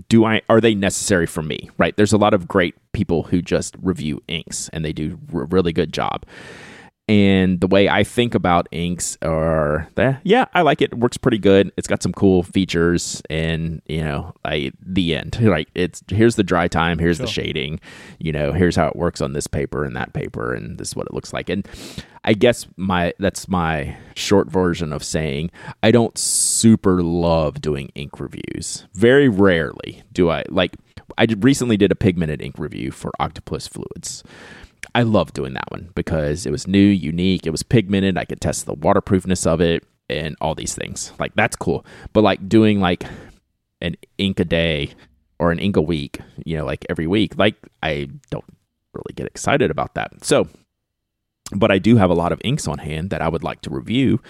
do 0.09 0.25
I 0.25 0.43
are 0.49 0.61
they 0.61 0.75
necessary 0.75 1.27
for 1.27 1.43
me? 1.43 1.71
Right? 1.79 1.97
There's 1.97 2.13
a 2.13 2.19
lot 2.19 2.35
of 2.35 2.49
great 2.49 2.75
people 2.93 3.25
who 3.25 3.43
just 3.43 3.77
review 3.81 4.23
inks 4.29 4.69
and 4.73 4.85
they 4.85 4.93
do 4.93 5.19
a 5.33 5.45
really 5.45 5.73
good 5.73 5.93
job. 5.93 6.25
And 7.09 7.61
the 7.61 7.67
way 7.67 7.89
I 7.89 8.05
think 8.05 8.35
about 8.35 8.69
inks 8.71 9.19
are 9.23 9.89
that 9.97 10.21
yeah, 10.23 10.45
I 10.55 10.63
like 10.63 10.81
it. 10.81 10.93
It 10.93 10.99
works 10.99 11.17
pretty 11.17 11.39
good. 11.39 11.73
It's 11.77 11.89
got 11.89 12.03
some 12.03 12.13
cool 12.13 12.45
features 12.45 13.21
and 13.29 13.83
you 13.87 14.03
know, 14.03 14.35
I 14.45 14.73
the 14.81 15.15
end. 15.17 15.39
Like 15.53 15.69
it's 15.75 16.03
here's 16.09 16.37
the 16.37 16.45
dry 16.45 16.69
time, 16.69 16.99
here's 16.99 17.19
the 17.19 17.27
shading, 17.27 17.81
you 18.19 18.33
know, 18.33 18.53
here's 18.53 18.77
how 18.77 18.87
it 18.87 18.97
works 18.97 19.21
on 19.21 19.35
this 19.35 19.47
paper 19.47 19.85
and 19.85 19.95
that 19.97 20.15
paper 20.15 20.55
and 20.55 20.79
this 20.79 20.89
is 20.89 20.97
what 20.97 21.07
it 21.07 21.13
looks 21.13 21.33
like. 21.33 21.51
And 21.51 21.69
I 22.25 22.33
guess 22.33 22.67
my 22.77 23.13
that's 23.19 23.49
my 23.49 23.97
short 24.15 24.49
version 24.51 24.93
of 24.93 25.03
saying 25.03 25.51
I 25.83 25.91
don't 25.91 26.17
super 26.17 27.03
love 27.03 27.61
doing 27.61 27.91
ink 27.95 28.21
reviews. 28.21 28.87
Very 28.95 29.29
rarely 29.29 30.03
do 30.13 30.31
I 30.31 30.45
like 30.49 30.77
I 31.19 31.27
recently 31.39 31.77
did 31.77 31.93
a 31.93 31.97
pigmented 31.97 32.41
ink 32.41 32.59
review 32.59 32.91
for 32.91 33.11
Octopus 33.19 33.67
Fluids. 33.67 34.23
I 34.95 35.03
love 35.03 35.33
doing 35.33 35.55
that 35.55 35.71
one 35.71 35.91
because 35.95 36.47
it 36.47 36.51
was 36.51 36.67
new, 36.67 36.79
unique, 36.79 37.47
it 37.47 37.51
was 37.51 37.63
pigmented, 37.63 38.19
I 38.19 38.25
could 38.25 38.41
test 38.41 38.67
the 38.67 38.75
waterproofness 38.75 39.47
of 39.47 39.61
it 39.61 39.85
and 40.09 40.37
all 40.41 40.55
these 40.55 40.75
things. 40.75 41.13
Like 41.19 41.35
that's 41.35 41.57
cool. 41.57 41.85
But 42.13 42.23
like 42.23 42.49
doing 42.49 42.81
like 42.81 43.05
an 43.81 43.97
ink 44.19 44.41
a 44.41 44.45
day 44.45 44.91
or 45.39 45.51
an 45.51 45.59
ink 45.59 45.77
a 45.77 45.83
week, 45.83 46.21
you 46.45 46.57
know, 46.57 46.65
like 46.65 46.85
every 46.91 47.07
week, 47.07 47.37
like 47.39 47.57
I 47.83 48.09
don't 48.31 48.45
really 48.93 49.15
get 49.15 49.27
excited 49.27 49.71
about 49.71 49.95
that. 49.95 50.25
So 50.25 50.49
but 51.55 51.71
I 51.71 51.79
do 51.79 51.97
have 51.97 52.11
a 52.11 52.15
lot 52.15 52.33
of 52.33 52.41
inks 52.45 52.67
on 52.67 52.79
hand 52.79 53.11
that 53.11 53.21
I 53.21 53.29
would 53.29 53.45
like 53.45 53.61
to 53.63 53.71
review. 53.71 54.21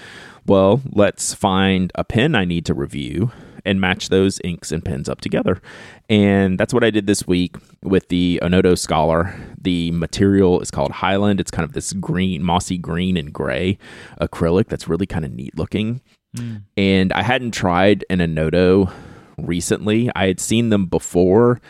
Well, 0.46 0.80
let's 0.90 1.34
find 1.34 1.92
a 1.94 2.04
pen 2.04 2.34
I 2.34 2.44
need 2.44 2.66
to 2.66 2.74
review 2.74 3.30
and 3.64 3.80
match 3.80 4.08
those 4.08 4.40
inks 4.44 4.72
and 4.72 4.84
pens 4.84 5.08
up 5.08 5.20
together. 5.20 5.60
And 6.08 6.58
that's 6.58 6.74
what 6.74 6.84
I 6.84 6.90
did 6.90 7.06
this 7.06 7.26
week 7.26 7.56
with 7.82 8.08
the 8.08 8.38
Onoto 8.42 8.78
Scholar. 8.78 9.34
The 9.60 9.90
material 9.92 10.60
is 10.60 10.70
called 10.70 10.90
Highland. 10.90 11.40
It's 11.40 11.50
kind 11.50 11.64
of 11.64 11.72
this 11.72 11.92
green, 11.94 12.42
mossy 12.42 12.78
green 12.78 13.16
and 13.16 13.32
gray 13.32 13.78
acrylic 14.20 14.68
that's 14.68 14.88
really 14.88 15.06
kind 15.06 15.24
of 15.24 15.32
neat 15.32 15.56
looking. 15.56 16.00
Mm. 16.36 16.62
And 16.76 17.12
I 17.12 17.22
hadn't 17.22 17.52
tried 17.52 18.04
an 18.10 18.18
Onoto 18.18 18.92
recently. 19.38 20.10
I 20.14 20.26
had 20.26 20.40
seen 20.40 20.70
them 20.70 20.86
before 20.86 21.60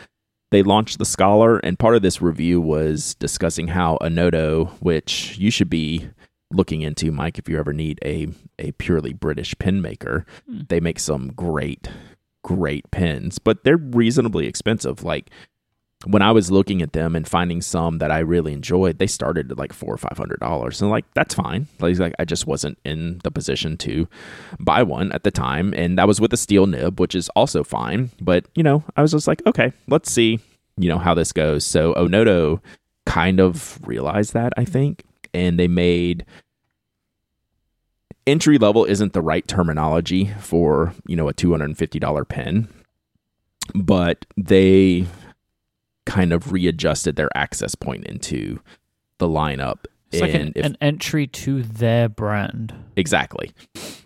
they 0.51 0.61
launched 0.61 0.99
the 0.99 1.05
Scholar, 1.05 1.57
and 1.57 1.79
part 1.79 1.95
of 1.95 2.03
this 2.03 2.21
review 2.21 2.61
was 2.61 3.15
discussing 3.15 3.69
how 3.69 3.97
Onoto, 4.01 4.69
which 4.81 5.35
you 5.39 5.49
should 5.49 5.69
be 5.69 6.07
looking 6.53 6.81
into, 6.81 7.11
Myke, 7.11 7.39
if 7.39 7.49
you 7.49 7.57
ever 7.59 7.73
need 7.73 7.99
a 8.05 8.27
a 8.59 8.71
purely 8.73 9.13
British 9.13 9.55
pen 9.59 9.81
maker, 9.81 10.25
Hmm. 10.47 10.61
they 10.69 10.79
make 10.79 10.99
some 10.99 11.29
great, 11.35 11.89
great 12.43 12.89
pens, 12.91 13.39
but 13.39 13.63
they're 13.63 13.77
reasonably 13.77 14.47
expensive. 14.47 15.03
Like 15.03 15.29
when 16.05 16.21
I 16.21 16.33
was 16.33 16.51
looking 16.51 16.81
at 16.81 16.91
them 16.91 17.15
and 17.15 17.25
finding 17.25 17.61
some 17.61 17.99
that 17.99 18.11
I 18.11 18.19
really 18.19 18.51
enjoyed, 18.51 18.99
they 18.99 19.07
started 19.07 19.49
at 19.51 19.57
like 19.57 19.71
four 19.71 19.93
or 19.93 19.97
five 19.97 20.17
hundred 20.17 20.39
dollars, 20.41 20.81
and 20.81 20.91
like 20.91 21.05
that's 21.13 21.33
fine. 21.33 21.67
Like, 21.79 21.97
like 21.97 22.13
I 22.19 22.25
just 22.25 22.45
wasn't 22.45 22.77
in 22.83 23.21
the 23.23 23.31
position 23.31 23.77
to 23.77 24.07
buy 24.59 24.83
one 24.83 25.11
at 25.13 25.23
the 25.23 25.31
time, 25.31 25.73
and 25.77 25.97
that 25.97 26.07
was 26.07 26.19
with 26.19 26.33
a 26.33 26.37
steel 26.37 26.67
nib, 26.67 26.99
which 26.99 27.15
is 27.15 27.29
also 27.29 27.63
fine. 27.63 28.11
But 28.21 28.45
you 28.55 28.63
know, 28.63 28.83
I 28.97 29.01
was 29.01 29.11
just 29.11 29.27
like, 29.29 29.41
okay, 29.47 29.71
let's 29.87 30.11
see, 30.11 30.39
you 30.77 30.89
know, 30.89 30.97
how 30.99 31.13
this 31.13 31.31
goes. 31.31 31.65
So 31.65 31.93
Onoto 31.93 32.59
kind 33.05 33.39
of 33.39 33.79
realized 33.87 34.33
that 34.33 34.51
I 34.57 34.65
think, 34.65 35.03
and 35.33 35.57
they 35.57 35.69
made 35.69 36.25
entry 38.27 38.57
level 38.57 38.85
isn't 38.85 39.13
the 39.13 39.21
right 39.21 39.47
terminology 39.47 40.31
for 40.39 40.93
you 41.07 41.15
know 41.15 41.27
a 41.27 41.33
two 41.33 41.51
hundred 41.51 41.65
and 41.65 41.77
fifty 41.77 41.99
dollar 41.99 42.25
pen, 42.25 42.67
but 43.73 44.25
they 44.37 45.05
kind 46.05 46.33
of 46.33 46.51
readjusted 46.51 47.15
their 47.15 47.29
access 47.35 47.75
point 47.75 48.05
into 48.05 48.59
the 49.17 49.27
lineup. 49.27 49.85
It's 50.11 50.21
like 50.21 50.33
an, 50.33 50.41
and 50.41 50.57
if 50.57 50.65
an 50.65 50.77
entry 50.79 51.25
to 51.27 51.63
their 51.63 52.07
brand. 52.07 52.73
Exactly. 52.95 53.51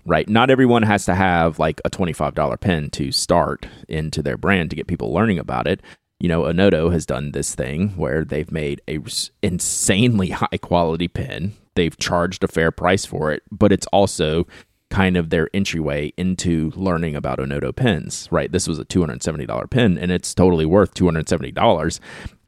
Right. 0.05 0.29
Not 0.29 0.49
everyone 0.49 0.83
has 0.83 1.03
to 1.05 1.15
have 1.15 1.59
like 1.59 1.81
a 1.83 1.89
$25 1.89 2.59
pen 2.61 2.89
to 2.91 3.11
start 3.11 3.67
into 3.89 4.23
their 4.23 4.37
brand 4.37 4.69
to 4.69 4.75
get 4.75 4.87
people 4.87 5.11
learning 5.11 5.37
about 5.37 5.67
it. 5.67 5.81
You 6.19 6.29
know, 6.29 6.43
Onoto 6.43 6.91
has 6.93 7.05
done 7.05 7.31
this 7.31 7.53
thing 7.53 7.89
where 7.97 8.23
they've 8.23 8.51
made 8.51 8.81
a 8.87 8.99
insanely 9.43 10.29
high 10.31 10.57
quality 10.61 11.09
pen. 11.09 11.53
They've 11.77 11.97
charged 11.97 12.43
a 12.43 12.47
fair 12.47 12.71
price 12.71 13.05
for 13.05 13.31
it, 13.31 13.43
but 13.51 13.71
it's 13.71 13.85
also 13.93 14.47
kind 14.89 15.15
of 15.15 15.29
their 15.29 15.47
entryway 15.53 16.11
into 16.17 16.71
learning 16.75 17.15
about 17.15 17.37
Onoto 17.37 17.75
pens, 17.75 18.27
right? 18.31 18.51
This 18.51 18.67
was 18.67 18.79
a 18.79 18.85
$270 18.85 19.69
pen 19.69 19.97
and 19.97 20.11
it's 20.11 20.33
totally 20.33 20.65
worth 20.65 20.95
$270, 20.95 21.99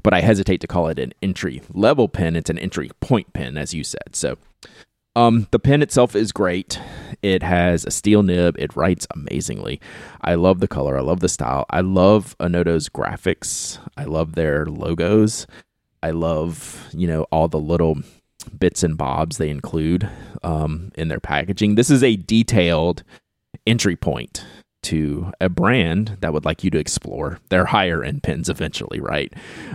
but 0.03 0.13
I 0.15 0.21
hesitate 0.21 0.61
to 0.61 0.67
call 0.67 0.88
it 0.88 0.97
an 0.97 1.13
entry 1.21 1.61
level 1.73 2.07
pen. 2.07 2.36
It's 2.36 2.49
an 2.49 2.57
entry 2.57 2.89
point 3.01 3.32
pen, 3.34 3.55
as 3.55 3.73
you 3.73 3.84
said. 3.84 4.15
So, 4.15 4.38
um, 5.15 5.47
the 5.51 5.59
pen 5.59 5.84
itself 5.84 6.15
is 6.15 6.32
great. 6.32 6.80
It 7.21 7.43
has 7.43 7.86
a 7.86 7.91
steel 7.91 8.23
nib. 8.23 8.57
It 8.57 8.75
writes 8.75 9.05
amazingly. 9.13 9.80
I 10.21 10.36
love 10.36 10.59
the 10.59 10.67
color. 10.67 10.97
I 10.97 11.01
love 11.01 11.19
the 11.19 11.30
style. 11.30 11.65
I 11.69 11.82
love 11.82 12.36
Onoto's 12.39 12.89
graphics. 12.89 13.80
I 13.95 14.05
love 14.05 14.34
their 14.34 14.65
logos. 14.65 15.45
I 16.01 16.11
love, 16.11 16.88
you 16.93 17.07
know, 17.07 17.23
all 17.32 17.47
the 17.47 17.59
little 17.59 17.97
bits 18.57 18.83
and 18.83 18.97
bobs 18.97 19.37
they 19.37 19.49
include 19.49 20.09
um, 20.43 20.91
in 20.95 21.07
their 21.07 21.19
packaging. 21.19 21.75
This 21.75 21.89
is 21.89 22.03
a 22.03 22.15
detailed 22.15 23.03
entry 23.67 23.95
point 23.95 24.45
to 24.81 25.31
a 25.41 25.49
brand 25.49 26.17
that 26.21 26.31
would 26.31 26.45
like 26.45 26.63
you 26.63 26.69
to 26.71 26.79
explore 26.79 27.39
their 27.49 27.65
higher 27.65 28.03
end 28.03 28.23
pens 28.23 28.47
eventually, 28.47 28.99
right? 28.99 29.33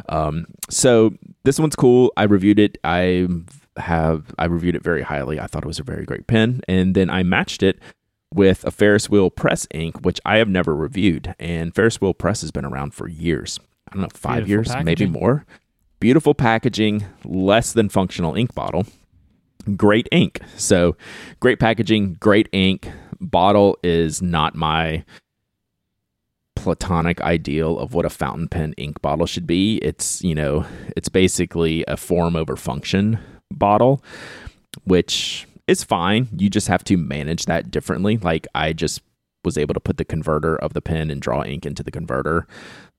Um, 0.08 0.46
so 0.70 1.14
this 1.44 1.58
one's 1.58 1.76
cool. 1.76 2.12
I 2.16 2.22
reviewed 2.24 2.58
it. 2.58 2.78
I 2.84 3.28
have 3.76 4.34
I 4.38 4.46
reviewed 4.46 4.76
it 4.76 4.82
very 4.82 5.02
highly. 5.02 5.38
I 5.38 5.46
thought 5.46 5.64
it 5.64 5.68
was 5.68 5.78
a 5.80 5.84
very 5.84 6.04
great 6.04 6.26
pen, 6.26 6.62
and 6.68 6.94
then 6.94 7.10
I 7.10 7.22
matched 7.22 7.62
it 7.62 7.78
with 8.32 8.64
a 8.64 8.70
Ferris 8.70 9.10
wheel 9.10 9.30
press 9.30 9.66
ink, 9.72 10.00
which 10.04 10.20
I 10.24 10.38
have 10.38 10.48
never 10.48 10.74
reviewed. 10.74 11.34
And 11.38 11.74
Ferris 11.74 12.00
wheel 12.00 12.14
press 12.14 12.40
has 12.40 12.50
been 12.50 12.64
around 12.64 12.94
for 12.94 13.06
years. 13.08 13.60
I 13.90 13.94
don't 13.94 14.02
know, 14.02 14.08
five 14.14 14.46
Beautiful 14.46 14.50
years, 14.50 14.68
packaging. 14.68 14.84
maybe 14.84 15.06
more. 15.06 15.44
Beautiful 16.04 16.34
packaging, 16.34 17.06
less 17.24 17.72
than 17.72 17.88
functional 17.88 18.34
ink 18.34 18.54
bottle. 18.54 18.84
Great 19.74 20.06
ink. 20.12 20.38
So, 20.54 20.98
great 21.40 21.58
packaging, 21.58 22.18
great 22.20 22.46
ink. 22.52 22.86
Bottle 23.22 23.78
is 23.82 24.20
not 24.20 24.54
my 24.54 25.02
platonic 26.56 27.22
ideal 27.22 27.78
of 27.78 27.94
what 27.94 28.04
a 28.04 28.10
fountain 28.10 28.48
pen 28.48 28.74
ink 28.76 29.00
bottle 29.00 29.24
should 29.24 29.46
be. 29.46 29.78
It's, 29.78 30.22
you 30.22 30.34
know, 30.34 30.66
it's 30.94 31.08
basically 31.08 31.86
a 31.88 31.96
form 31.96 32.36
over 32.36 32.54
function 32.54 33.18
bottle, 33.50 34.04
which 34.84 35.46
is 35.66 35.82
fine. 35.82 36.28
You 36.36 36.50
just 36.50 36.68
have 36.68 36.84
to 36.84 36.98
manage 36.98 37.46
that 37.46 37.70
differently. 37.70 38.18
Like 38.18 38.46
I 38.54 38.74
just 38.74 39.00
was 39.42 39.56
able 39.56 39.72
to 39.72 39.80
put 39.80 39.96
the 39.96 40.04
converter 40.04 40.54
of 40.56 40.74
the 40.74 40.82
pen 40.82 41.10
and 41.10 41.22
draw 41.22 41.42
ink 41.44 41.64
into 41.64 41.82
the 41.82 41.90
converter 41.90 42.46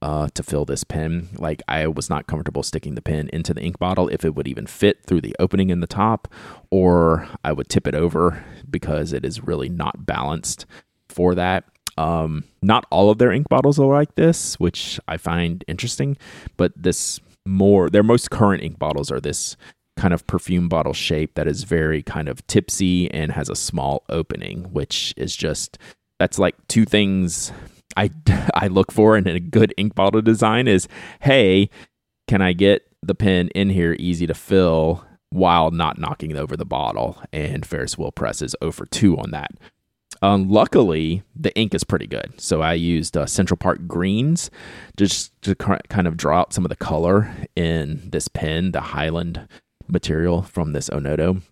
uh, 0.02 0.28
to 0.34 0.42
fill 0.42 0.64
this 0.64 0.84
pen. 0.84 1.28
Like 1.38 1.62
I 1.68 1.86
was 1.86 2.10
not 2.10 2.26
comfortable 2.26 2.62
sticking 2.62 2.94
the 2.94 3.02
pen 3.02 3.28
into 3.32 3.54
the 3.54 3.62
ink 3.62 3.78
bottle 3.78 4.08
if 4.08 4.24
it 4.24 4.34
would 4.34 4.48
even 4.48 4.66
fit 4.66 5.04
through 5.04 5.22
the 5.22 5.36
opening 5.38 5.70
in 5.70 5.80
the 5.80 5.86
top, 5.86 6.28
or 6.70 7.28
I 7.44 7.52
would 7.52 7.68
tip 7.68 7.86
it 7.86 7.94
over 7.94 8.44
because 8.68 9.12
it 9.12 9.24
is 9.24 9.44
really 9.44 9.68
not 9.68 10.06
balanced 10.06 10.66
for 11.08 11.34
that. 11.34 11.64
Um, 11.98 12.44
not 12.60 12.84
all 12.90 13.08
of 13.08 13.18
their 13.18 13.32
ink 13.32 13.48
bottles 13.48 13.78
are 13.78 13.86
like 13.86 14.14
this, 14.16 14.60
which 14.60 15.00
I 15.08 15.16
find 15.16 15.64
interesting, 15.66 16.16
but 16.56 16.72
this 16.76 17.20
more 17.46 17.88
their 17.88 18.02
most 18.02 18.30
current 18.30 18.62
ink 18.62 18.78
bottles 18.78 19.10
are 19.10 19.20
this 19.20 19.56
kind 19.96 20.12
of 20.12 20.26
perfume 20.26 20.68
bottle 20.68 20.92
shape 20.92 21.34
that 21.36 21.46
is 21.46 21.64
very 21.64 22.02
kind 22.02 22.28
of 22.28 22.46
tipsy 22.46 23.10
and 23.12 23.32
has 23.32 23.48
a 23.48 23.56
small 23.56 24.04
opening, 24.10 24.64
which 24.72 25.14
is 25.16 25.34
just 25.34 25.78
that's 26.18 26.38
like 26.38 26.54
two 26.68 26.84
things 26.84 27.52
I 27.96 28.10
I 28.54 28.68
look 28.68 28.92
for 28.92 29.16
in 29.16 29.26
a 29.26 29.40
good 29.40 29.74
ink 29.76 29.94
bottle 29.94 30.22
design 30.22 30.68
is 30.68 30.88
hey, 31.20 31.70
can 32.28 32.42
I 32.42 32.52
get 32.52 32.86
the 33.02 33.14
pen 33.14 33.48
in 33.54 33.70
here 33.70 33.96
easy 33.98 34.26
to 34.26 34.34
fill 34.34 35.04
while 35.30 35.70
not 35.70 35.98
knocking 35.98 36.36
over 36.36 36.56
the 36.56 36.64
bottle? 36.64 37.22
And 37.32 37.64
Ferris 37.64 37.96
wheel 37.96 38.12
press 38.12 38.42
is 38.42 38.56
over 38.60 38.86
2 38.86 39.18
on 39.18 39.30
that. 39.30 39.52
Um, 40.22 40.48
luckily, 40.48 41.22
the 41.34 41.54
ink 41.56 41.74
is 41.74 41.84
pretty 41.84 42.06
good. 42.06 42.40
So 42.40 42.62
I 42.62 42.72
used 42.72 43.16
uh, 43.16 43.26
Central 43.26 43.58
Park 43.58 43.86
greens 43.86 44.50
just 44.96 45.30
to 45.42 45.54
kind 45.54 46.06
of 46.06 46.16
draw 46.16 46.40
out 46.40 46.52
some 46.52 46.64
of 46.64 46.70
the 46.70 46.76
color 46.76 47.30
in 47.54 48.08
this 48.10 48.28
pen, 48.28 48.72
the 48.72 48.80
Highland 48.80 49.46
material 49.88 50.42
from 50.42 50.72
this 50.72 50.88
Onoto. 50.90 51.42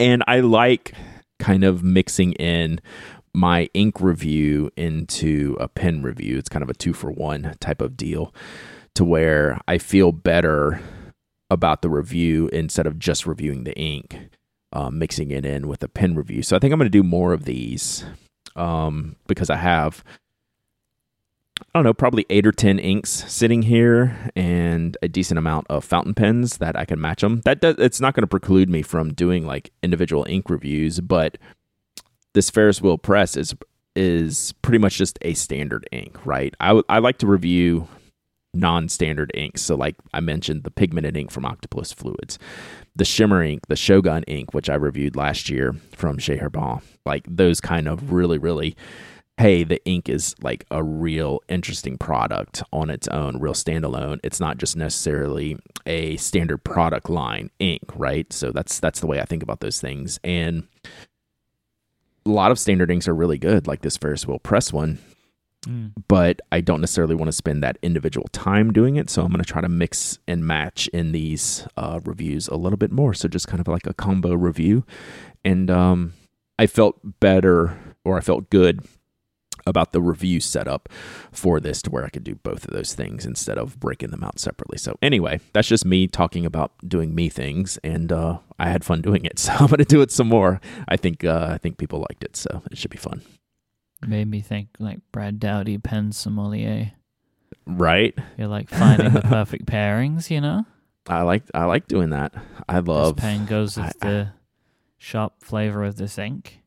And 0.00 0.22
I 0.26 0.40
like 0.40 0.94
kind 1.38 1.64
of 1.64 1.82
mixing 1.82 2.32
in 2.34 2.80
my 3.36 3.68
ink 3.74 4.00
review 4.00 4.70
into 4.78 5.58
a 5.60 5.68
pen 5.68 6.00
review. 6.00 6.38
It's 6.38 6.48
kind 6.48 6.62
of 6.62 6.70
a 6.70 6.74
two 6.74 6.94
for 6.94 7.10
one 7.10 7.54
type 7.60 7.82
of 7.82 7.94
deal 7.94 8.34
to 8.94 9.04
where 9.04 9.60
I 9.68 9.76
feel 9.76 10.10
better 10.10 10.80
about 11.50 11.82
the 11.82 11.90
review 11.90 12.48
instead 12.48 12.86
of 12.86 12.98
just 12.98 13.26
reviewing 13.26 13.64
the 13.64 13.76
ink, 13.78 14.30
um, 14.72 14.98
mixing 14.98 15.30
it 15.30 15.44
in 15.44 15.68
with 15.68 15.82
a 15.82 15.88
pen 15.88 16.14
review. 16.14 16.42
So 16.42 16.56
I 16.56 16.58
think 16.58 16.72
I'm 16.72 16.78
going 16.78 16.90
to 16.90 16.98
do 16.98 17.02
more 17.02 17.34
of 17.34 17.44
these 17.44 18.06
um, 18.56 19.16
because 19.26 19.50
I 19.50 19.56
have 19.56 20.02
I 21.58 21.78
don't 21.78 21.84
know, 21.84 21.94
probably 21.94 22.26
eight 22.28 22.46
or 22.46 22.52
10 22.52 22.78
inks 22.78 23.10
sitting 23.10 23.62
here 23.62 24.30
and 24.36 24.96
a 25.02 25.08
decent 25.08 25.38
amount 25.38 25.66
of 25.68 25.84
fountain 25.84 26.12
pens 26.14 26.58
that 26.58 26.76
I 26.76 26.84
can 26.84 27.00
match 27.00 27.22
them. 27.22 27.40
That 27.44 27.60
does, 27.60 27.76
it's 27.78 28.00
not 28.00 28.14
going 28.14 28.22
to 28.22 28.26
preclude 28.26 28.68
me 28.68 28.82
from 28.82 29.12
doing 29.14 29.46
like 29.46 29.72
individual 29.82 30.26
ink 30.28 30.50
reviews, 30.50 31.00
but 31.00 31.38
this 32.36 32.50
Ferris 32.50 32.82
wheel 32.82 32.98
press 32.98 33.34
is 33.34 33.54
is 33.96 34.52
pretty 34.60 34.76
much 34.76 34.98
just 34.98 35.18
a 35.22 35.32
standard 35.32 35.88
ink, 35.90 36.18
right? 36.26 36.54
I, 36.60 36.68
w- 36.68 36.84
I 36.90 36.98
like 36.98 37.16
to 37.18 37.26
review 37.26 37.88
non-standard 38.52 39.30
inks. 39.34 39.62
So 39.62 39.74
like 39.74 39.96
I 40.12 40.20
mentioned 40.20 40.62
the 40.62 40.70
pigmented 40.70 41.16
ink 41.16 41.30
from 41.30 41.46
Octopus 41.46 41.92
Fluids, 41.92 42.38
the 42.94 43.06
shimmer 43.06 43.42
ink, 43.42 43.68
the 43.68 43.76
Shogun 43.76 44.22
ink, 44.24 44.52
which 44.52 44.68
I 44.68 44.74
reviewed 44.74 45.16
last 45.16 45.48
year 45.48 45.72
from 45.92 46.18
J. 46.18 46.36
Herbin. 46.36 46.82
Like 47.06 47.24
those 47.26 47.58
kind 47.58 47.88
of 47.88 48.12
really, 48.12 48.36
really 48.36 48.76
hey, 49.38 49.64
the 49.64 49.84
ink 49.84 50.08
is 50.08 50.34
like 50.40 50.64
a 50.70 50.82
real 50.82 51.40
interesting 51.48 51.98
product 51.98 52.62
on 52.72 52.88
its 52.88 53.06
own, 53.08 53.38
real 53.38 53.52
standalone. 53.52 54.18
It's 54.24 54.40
not 54.40 54.56
just 54.56 54.76
necessarily 54.76 55.58
a 55.84 56.16
standard 56.16 56.64
product 56.64 57.10
line 57.10 57.50
ink, 57.58 57.82
right? 57.94 58.30
So 58.32 58.50
that's 58.50 58.78
that's 58.80 59.00
the 59.00 59.06
way 59.06 59.20
I 59.20 59.24
think 59.24 59.42
about 59.42 59.60
those 59.60 59.80
things. 59.80 60.18
And 60.24 60.68
a 62.26 62.30
lot 62.30 62.50
of 62.50 62.58
standard 62.58 62.90
inks 62.90 63.08
are 63.08 63.14
really 63.14 63.38
good, 63.38 63.66
like 63.66 63.82
this 63.82 63.96
Ferris 63.96 64.26
wheel 64.26 64.38
press 64.38 64.72
one. 64.72 64.98
Mm. 65.66 65.92
But 66.08 66.40
I 66.52 66.60
don't 66.60 66.80
necessarily 66.80 67.14
want 67.14 67.28
to 67.28 67.32
spend 67.32 67.62
that 67.62 67.78
individual 67.82 68.28
time 68.32 68.72
doing 68.72 68.96
it. 68.96 69.10
So 69.10 69.22
I'm 69.22 69.28
going 69.28 69.42
to 69.42 69.50
try 69.50 69.60
to 69.60 69.68
mix 69.68 70.18
and 70.28 70.46
match 70.46 70.88
in 70.88 71.12
these 71.12 71.66
uh, 71.76 72.00
reviews 72.04 72.48
a 72.48 72.56
little 72.56 72.76
bit 72.76 72.92
more. 72.92 73.14
So 73.14 73.28
just 73.28 73.48
kind 73.48 73.60
of 73.60 73.68
like 73.68 73.86
a 73.86 73.94
combo 73.94 74.34
review. 74.34 74.84
And 75.44 75.70
um, 75.70 76.12
I 76.58 76.66
felt 76.66 76.98
better 77.20 77.78
or 78.04 78.16
I 78.16 78.20
felt 78.20 78.50
good 78.50 78.86
about 79.66 79.92
the 79.92 80.00
review 80.00 80.40
setup 80.40 80.88
for 81.32 81.60
this 81.60 81.82
to 81.82 81.90
where 81.90 82.04
I 82.04 82.08
could 82.08 82.24
do 82.24 82.36
both 82.36 82.64
of 82.64 82.72
those 82.72 82.94
things 82.94 83.26
instead 83.26 83.58
of 83.58 83.78
breaking 83.80 84.10
them 84.10 84.24
out 84.24 84.38
separately. 84.38 84.78
So 84.78 84.96
anyway, 85.02 85.40
that's 85.52 85.68
just 85.68 85.84
me 85.84 86.06
talking 86.06 86.46
about 86.46 86.72
doing 86.86 87.14
me 87.14 87.28
things, 87.28 87.78
and 87.82 88.12
uh, 88.12 88.38
I 88.58 88.68
had 88.68 88.84
fun 88.84 89.00
doing 89.02 89.24
it. 89.24 89.38
So 89.38 89.52
I'm 89.52 89.66
going 89.66 89.78
to 89.78 89.84
do 89.84 90.00
it 90.00 90.10
some 90.10 90.28
more. 90.28 90.60
I 90.88 90.96
think 90.96 91.24
uh, 91.24 91.48
I 91.52 91.58
think 91.58 91.78
people 91.78 92.00
liked 92.00 92.24
it, 92.24 92.36
so 92.36 92.62
it 92.70 92.78
should 92.78 92.90
be 92.90 92.98
fun. 92.98 93.22
Made 94.06 94.28
me 94.28 94.40
think 94.40 94.68
like 94.78 95.00
Brad 95.12 95.40
Dowdy, 95.40 95.78
pen 95.78 96.12
sommelier. 96.12 96.92
Right. 97.66 98.16
You're 98.36 98.48
like 98.48 98.68
finding 98.68 99.12
the 99.12 99.20
perfect 99.22 99.66
pairings, 99.66 100.30
you 100.30 100.40
know. 100.40 100.64
I 101.08 101.22
like 101.22 101.44
I 101.54 101.64
like 101.64 101.86
doing 101.86 102.10
that. 102.10 102.34
I 102.68 102.80
love 102.80 103.16
this 103.16 103.24
pen 103.24 103.46
goes 103.46 103.76
with 103.76 103.96
I, 104.02 104.06
the 104.06 104.28
sharp 104.98 105.42
flavor 105.42 105.84
of 105.84 105.96
this 105.96 106.18
ink. 106.18 106.60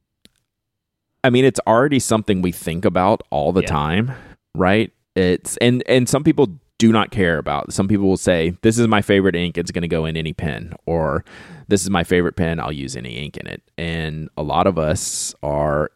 I 1.23 1.29
mean, 1.29 1.45
it's 1.45 1.59
already 1.67 1.99
something 1.99 2.41
we 2.41 2.51
think 2.51 2.85
about 2.85 3.21
all 3.29 3.51
the 3.51 3.61
yeah. 3.61 3.67
time, 3.67 4.11
right? 4.55 4.91
It's 5.15 5.57
and 5.57 5.83
and 5.87 6.07
some 6.07 6.23
people 6.23 6.59
do 6.77 6.91
not 6.91 7.11
care 7.11 7.37
about. 7.37 7.73
Some 7.73 7.87
people 7.87 8.07
will 8.07 8.17
say, 8.17 8.55
"This 8.61 8.79
is 8.79 8.87
my 8.87 9.01
favorite 9.01 9.35
ink. 9.35 9.57
It's 9.57 9.71
going 9.71 9.81
to 9.81 9.87
go 9.87 10.05
in 10.05 10.15
any 10.15 10.33
pen," 10.33 10.73
or 10.85 11.25
"This 11.67 11.81
is 11.81 11.89
my 11.89 12.03
favorite 12.03 12.35
pen. 12.35 12.59
I'll 12.59 12.71
use 12.71 12.95
any 12.95 13.17
ink 13.17 13.37
in 13.37 13.47
it." 13.47 13.61
And 13.77 14.29
a 14.37 14.43
lot 14.43 14.65
of 14.65 14.79
us 14.79 15.35
are 15.43 15.91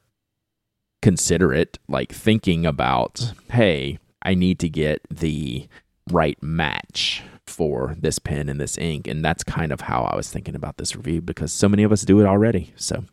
considerate, 1.01 1.80
like 1.88 2.11
thinking 2.11 2.65
about, 2.65 3.34
"Hey, 3.51 3.99
I 4.24 4.34
need 4.34 4.59
to 4.59 4.69
get 4.69 5.01
the 5.09 5.67
right 6.11 6.41
match 6.41 7.24
for 7.48 7.96
this 8.00 8.20
pen 8.20 8.50
and 8.50 8.60
this 8.60 8.78
ink. 8.78 9.08
And 9.08 9.24
that's 9.24 9.44
kind 9.44 9.72
of 9.72 9.82
how 9.82 10.04
I 10.04 10.16
was 10.16 10.30
thinking 10.30 10.56
about 10.56 10.78
this 10.78 10.96
review 10.96 11.22
because 11.22 11.52
so 11.52 11.68
many 11.68 11.84
of 11.84 11.91
us 11.91 12.04
do 12.04 12.20
it 12.20 12.26
already. 12.26 12.74
So 12.76 13.04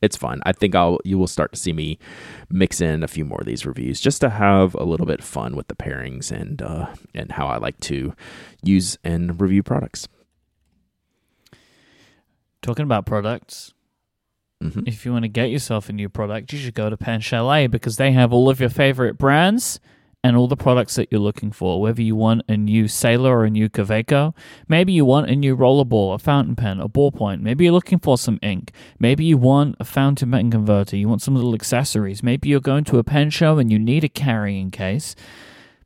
it's 0.00 0.16
fun. 0.16 0.40
I 0.44 0.52
think 0.52 0.74
I'll 0.74 0.98
you 1.04 1.18
will 1.18 1.26
start 1.26 1.52
to 1.52 1.58
see 1.58 1.72
me 1.72 1.98
mix 2.48 2.80
in 2.80 3.02
a 3.02 3.08
few 3.08 3.24
more 3.24 3.40
of 3.40 3.46
these 3.46 3.66
reviews 3.66 4.00
just 4.00 4.20
to 4.22 4.30
have 4.30 4.74
a 4.74 4.84
little 4.84 5.06
bit 5.06 5.22
fun 5.22 5.56
with 5.56 5.68
the 5.68 5.74
pairings 5.74 6.30
and 6.30 6.62
uh, 6.62 6.94
and 7.14 7.32
how 7.32 7.46
I 7.46 7.58
like 7.58 7.78
to 7.80 8.14
use 8.62 8.98
and 9.04 9.40
review 9.40 9.62
products. 9.62 10.08
Talking 12.62 12.84
about 12.84 13.04
products, 13.04 13.74
mm-hmm. 14.62 14.80
if 14.86 15.04
you 15.04 15.12
want 15.12 15.24
to 15.24 15.28
get 15.28 15.50
yourself 15.50 15.90
a 15.90 15.92
new 15.92 16.08
product, 16.08 16.52
you 16.52 16.58
should 16.58 16.74
go 16.74 16.88
to 16.88 16.96
Pen 16.96 17.20
Chalet 17.20 17.66
because 17.66 17.98
they 17.98 18.12
have 18.12 18.32
all 18.32 18.48
of 18.48 18.58
your 18.58 18.70
favorite 18.70 19.18
brands 19.18 19.80
and 20.24 20.38
all 20.38 20.48
the 20.48 20.56
products 20.56 20.94
that 20.94 21.08
you're 21.12 21.20
looking 21.20 21.52
for. 21.52 21.82
Whether 21.82 22.00
you 22.00 22.16
want 22.16 22.42
a 22.48 22.56
new 22.56 22.88
Sailor 22.88 23.38
or 23.38 23.44
a 23.44 23.50
new 23.50 23.68
Kaweco, 23.68 24.34
maybe 24.66 24.90
you 24.90 25.04
want 25.04 25.28
a 25.28 25.36
new 25.36 25.54
rollerball, 25.54 26.14
a 26.14 26.18
fountain 26.18 26.56
pen, 26.56 26.80
a 26.80 26.88
ballpoint. 26.88 27.42
Maybe 27.42 27.64
you're 27.64 27.74
looking 27.74 27.98
for 27.98 28.16
some 28.16 28.38
ink. 28.40 28.72
Maybe 28.98 29.26
you 29.26 29.36
want 29.36 29.76
a 29.78 29.84
fountain 29.84 30.30
pen 30.30 30.50
converter. 30.50 30.96
You 30.96 31.10
want 31.10 31.20
some 31.20 31.36
little 31.36 31.54
accessories. 31.54 32.22
Maybe 32.22 32.48
you're 32.48 32.60
going 32.60 32.84
to 32.84 32.98
a 32.98 33.04
pen 33.04 33.28
show 33.28 33.58
and 33.58 33.70
you 33.70 33.78
need 33.78 34.02
a 34.02 34.08
carrying 34.08 34.70
case. 34.70 35.14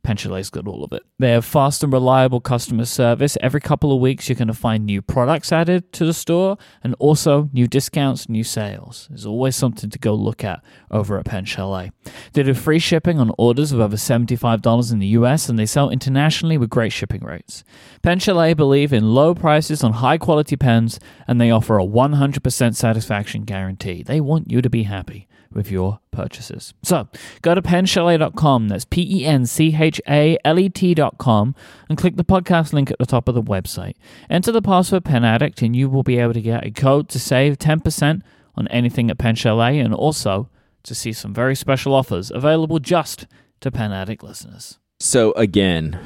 Pen 0.08 0.16
Chalet's 0.16 0.48
got 0.48 0.66
all 0.66 0.84
of 0.84 0.94
it. 0.94 1.02
They 1.18 1.32
have 1.32 1.44
fast 1.44 1.84
and 1.84 1.92
reliable 1.92 2.40
customer 2.40 2.86
service. 2.86 3.36
Every 3.42 3.60
couple 3.60 3.92
of 3.92 4.00
weeks, 4.00 4.26
you're 4.26 4.36
going 4.36 4.48
to 4.48 4.54
find 4.54 4.86
new 4.86 5.02
products 5.02 5.52
added 5.52 5.92
to 5.92 6.06
the 6.06 6.14
store 6.14 6.56
and 6.82 6.94
also 6.98 7.50
new 7.52 7.66
discounts, 7.66 8.26
new 8.26 8.42
sales. 8.42 9.06
There's 9.10 9.26
always 9.26 9.54
something 9.54 9.90
to 9.90 9.98
go 9.98 10.14
look 10.14 10.42
at 10.42 10.64
over 10.90 11.18
at 11.18 11.26
Pen 11.26 11.44
Chalet. 11.44 11.92
They 12.32 12.42
do 12.42 12.54
free 12.54 12.78
shipping 12.78 13.20
on 13.20 13.34
orders 13.36 13.70
of 13.70 13.80
over 13.80 13.96
$75 13.96 14.92
in 14.92 14.98
the 14.98 15.08
US 15.08 15.50
and 15.50 15.58
they 15.58 15.66
sell 15.66 15.90
internationally 15.90 16.56
with 16.56 16.70
great 16.70 16.92
shipping 16.92 17.22
rates. 17.22 17.62
Pen 18.00 18.18
Chalet 18.18 18.54
believe 18.54 18.94
in 18.94 19.12
low 19.12 19.34
prices 19.34 19.84
on 19.84 19.92
high 19.92 20.16
quality 20.16 20.56
pens 20.56 20.98
and 21.26 21.38
they 21.38 21.50
offer 21.50 21.78
a 21.78 21.84
100% 21.84 22.74
satisfaction 22.74 23.44
guarantee. 23.44 24.02
They 24.02 24.22
want 24.22 24.50
you 24.50 24.62
to 24.62 24.70
be 24.70 24.84
happy 24.84 25.27
with 25.52 25.70
your 25.70 26.00
purchases. 26.10 26.74
So 26.82 27.08
go 27.42 27.54
to 27.54 27.62
penchalet.com, 27.62 28.68
that's 28.68 28.84
P 28.84 29.20
E 29.20 29.24
N 29.24 29.46
C 29.46 29.74
H 29.78 30.00
A 30.08 30.38
L 30.44 30.58
E 30.58 30.68
T.com, 30.68 31.54
and 31.88 31.98
click 31.98 32.16
the 32.16 32.24
podcast 32.24 32.72
link 32.72 32.90
at 32.90 32.98
the 32.98 33.06
top 33.06 33.28
of 33.28 33.34
the 33.34 33.42
website. 33.42 33.94
Enter 34.28 34.52
the 34.52 34.62
password 34.62 35.04
Pen 35.04 35.24
Addict, 35.24 35.62
and 35.62 35.74
you 35.74 35.88
will 35.88 36.02
be 36.02 36.18
able 36.18 36.34
to 36.34 36.42
get 36.42 36.66
a 36.66 36.70
code 36.70 37.08
to 37.10 37.18
save 37.18 37.58
10% 37.58 38.22
on 38.56 38.68
anything 38.68 39.10
at 39.10 39.18
Pen 39.18 39.34
Chalet 39.34 39.78
and 39.78 39.94
also 39.94 40.48
to 40.82 40.94
see 40.94 41.12
some 41.12 41.32
very 41.32 41.54
special 41.54 41.94
offers 41.94 42.30
available 42.30 42.78
just 42.78 43.26
to 43.60 43.70
Pen 43.70 43.92
Addict 43.92 44.22
listeners. 44.22 44.78
So 45.00 45.32
again, 45.32 46.00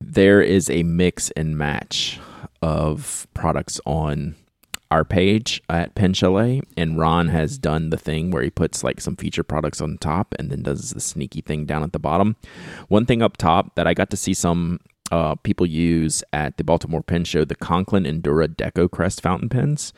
there 0.00 0.42
is 0.42 0.68
a 0.68 0.82
mix 0.82 1.30
and 1.30 1.56
match 1.56 2.20
of 2.60 3.26
products 3.34 3.80
on 3.86 4.34
our 4.90 5.04
page 5.04 5.62
at 5.68 5.94
Pen 5.94 6.12
Chalet, 6.12 6.62
and 6.76 6.98
Ron 6.98 7.28
has 7.28 7.58
done 7.58 7.90
the 7.90 7.96
thing 7.96 8.30
where 8.30 8.42
he 8.42 8.50
puts 8.50 8.84
like 8.84 9.00
some 9.00 9.16
feature 9.16 9.42
products 9.42 9.80
on 9.80 9.98
top 9.98 10.34
and 10.38 10.50
then 10.50 10.62
does 10.62 10.90
the 10.90 11.00
sneaky 11.00 11.40
thing 11.40 11.64
down 11.66 11.82
at 11.82 11.92
the 11.92 11.98
bottom. 11.98 12.36
One 12.88 13.06
thing 13.06 13.22
up 13.22 13.36
top 13.36 13.74
that 13.74 13.86
I 13.86 13.94
got 13.94 14.10
to 14.10 14.16
see 14.16 14.34
some 14.34 14.80
uh, 15.10 15.34
people 15.36 15.66
use 15.66 16.22
at 16.32 16.56
the 16.56 16.64
Baltimore 16.64 17.02
Pen 17.02 17.24
Show, 17.24 17.44
the 17.44 17.54
Conklin 17.54 18.04
Endura 18.04 18.48
Deco 18.48 18.90
Crest 18.90 19.20
fountain 19.20 19.48
pens. 19.48 19.92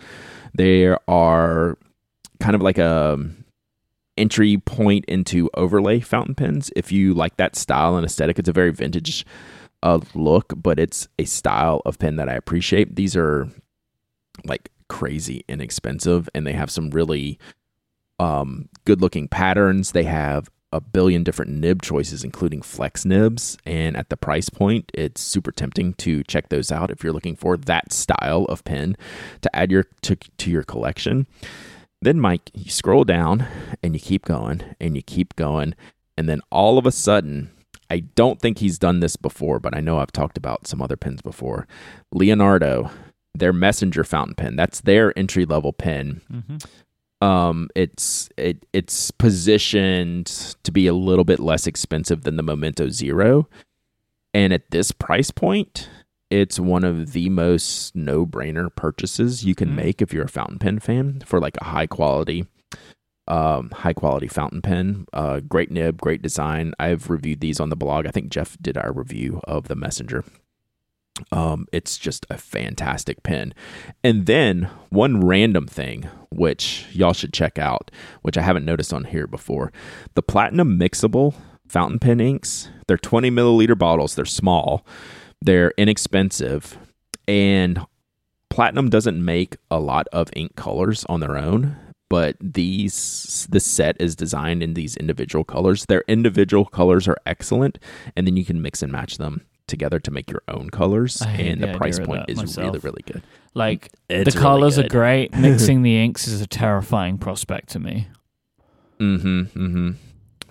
They 0.55 0.87
are 1.09 1.78
kind 2.41 2.55
of 2.55 2.62
like 2.62 2.78
a 2.78 3.18
entry 4.16 4.57
point 4.59 5.05
into 5.07 5.51
overlay 5.55 6.01
fountain 6.01 6.34
pens. 6.34 6.70
If 6.74 6.91
you 6.91 7.14
like 7.14 7.37
that 7.37 7.57
style 7.57 7.97
and 7.97 8.05
aesthetic, 8.05 8.39
it's 8.39 8.49
a 8.49 8.53
very 8.53 8.72
vintage 8.72 9.26
uh, 9.82 10.01
look, 10.14 10.53
but 10.57 10.78
it's 10.78 11.07
a 11.18 11.24
style 11.24 11.82
of 11.84 11.99
pen 11.99 12.16
that 12.16 12.28
I 12.28 12.34
appreciate. 12.34 12.97
These 12.97 13.16
are 13.16 13.49
like 14.45 14.70
crazy 14.89 15.45
inexpensive 15.49 16.28
and 16.34 16.47
they 16.47 16.53
have 16.53 16.70
some 16.70 16.91
really 16.91 17.39
um, 18.18 18.68
good 18.84 19.01
looking 19.01 19.28
patterns. 19.28 19.93
They 19.93 20.05
have 20.05 20.51
a 20.72 20.80
billion 20.80 21.22
different 21.22 21.51
nib 21.53 21.82
choices, 21.82 22.24
including 22.24 22.62
flex 22.62 23.05
nibs. 23.05 23.57
And 23.64 23.97
at 23.97 24.09
the 24.09 24.16
price 24.16 24.49
point, 24.49 24.91
it's 24.95 25.20
super 25.20 25.53
tempting 25.53 25.95
to 25.95 26.22
check 26.24 26.49
those 26.49 26.72
out 26.72 26.91
if 26.91 27.03
you're 27.03 27.12
looking 27.12 27.37
for 27.37 27.57
that 27.57 27.93
style 27.93 28.45
of 28.45 28.64
pen 28.64 28.97
to 29.43 29.57
add 29.57 29.70
your 29.70 29.84
to, 30.03 30.16
to 30.16 30.51
your 30.51 30.62
collection. 30.62 31.26
Then, 32.03 32.18
Myke, 32.18 32.51
you 32.53 32.70
scroll 32.70 33.05
down 33.05 33.47
and 33.82 33.95
you 33.95 34.01
keep 34.01 34.24
going 34.24 34.62
and 34.80 34.97
you 34.97 35.03
keep 35.03 35.34
going. 35.37 35.74
And 36.16 36.28
then 36.28 36.41
all 36.51 36.78
of 36.78 36.87
a 36.87 36.93
sudden, 36.93 37.51
I 37.89 38.01
don't 38.01 38.41
think 38.41 38.59
he's 38.59 38.78
done 38.78 39.01
this 39.01 39.16
before, 39.16 39.61
but 39.61 39.74
I 39.74 39.80
know 39.80 39.99
I've 39.99 40.12
talked 40.12 40.37
about 40.37 40.66
some 40.66 40.82
other 40.82 40.97
pens 40.97 41.22
before. 41.22 41.66
Leonardo 42.12 42.91
their 43.37 43.53
messenger 43.53 44.05
fountain 44.05 44.34
pen. 44.34 44.57
That's 44.57 44.80
their 44.80 45.16
entry 45.18 45.45
level 45.45 45.72
pen. 45.72 46.20
Mm-hmm. 46.32 47.26
Um, 47.26 47.68
it's 47.74 48.28
it 48.37 48.66
it's 48.72 49.11
positioned 49.11 50.26
to 50.62 50.70
be 50.70 50.87
a 50.87 50.93
little 50.93 51.24
bit 51.24 51.41
less 51.41 51.66
expensive 51.66 52.22
than 52.22 52.37
the 52.37 52.43
Momento 52.43 52.89
Zero, 52.91 53.49
and 54.34 54.53
at 54.53 54.70
this 54.70 54.93
price 54.93 55.30
point, 55.30 55.89
it's 56.30 56.61
one 56.61 56.84
of 56.84 57.12
the 57.12 57.30
most 57.30 57.97
no 57.97 58.26
brainer 58.26 58.74
purchases 58.74 59.45
you 59.45 59.55
can 59.55 59.68
mm-hmm. 59.68 59.76
make 59.76 60.03
if 60.03 60.12
you're 60.12 60.24
a 60.24 60.28
fountain 60.28 60.59
pen 60.59 60.78
fan 60.78 61.22
for 61.24 61.41
like 61.41 61.57
a 61.61 61.64
high 61.64 61.87
quality 61.87 62.47
um, 63.28 63.70
high 63.70 63.93
quality 63.93 64.28
fountain 64.28 64.62
pen. 64.62 65.07
Uh, 65.12 65.41
great 65.41 65.70
nib, 65.70 66.01
great 66.01 66.22
design. 66.22 66.74
I've 66.78 67.11
reviewed 67.11 67.41
these 67.41 67.61
on 67.61 67.70
the 67.70 67.76
blog. 67.76 68.07
I 68.07 68.11
think 68.11 68.30
Jeff 68.30 68.57
did 68.61 68.76
our 68.76 68.93
review 68.93 69.41
of 69.45 69.68
the 69.68 69.76
Messenger. 69.76 70.24
Um, 71.33 71.67
it's 71.73 71.99
just 71.99 72.27
a 72.31 72.39
fantastic 72.39 73.23
pen. 73.23 73.55
And 74.05 74.27
then 74.27 74.71
one 74.91 75.25
random 75.25 75.67
thing, 75.67 76.09
which 76.31 76.87
y'all 76.93 77.12
should 77.12 77.33
check 77.33 77.59
out, 77.59 77.91
which 78.23 78.37
I 78.37 78.43
haven't 78.43 78.64
noticed 78.64 78.93
on 78.93 79.05
here 79.05 79.27
before 79.27 79.73
the 80.14 80.23
Platinum 80.23 80.79
Mixable 80.79 81.35
fountain 81.69 81.99
pen 81.99 82.21
inks. 82.21 82.69
They're 82.87 82.97
20 82.97 83.31
milliliter 83.31 83.77
bottles, 83.77 84.14
they're 84.14 84.25
small, 84.25 84.87
they're 85.41 85.73
inexpensive, 85.77 86.79
and 87.27 87.81
Platinum 88.51 88.89
doesn't 88.89 89.23
make 89.23 89.57
a 89.71 89.81
lot 89.81 90.07
of 90.12 90.31
ink 90.37 90.57
colors 90.57 91.05
on 91.09 91.21
their 91.21 91.37
own. 91.37 91.77
But 92.09 92.37
these, 92.41 93.49
this 93.51 93.64
set 93.64 93.97
is 93.99 94.14
designed 94.14 94.62
in 94.62 94.75
these 94.75 94.97
individual 94.97 95.43
colors. 95.43 95.87
Their 95.87 96.05
individual 96.07 96.64
colors 96.64 97.09
are 97.09 97.17
excellent, 97.27 97.81
and 98.14 98.25
then 98.29 98.37
you 98.37 98.45
can 98.45 98.62
mix 98.62 98.81
and 98.81 98.93
match 98.93 99.19
them 99.19 99.43
together 99.67 99.99
to 100.01 100.11
make 100.11 100.31
your 100.31 100.43
own 100.49 100.71
colors, 100.71 101.23
and 101.23 101.61
the, 101.61 101.69
the 101.69 101.79
price 101.79 101.99
point 101.99 102.25
is 102.29 102.39
myself. 102.39 102.67
really, 102.67 102.79
really 102.81 103.03
good. 103.07 103.23
Like 103.55 103.91
it's 104.09 104.35
the 104.35 104.41
colors 104.41 104.77
really 104.77 104.87
are 104.87 104.91
great. 104.91 105.35
Mixing 105.37 105.83
the 105.83 106.03
inks 106.03 106.29
is 106.29 106.41
a 106.41 106.47
terrifying 106.47 107.19
prospect 107.19 107.71
to 107.71 107.79
me. 107.79 108.09
Mm-hmm. 109.01 109.41
Mm-hmm. 109.41 109.91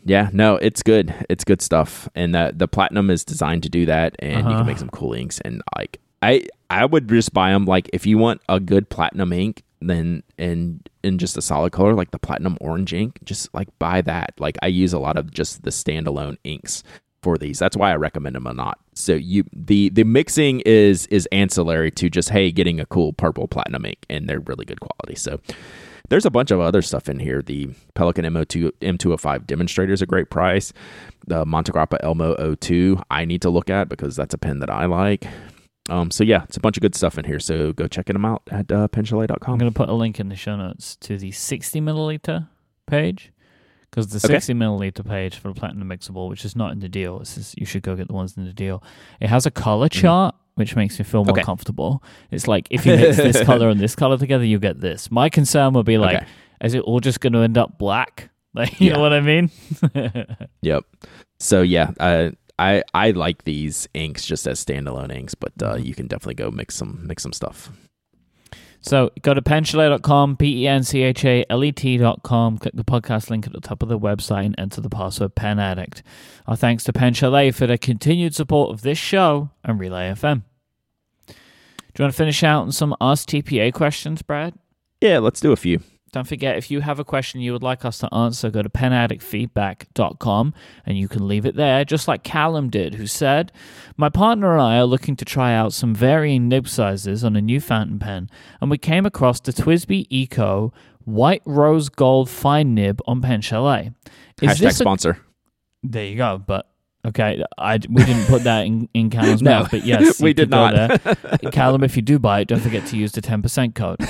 Yeah, 0.06 0.30
no, 0.34 0.56
it's 0.58 0.84
good. 0.84 1.14
It's 1.30 1.44
good 1.44 1.62
stuff, 1.62 2.08
and 2.14 2.36
that 2.36 2.60
the 2.60 2.68
platinum 2.68 3.10
is 3.10 3.26
designed 3.26 3.64
to 3.64 3.70
do 3.70 3.88
that, 3.88 4.16
and 4.20 4.42
uh-huh. 4.42 4.50
you 4.50 4.56
can 4.58 4.66
make 4.66 4.76
uh-huh. 4.76 4.80
some 4.80 4.90
cool 4.90 5.14
inks. 5.14 5.40
And 5.42 5.64
like, 5.76 6.00
I 6.22 6.46
I 6.70 6.86
would 6.86 7.10
just 7.10 7.34
buy 7.34 7.52
them. 7.52 7.66
Like, 7.66 7.90
if 7.92 8.06
you 8.06 8.18
want 8.18 8.42
a 8.48 8.60
good 8.60 8.90
platinum 8.90 9.34
ink, 9.34 9.64
then 9.82 10.22
and 10.38 10.88
in 11.04 11.18
just 11.18 11.38
a 11.38 11.42
solid 11.42 11.72
color 11.72 11.94
like 11.94 12.12
the 12.12 12.20
platinum 12.20 12.58
orange 12.62 12.94
ink, 12.94 13.20
just 13.24 13.52
like 13.54 13.68
buy 13.80 14.02
that. 14.02 14.34
Like, 14.40 14.58
I 14.62 14.68
use 14.68 14.94
a 14.94 15.00
lot 15.00 15.18
of 15.18 15.32
just 15.32 15.64
the 15.64 15.72
standalone 15.72 16.38
inks 16.44 16.84
for 17.26 17.40
these. 17.40 17.58
That's 17.58 17.76
why 17.76 17.92
I 17.92 17.96
recommend 17.96 18.36
them 18.36 18.46
a 18.46 18.54
lot. 18.54 18.78
So 18.94 19.14
you 19.14 19.46
the 19.52 19.90
the 19.90 20.04
mixing 20.04 20.60
is 20.60 21.08
is 21.08 21.28
ancillary 21.32 21.90
to 21.90 22.08
just 22.08 22.30
hey 22.30 22.52
getting 22.52 22.80
a 22.80 22.86
cool 22.86 23.14
purple 23.14 23.48
platinum 23.48 23.84
ink, 23.84 24.06
and 24.12 24.30
they're 24.30 24.42
really 24.42 24.64
good 24.64 24.80
quality. 24.80 25.16
So 25.16 25.40
there's 26.10 26.28
a 26.28 26.30
bunch 26.30 26.52
of 26.52 26.60
other 26.60 26.84
stuff 26.84 27.10
in 27.10 27.18
here. 27.18 27.42
The 27.42 27.70
Pelikan 27.96 28.28
MO2 28.28 28.74
M205 28.80 29.48
demonstrator 29.48 29.92
is 29.92 30.04
a 30.04 30.06
great 30.06 30.30
price. 30.30 30.72
The 31.26 31.46
Montegrappa 31.46 31.98
Elmo 32.02 32.56
02 32.58 33.02
I 33.10 33.26
need 33.26 33.42
to 33.42 33.50
look 33.50 33.72
at 33.72 33.90
because 33.90 34.16
that's 34.16 34.36
a 34.36 34.38
pen 34.38 34.60
that 34.60 34.70
I 34.70 34.86
like. 34.86 35.26
Um, 35.90 36.12
so 36.12 36.24
yeah, 36.24 36.44
it's 36.44 36.58
a 36.58 36.60
bunch 36.60 36.78
of 36.78 36.82
good 36.82 36.94
stuff 36.94 37.18
in 37.18 37.26
here. 37.26 37.40
So 37.40 37.74
go 37.74 37.88
checking 37.88 38.14
them 38.14 38.26
out 38.26 38.44
at 38.52 38.72
uh. 38.72 38.88
I'm 38.94 39.58
going 39.58 39.72
to 39.72 39.72
put 39.72 39.90
a 39.90 39.94
link 39.94 40.20
in 40.20 40.30
the 40.30 40.36
show 40.36 40.56
notes 40.56 40.96
to 40.98 41.18
the 41.18 41.32
60 41.32 41.82
milliliter 41.82 42.50
page 42.86 43.32
because 43.96 44.08
the 44.10 44.18
okay. 44.18 44.36
60 44.36 44.54
milliliter 44.56 45.08
page 45.08 45.38
for 45.38 45.48
the 45.48 45.54
platinum 45.54 45.88
mixable, 45.88 46.28
which 46.28 46.44
is 46.44 46.54
not 46.54 46.74
in 46.74 46.80
the 46.80 46.90
deal, 46.90 47.22
it 47.22 47.28
says 47.28 47.56
you 47.58 47.66
should 47.66 47.82
go 47.82 47.96
get 47.96 48.10
the 48.10 48.14
ones 48.14 48.36
in 48.36 48.44
the 48.44 48.52
deal. 48.52 48.84
It 49.22 49.30
has 49.30 49.46
a 49.46 49.52
color 49.52 49.88
mm-hmm. 49.88 50.02
chart, 50.02 50.36
which 50.56 50.76
makes 50.76 51.00
me 51.00 51.06
feel 51.06 51.24
more 51.24 51.32
okay. 51.32 51.44
comfortable. 51.44 52.04
It's 52.30 52.46
like 52.46 52.68
if 52.70 52.86
you 52.86 52.98
mix 52.98 53.16
this 53.16 53.42
color 53.46 53.70
and 53.70 53.80
this 53.80 53.96
color 53.96 54.18
together, 54.18 54.44
you 54.44 54.60
get 54.60 54.82
this. 54.82 55.10
My 55.10 55.30
concern 55.30 55.74
would 55.76 55.86
be 55.86 55.98
like, 55.98 56.18
okay. 56.18 56.26
is 56.62 56.74
it 56.74 56.82
all 56.82 57.00
just 57.00 57.22
going 57.22 57.32
to 57.34 57.40
end 57.40 57.58
up 57.58 57.78
black? 57.78 58.30
Like, 58.56 58.80
you 58.80 58.88
yeah. 58.88 58.94
know 58.94 59.02
what 59.02 59.12
I 59.12 59.20
mean? 59.20 59.52
yep. 60.62 60.86
So 61.42 61.62
yeah, 61.62 61.92
uh, 62.00 62.30
I 62.58 62.84
I 62.94 63.12
like 63.12 63.44
these 63.44 63.86
inks 63.94 64.26
just 64.26 64.48
as 64.48 64.64
standalone 64.64 65.14
inks, 65.14 65.36
but 65.36 65.52
uh, 65.62 65.74
mm-hmm. 65.74 65.84
you 65.84 65.94
can 65.94 66.08
definitely 66.08 66.36
go 66.36 66.50
mix 66.52 66.76
some 66.76 67.06
mix 67.06 67.24
some 67.24 67.34
stuff. 67.34 67.70
So 68.86 69.10
go 69.24 69.34
to 69.34 69.42
penchalet.com, 69.42 70.38
P 70.38 70.64
E 70.64 70.68
N 70.68 70.84
C 70.84 71.02
H 71.02 71.26
A 71.26 71.44
L 71.50 71.64
E 71.64 71.72
T.com, 71.72 72.58
click 72.60 72.76
the 72.76 72.84
podcast 72.84 73.32
link 73.32 73.48
at 73.48 73.54
the 73.54 73.60
top 73.60 73.82
of 73.82 73.90
the 73.90 73.98
website 73.98 74.46
and 74.46 74.56
enter 74.60 74.80
the 74.80 74.92
password 74.92 75.34
Pen 75.34 75.58
Addict. 75.58 76.04
Our 76.46 76.56
thanks 76.56 76.84
to 76.84 76.94
Pen 76.94 77.16
Chalet 77.16 77.50
for 77.50 77.66
their 77.66 77.80
continued 77.80 78.36
support 78.36 78.70
of 78.70 78.84
this 78.84 79.00
show 79.00 79.50
and 79.64 79.80
Relay 79.80 80.12
FM. 80.12 80.44
Do 81.28 81.34
you 81.98 82.04
want 82.04 82.14
to 82.14 82.18
finish 82.18 82.44
out 82.44 82.62
on 82.62 82.72
some 82.72 82.96
Ask 83.02 83.28
TPA 83.28 83.74
questions, 83.74 84.22
Brad? 84.22 84.54
Yeah, 85.02 85.18
let's 85.18 85.40
do 85.40 85.52
a 85.52 85.56
few. 85.56 85.80
Don't 86.16 86.26
forget, 86.26 86.56
if 86.56 86.72
you 86.72 86.80
have 86.80 86.98
a 86.98 87.04
question 87.04 87.42
you 87.42 87.52
would 87.52 87.62
like 87.62 87.84
us 87.84 87.98
to 87.98 88.08
answer, 88.14 88.50
go 88.50 88.62
to 88.62 88.70
penaddictfeedback.com 88.70 90.54
and 90.86 90.98
you 90.98 91.10
can 91.10 91.28
leave 91.28 91.46
it 91.46 91.58
there, 91.58 91.84
just 91.84 92.08
like 92.08 92.24
Callum 92.24 92.70
did, 92.70 92.96
who 92.96 93.06
said, 93.06 93.52
My 93.98 94.08
partner 94.08 94.54
and 94.54 94.62
I 94.62 94.78
are 94.78 94.86
looking 94.86 95.18
to 95.18 95.26
try 95.26 95.54
out 95.54 95.74
some 95.74 95.94
varying 95.94 96.48
nib 96.48 96.70
sizes 96.70 97.26
on 97.26 97.36
a 97.36 97.42
new 97.42 97.60
fountain 97.60 98.00
pen, 98.00 98.30
and 98.62 98.72
we 98.72 98.78
came 98.78 99.06
across 99.06 99.42
the 99.42 99.52
TWSBI 99.52 100.08
Eco 100.10 100.72
White 101.04 101.42
Rose 101.44 101.90
Gold 101.90 102.30
Fine 102.30 102.74
Nib 102.74 103.02
on 103.06 103.22
Pen 103.22 103.42
Chalet. 103.42 103.92
Is 104.42 104.52
Hashtag 104.52 104.60
this 104.60 104.76
a- 104.76 104.84
sponsor. 104.84 105.20
There 105.84 106.06
you 106.06 106.16
go. 106.16 106.38
But 106.38 106.66
Okay, 107.06 107.44
I 107.58 107.80
we 107.90 108.04
didn't 108.06 108.26
put 108.26 108.44
that 108.46 108.66
in, 108.66 108.88
in 108.94 109.10
Callum's 109.10 109.42
no, 109.44 109.52
mouth, 109.60 109.70
but 109.70 109.86
yes, 109.86 110.22
we 110.22 110.34
did 110.34 110.50
not. 110.50 111.02
Callum, 111.52 111.84
if 111.84 111.98
you 111.98 112.02
do 112.02 112.18
buy 112.20 112.40
it, 112.40 112.48
don't 112.48 112.62
forget 112.62 112.88
to 112.88 112.98
use 112.98 113.12
the 113.12 113.22
ten 113.22 113.42
percent 113.42 113.76
code. 113.76 114.00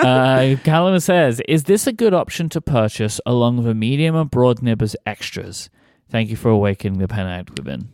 Uh, 0.00 0.56
Callum 0.64 0.98
says, 1.00 1.40
"Is 1.48 1.64
this 1.64 1.86
a 1.86 1.92
good 1.92 2.14
option 2.14 2.48
to 2.50 2.60
purchase 2.60 3.20
along 3.26 3.58
with 3.58 3.66
a 3.66 3.74
medium 3.74 4.16
and 4.16 4.30
broad 4.30 4.62
nib 4.62 4.82
as 4.82 4.96
extras?" 5.06 5.68
Thank 6.08 6.30
you 6.30 6.36
for 6.36 6.50
awakening 6.50 6.98
the 6.98 7.06
pen 7.08 7.26
addict 7.26 7.58
within. 7.58 7.88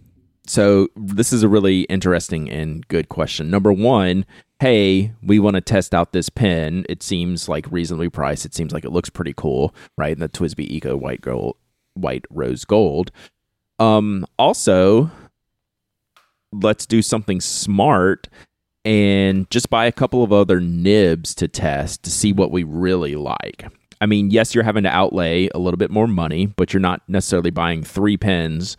so 0.46 0.88
this 0.96 1.32
is 1.32 1.42
a 1.42 1.48
really 1.48 1.82
interesting 1.82 2.48
and 2.48 2.86
good 2.88 3.08
question. 3.08 3.50
Number 3.50 3.72
one, 3.72 4.24
hey, 4.60 5.12
we 5.20 5.38
want 5.40 5.56
to 5.56 5.60
test 5.60 5.92
out 5.92 6.12
this 6.12 6.28
pen. 6.28 6.86
It 6.88 7.02
seems 7.02 7.48
like 7.48 7.66
reasonably 7.70 8.08
priced. 8.08 8.46
It 8.46 8.54
seems 8.54 8.72
like 8.72 8.84
it 8.84 8.92
looks 8.92 9.10
pretty 9.10 9.34
cool, 9.36 9.74
right? 9.98 10.16
The 10.16 10.28
TWSBI 10.28 10.70
Eco 10.70 10.96
White 10.96 11.20
Gold, 11.20 11.56
White 11.94 12.24
Rose 12.30 12.64
Gold. 12.64 13.10
Um, 13.80 14.24
also, 14.38 15.10
let's 16.52 16.86
do 16.86 17.02
something 17.02 17.40
smart 17.40 18.28
and 18.86 19.50
just 19.50 19.68
buy 19.68 19.84
a 19.86 19.92
couple 19.92 20.22
of 20.22 20.32
other 20.32 20.60
nibs 20.60 21.34
to 21.34 21.48
test 21.48 22.04
to 22.04 22.10
see 22.10 22.32
what 22.32 22.52
we 22.52 22.62
really 22.62 23.16
like. 23.16 23.66
I 24.00 24.06
mean, 24.06 24.30
yes, 24.30 24.54
you're 24.54 24.62
having 24.62 24.84
to 24.84 24.90
outlay 24.90 25.48
a 25.52 25.58
little 25.58 25.76
bit 25.76 25.90
more 25.90 26.06
money, 26.06 26.46
but 26.46 26.72
you're 26.72 26.80
not 26.80 27.02
necessarily 27.08 27.50
buying 27.50 27.82
three 27.82 28.16
pens 28.16 28.76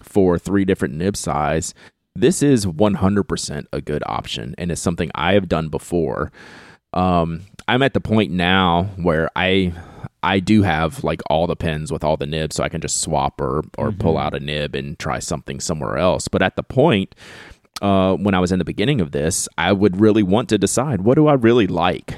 for 0.00 0.38
three 0.38 0.64
different 0.64 0.94
nib 0.94 1.16
size. 1.16 1.74
This 2.14 2.40
is 2.40 2.66
100% 2.66 3.66
a 3.72 3.80
good 3.80 4.02
option 4.06 4.54
and 4.58 4.70
it's 4.70 4.80
something 4.80 5.10
I 5.16 5.32
have 5.32 5.48
done 5.48 5.70
before. 5.70 6.30
Um, 6.92 7.42
I'm 7.66 7.82
at 7.82 7.94
the 7.94 8.00
point 8.00 8.30
now 8.30 8.84
where 8.96 9.28
I 9.34 9.74
I 10.22 10.40
do 10.40 10.62
have 10.62 11.04
like 11.04 11.20
all 11.30 11.46
the 11.46 11.54
pens 11.54 11.92
with 11.92 12.02
all 12.02 12.16
the 12.16 12.26
nibs, 12.26 12.56
so 12.56 12.64
I 12.64 12.68
can 12.68 12.80
just 12.80 13.02
swap 13.02 13.40
or 13.40 13.58
or 13.76 13.90
mm-hmm. 13.90 13.98
pull 13.98 14.16
out 14.16 14.34
a 14.34 14.40
nib 14.40 14.74
and 14.74 14.98
try 14.98 15.18
something 15.18 15.60
somewhere 15.60 15.98
else. 15.98 16.28
But 16.28 16.42
at 16.42 16.56
the 16.56 16.62
point 16.62 17.14
uh, 17.80 18.14
when 18.14 18.34
I 18.34 18.40
was 18.40 18.52
in 18.52 18.58
the 18.58 18.64
beginning 18.64 19.00
of 19.00 19.12
this, 19.12 19.48
I 19.56 19.72
would 19.72 20.00
really 20.00 20.22
want 20.22 20.48
to 20.50 20.58
decide 20.58 21.02
what 21.02 21.14
do 21.14 21.26
I 21.26 21.34
really 21.34 21.66
like 21.66 22.14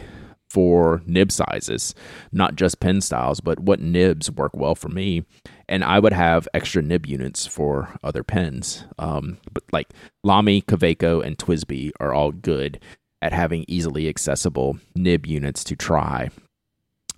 for 0.48 1.00
nib 1.06 1.30
sizes, 1.30 1.94
not 2.32 2.56
just 2.56 2.80
pen 2.80 3.00
styles, 3.00 3.40
but 3.40 3.60
what 3.60 3.80
nibs 3.80 4.30
work 4.30 4.56
well 4.56 4.74
for 4.74 4.88
me. 4.88 5.24
And 5.68 5.84
I 5.84 6.00
would 6.00 6.12
have 6.12 6.48
extra 6.52 6.82
nib 6.82 7.06
units 7.06 7.46
for 7.46 7.94
other 8.02 8.24
pens. 8.24 8.84
Um, 8.98 9.38
but 9.52 9.62
like 9.72 9.90
Lamy, 10.24 10.62
Kaweco, 10.62 11.24
and 11.24 11.38
TWSBI 11.38 11.92
are 12.00 12.12
all 12.12 12.32
good 12.32 12.80
at 13.22 13.32
having 13.32 13.64
easily 13.68 14.08
accessible 14.08 14.78
nib 14.96 15.26
units 15.26 15.62
to 15.64 15.76
try 15.76 16.30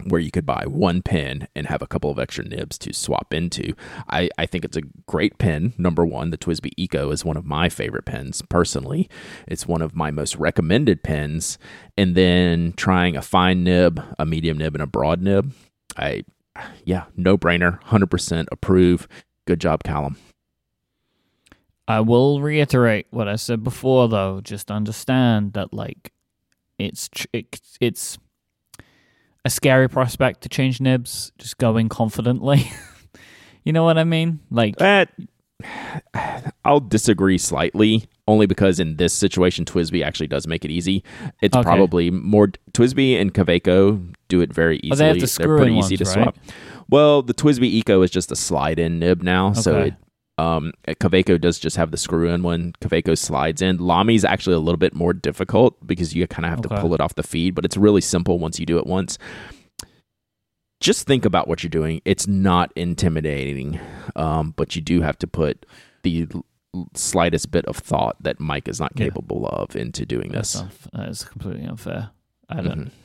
where 0.05 0.21
you 0.21 0.31
could 0.31 0.47
buy 0.47 0.65
one 0.67 1.03
pen 1.03 1.49
and 1.55 1.67
have 1.67 1.83
a 1.83 1.87
couple 1.87 2.11
of 2.11 2.19
extra 2.19 2.45
nibs 2.45 2.79
to 2.79 2.93
swap 2.93 3.33
into. 3.33 3.75
I, 4.09 4.29
I 4.39 4.47
think 4.47 4.65
it's 4.65 4.77
a 4.77 4.83
great 5.07 5.39
pen. 5.39 5.73
Number 5.79 6.05
one, 6.05 6.31
the 6.31 6.39
TWSBI 6.39 6.73
Eco 6.77 7.11
is 7.11 7.25
one 7.25 7.37
of 7.37 7.45
my 7.45 7.69
favorite 7.69 8.05
pens 8.05 8.43
personally. 8.49 9.09
It's 9.47 9.67
one 9.67 9.83
of 9.83 9.95
my 9.95 10.11
most 10.11 10.37
recommended 10.37 11.03
pens. 11.03 11.59
And 11.97 12.15
then 12.15 12.75
trying 12.77 13.17
a 13.17 13.23
fine 13.23 13.65
nib, 13.65 14.03
a 14.19 14.27
medium 14.27 14.59
nib, 14.59 14.75
and 14.75 14.83
a 14.83 14.87
broad 14.87 15.23
nib. 15.23 15.53
I, 15.97 16.25
yeah, 16.85 17.05
no 17.17 17.37
brainer, 17.37 17.81
100% 17.85 18.47
approve. 18.51 19.09
Good 19.47 19.61
job, 19.61 19.83
Callum. 19.85 20.17
I 21.89 22.01
will 22.01 22.41
reiterate 22.41 23.07
what 23.11 23.29
I 23.29 23.37
said 23.37 23.65
before, 23.65 24.09
though. 24.09 24.41
Just 24.41 24.71
understand 24.71 25.53
that, 25.55 25.73
like, 25.75 26.13
it's 26.79 27.11
it's 27.33 27.77
it's 27.81 28.19
a 29.45 29.51
scary 29.51 29.89
prospect 29.89 30.43
to 30.43 30.49
change 30.49 30.81
nibs, 30.81 31.33
just 31.39 31.59
going 31.59 31.89
confidently. 31.89 32.71
you 33.65 33.73
know 33.73 33.85
what 33.85 33.99
I 33.99 34.05
mean? 34.05 34.41
Like 34.51 34.77
that. 34.77 35.11
I'll 36.65 36.81
disagree 36.81 37.39
slightly, 37.39 38.09
only 38.27 38.47
because 38.47 38.81
in 38.81 38.97
this 38.97 39.13
situation, 39.13 39.65
TWSBI 39.65 40.05
actually 40.05 40.27
does 40.27 40.47
make 40.47 40.65
it 40.65 40.71
easy. 40.71 41.05
It's 41.41 41.57
okay. 41.57 41.63
probably 41.63 42.11
more 42.11 42.49
TWSBI 42.73 43.21
and 43.21 43.33
Kaweco 43.33 44.15
do 44.29 44.41
it 44.41 44.53
very 44.53 44.79
easily. 44.79 44.93
Oh, 44.93 44.97
they 44.97 45.09
have 45.09 45.21
the 45.21 45.39
They're 45.39 45.57
pretty 45.57 45.77
easy 45.77 45.97
to 45.97 46.05
right? 46.05 46.15
swap. 46.15 46.37
Well, 46.89 47.23
the 47.23 47.35
TWSBI 47.35 47.65
Eco 47.65 48.03
is 48.03 48.11
just 48.11 48.33
a 48.33 48.37
slide-in 48.37 48.99
nib 48.99 49.23
now, 49.23 49.51
okay. 49.51 49.61
so 49.61 49.79
it 49.79 49.95
um, 50.39 50.73
Kaweco 50.87 51.41
does 51.41 51.59
just 51.59 51.77
have 51.77 51.91
the 51.91 51.97
screw 51.97 52.29
in 52.29 52.43
one. 52.43 52.73
Kaweco 52.81 53.17
slides 53.17 53.63
in. 53.63 53.79
Lamy's 53.79 54.25
actually 54.25 54.57
a 54.57 54.61
little 54.61 54.79
bit 54.79 54.95
more 54.95 55.13
difficult 55.13 55.87
because 55.87 56.15
you 56.15 56.27
kind 56.27 56.47
of 56.47 56.51
have 56.51 56.59
okay. 56.61 56.75
to 56.75 56.81
pull 56.81 56.95
it 56.95 57.01
off 57.01 57.15
the 57.15 57.23
feed, 57.23 57.55
but 57.55 57.65
it's 57.65 57.77
really 57.77 58.01
simple 58.01 58.39
once 58.39 58.59
you 58.59 58.67
do 58.67 58.79
it 58.79 58.87
once. 58.87 59.19
Just 60.81 61.07
think 61.07 61.25
about 61.25 61.47
what 61.47 61.63
you're 61.63 61.71
doing. 61.71 62.01
It's 62.05 62.27
not 62.27 62.73
intimidating, 62.75 63.79
um, 64.17 64.53
but 64.57 64.75
you 64.75 64.83
do 64.83 65.01
have 65.03 65.17
to 65.19 65.27
put 65.27 65.65
the 66.03 66.27
slightest 66.95 67.51
bit 67.51 67.67
of 67.67 67.77
thought 67.77 68.17
that 68.21 68.39
Myke 68.39 68.69
is 68.69 68.81
not 68.81 68.97
capable 68.97 69.43
yeah. 69.43 69.59
of 69.59 69.77
into 69.77 70.07
doing 70.07 70.33
this. 70.33 70.55
That's 70.55 70.67
unf- 70.67 70.91
that 70.93 71.09
is 71.09 71.25
completely 71.25 71.67
unfair. 71.67 72.11
I 72.49 72.57
don't. 72.57 72.67
Mm-hmm. 72.87 73.02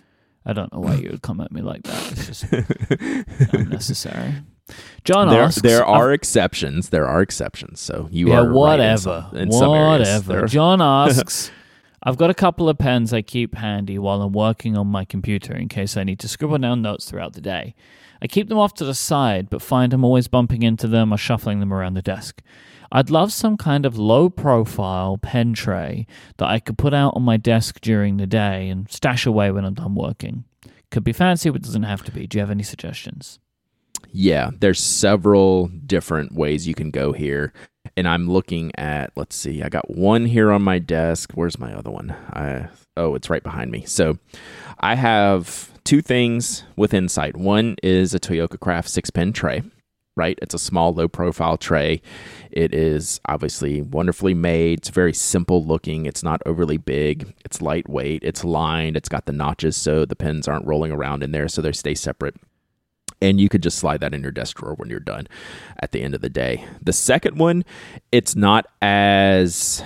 I 0.48 0.54
don't 0.54 0.72
know 0.72 0.80
why 0.80 0.96
you 0.96 1.10
would 1.10 1.22
come 1.22 1.42
at 1.42 1.52
me 1.52 1.62
like 1.62 1.84
that. 1.84 2.12
It's 2.14 2.26
just 2.26 3.54
unnecessary. 3.54 4.36
John 5.04 5.28
there, 5.28 5.44
asks, 5.44 5.62
there 5.62 5.86
are 5.86 6.14
exceptions. 6.14 6.90
There 6.90 7.06
are 7.06 7.22
exceptions. 7.22 7.82
So 7.82 8.08
you 8.12 8.30
yeah, 8.30 8.40
are 8.40 8.52
whatever. 8.54 9.28
Right 9.34 9.42
in 9.42 9.52
some, 9.52 9.74
in 9.74 9.90
whatever. 9.90 10.48
John 10.48 10.82
asks, 11.10 11.52
I've 12.02 12.18
got 12.18 12.30
a 12.30 12.34
couple 12.34 12.70
of 12.70 12.78
pens 12.78 13.14
I 13.14 13.22
keep 13.22 13.56
handy 13.56 14.00
while 14.00 14.22
I'm 14.22 14.32
working 14.32 14.78
on 14.78 14.88
my 14.88 15.04
computer 15.04 15.54
in 15.54 15.68
case 15.68 15.98
I 15.98 16.06
need 16.06 16.20
to 16.20 16.30
scribble 16.30 16.60
down 16.60 16.82
notes 16.82 17.10
throughout 17.10 17.34
the 17.34 17.42
day. 17.42 17.76
I 18.22 18.28
keep 18.28 18.48
them 18.48 18.58
off 18.58 18.74
to 18.76 18.86
the 18.86 18.96
side, 18.96 19.50
but 19.50 19.62
find 19.62 19.94
I'm 19.94 20.06
always 20.06 20.30
bumping 20.30 20.64
into 20.64 20.88
them 20.88 21.14
or 21.14 21.18
shuffling 21.18 21.60
them 21.60 21.74
around 21.74 21.96
the 21.96 22.02
desk. 22.02 22.42
I'd 22.92 23.10
love 23.10 23.32
some 23.32 23.58
kind 23.58 23.86
of 23.86 23.98
low 23.98 24.30
profile 24.30 25.18
pen 25.18 25.54
tray 25.54 26.08
that 26.38 26.48
I 26.48 26.60
could 26.60 26.78
put 26.78 26.94
out 26.94 27.14
on 27.16 27.24
my 27.24 27.38
desk 27.38 27.82
during 27.82 28.18
the 28.18 28.28
day 28.28 28.70
and 28.70 28.90
stash 28.92 29.26
away 29.26 29.52
when 29.52 29.66
I'm 29.66 29.74
done 29.74 29.96
working. 29.96 30.46
Could 30.90 31.04
be 31.04 31.14
fancy, 31.14 31.50
but 31.50 31.62
doesn't 31.62 31.84
have 31.84 32.04
to 32.04 32.12
be. 32.12 32.28
Do 32.28 32.38
you 32.38 32.42
have 32.42 32.52
any 32.52 32.64
suggestions? 32.64 33.40
yeah, 34.12 34.52
there's 34.60 34.82
several 34.82 35.68
different 35.68 36.34
ways 36.34 36.68
you 36.68 36.74
can 36.74 36.92
go 36.92 37.12
here. 37.12 37.54
And 37.96 38.08
I'm 38.08 38.30
looking 38.30 38.72
at, 38.78 39.12
let's 39.16 39.36
see, 39.36 39.64
I 39.64 39.70
got 39.70 39.96
one 39.96 40.26
here 40.26 40.52
on 40.52 40.62
my 40.62 40.80
desk. 40.80 41.32
Where's 41.34 41.60
my 41.60 41.74
other 41.74 41.90
one? 41.90 42.12
I, 42.34 42.68
oh, 42.96 43.16
it's 43.16 43.30
right 43.30 43.44
behind 43.44 43.72
me. 43.72 43.86
So 43.86 44.18
I 44.80 44.96
have 44.96 45.72
two 45.84 46.02
things 46.02 46.64
with 46.76 46.94
Insight. 46.94 47.38
One 47.38 47.76
is 47.82 48.14
a 48.14 48.20
Toyooka 48.20 48.60
Craft 48.60 48.90
six 48.90 49.10
pen 49.10 49.32
tray, 49.32 49.64
right? 50.16 50.38
It's 50.42 50.54
a 50.54 50.60
small, 50.60 50.94
low 50.94 51.08
profile 51.08 51.58
tray. 51.58 52.02
It 52.52 52.74
is 52.74 53.20
obviously 53.28 53.82
wonderfully 53.82 54.34
made. 54.34 54.80
It's 54.80 54.90
very 54.90 55.14
simple 55.14 55.64
looking. 55.64 56.06
It's 56.06 56.24
not 56.24 56.42
overly 56.46 56.78
big. 56.78 57.34
It's 57.46 57.62
lightweight. 57.62 58.24
It's 58.24 58.44
lined. 58.44 58.98
It's 58.98 59.10
got 59.10 59.26
the 59.26 59.34
notches 59.34 59.76
so 59.76 60.06
the 60.06 60.16
pens 60.16 60.48
aren't 60.48 60.66
rolling 60.66 60.92
around 60.92 61.24
in 61.24 61.32
there, 61.32 61.48
so 61.48 61.62
they 61.62 61.72
stay 61.72 61.96
separate 61.96 62.36
and 63.22 63.40
you 63.40 63.50
could 63.50 63.64
just 63.64 63.80
slide 63.80 64.00
that 64.02 64.14
in 64.14 64.22
your 64.22 64.32
desk 64.32 64.58
drawer 64.58 64.76
when 64.76 64.90
you're 64.90 65.00
done 65.00 65.28
at 65.80 65.92
the 65.92 66.02
end 66.02 66.14
of 66.14 66.22
the 66.22 66.30
day. 66.30 66.64
The 66.82 66.94
second 66.94 67.38
one, 67.38 67.66
it's 68.12 68.36
not 68.36 68.68
as 68.82 69.84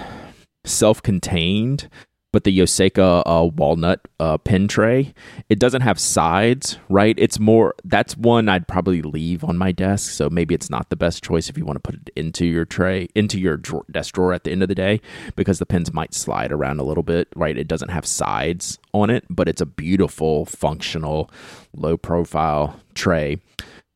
self-contained 0.65 1.89
but 2.31 2.43
the 2.43 2.57
Yoseka 2.57 3.23
uh, 3.25 3.45
walnut 3.45 4.07
uh, 4.19 4.37
pen 4.37 4.67
tray, 4.67 5.13
it 5.49 5.59
doesn't 5.59 5.81
have 5.81 5.99
sides, 5.99 6.77
right? 6.89 7.15
It's 7.17 7.39
more 7.39 7.75
that's 7.83 8.15
one 8.15 8.47
I'd 8.47 8.67
probably 8.67 9.01
leave 9.01 9.43
on 9.43 9.57
my 9.57 9.71
desk. 9.71 10.11
So 10.11 10.29
maybe 10.29 10.55
it's 10.55 10.69
not 10.69 10.89
the 10.89 10.95
best 10.95 11.23
choice 11.23 11.49
if 11.49 11.57
you 11.57 11.65
want 11.65 11.75
to 11.75 11.91
put 11.91 11.95
it 11.95 12.09
into 12.15 12.45
your 12.45 12.65
tray, 12.65 13.09
into 13.15 13.39
your 13.39 13.57
drawer, 13.57 13.85
desk 13.91 14.13
drawer 14.13 14.33
at 14.33 14.43
the 14.43 14.51
end 14.51 14.63
of 14.63 14.69
the 14.69 14.75
day, 14.75 15.01
because 15.35 15.59
the 15.59 15.65
pens 15.65 15.93
might 15.93 16.13
slide 16.13 16.51
around 16.51 16.79
a 16.79 16.83
little 16.83 17.03
bit, 17.03 17.27
right? 17.35 17.57
It 17.57 17.67
doesn't 17.67 17.89
have 17.89 18.05
sides 18.05 18.79
on 18.93 19.09
it, 19.09 19.25
but 19.29 19.47
it's 19.47 19.61
a 19.61 19.65
beautiful, 19.65 20.45
functional, 20.45 21.29
low 21.73 21.97
profile 21.97 22.79
tray. 22.93 23.41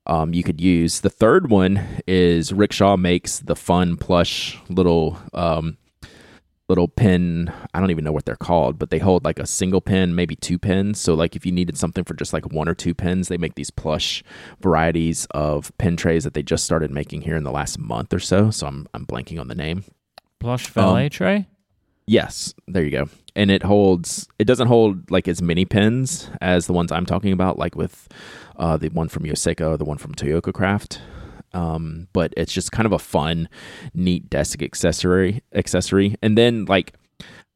Um, 0.07 0.33
you 0.33 0.43
could 0.43 0.61
use 0.61 0.99
the 0.99 1.09
third 1.09 1.49
one 1.49 1.81
is 2.05 2.53
Rickshaw 2.53 2.95
makes 2.95 3.39
the 3.39 3.55
fun 3.55 3.97
plush 3.97 4.59
little 4.69 5.17
um, 5.33 5.77
little 6.67 6.87
pin 6.87 7.51
i 7.73 7.79
don't 7.79 7.91
even 7.91 8.03
know 8.03 8.11
what 8.11 8.25
they're 8.25 8.35
called 8.35 8.79
but 8.79 8.89
they 8.89 8.97
hold 8.97 9.23
like 9.23 9.37
a 9.37 9.45
single 9.45 9.81
pin 9.81 10.15
maybe 10.15 10.35
two 10.35 10.57
pins. 10.57 10.99
So 10.99 11.13
like 11.13 11.35
if 11.35 11.45
you 11.45 11.51
needed 11.51 11.77
something 11.77 12.03
for 12.03 12.13
just 12.13 12.33
like 12.33 12.51
one 12.51 12.67
or 12.67 12.73
two 12.73 12.93
pins 12.93 13.27
they 13.27 13.37
make 13.37 13.55
these 13.55 13.71
plush 13.71 14.23
varieties 14.59 15.27
of 15.31 15.75
pin 15.77 15.97
trays 15.97 16.23
that 16.23 16.33
they 16.33 16.43
just 16.43 16.65
started 16.65 16.91
making 16.91 17.21
here 17.21 17.35
in 17.35 17.43
the 17.43 17.51
last 17.51 17.77
month 17.77 18.13
or 18.13 18.19
so. 18.19 18.49
So 18.51 18.67
i'm, 18.67 18.87
I'm 18.93 19.05
blanking 19.05 19.39
on 19.39 19.47
the 19.47 19.55
name. 19.55 19.83
Plush 20.39 20.67
valet 20.67 21.05
um, 21.05 21.09
tray? 21.09 21.47
yes. 22.07 22.53
There 22.67 22.83
you 22.83 22.91
go. 22.91 23.09
And 23.35 23.51
it 23.51 23.63
holds 23.63 24.27
it 24.39 24.45
doesn't 24.45 24.67
hold 24.67 25.11
like 25.11 25.27
as 25.27 25.41
many 25.41 25.65
pins 25.65 26.29
as 26.41 26.67
the 26.67 26.73
ones 26.73 26.91
i'm 26.91 27.05
talking 27.05 27.33
about 27.33 27.57
like 27.57 27.75
with 27.75 28.07
uh, 28.57 28.77
the 28.77 28.89
one 28.89 29.09
from 29.09 29.23
Yoseka 29.23 29.69
or 29.69 29.77
the 29.77 29.83
one 29.83 29.97
from 29.97 30.15
Toyooka 30.15 30.53
Craft 30.53 31.01
um, 31.55 32.07
but 32.13 32.33
it's 32.37 32.53
just 32.53 32.71
kind 32.71 32.85
of 32.85 32.91
a 32.91 32.99
fun, 32.99 33.49
neat 33.93 34.29
desk 34.29 34.61
accessory. 34.61 35.41
Accessory, 35.53 36.15
and 36.21 36.37
then 36.37 36.65
like 36.65 36.93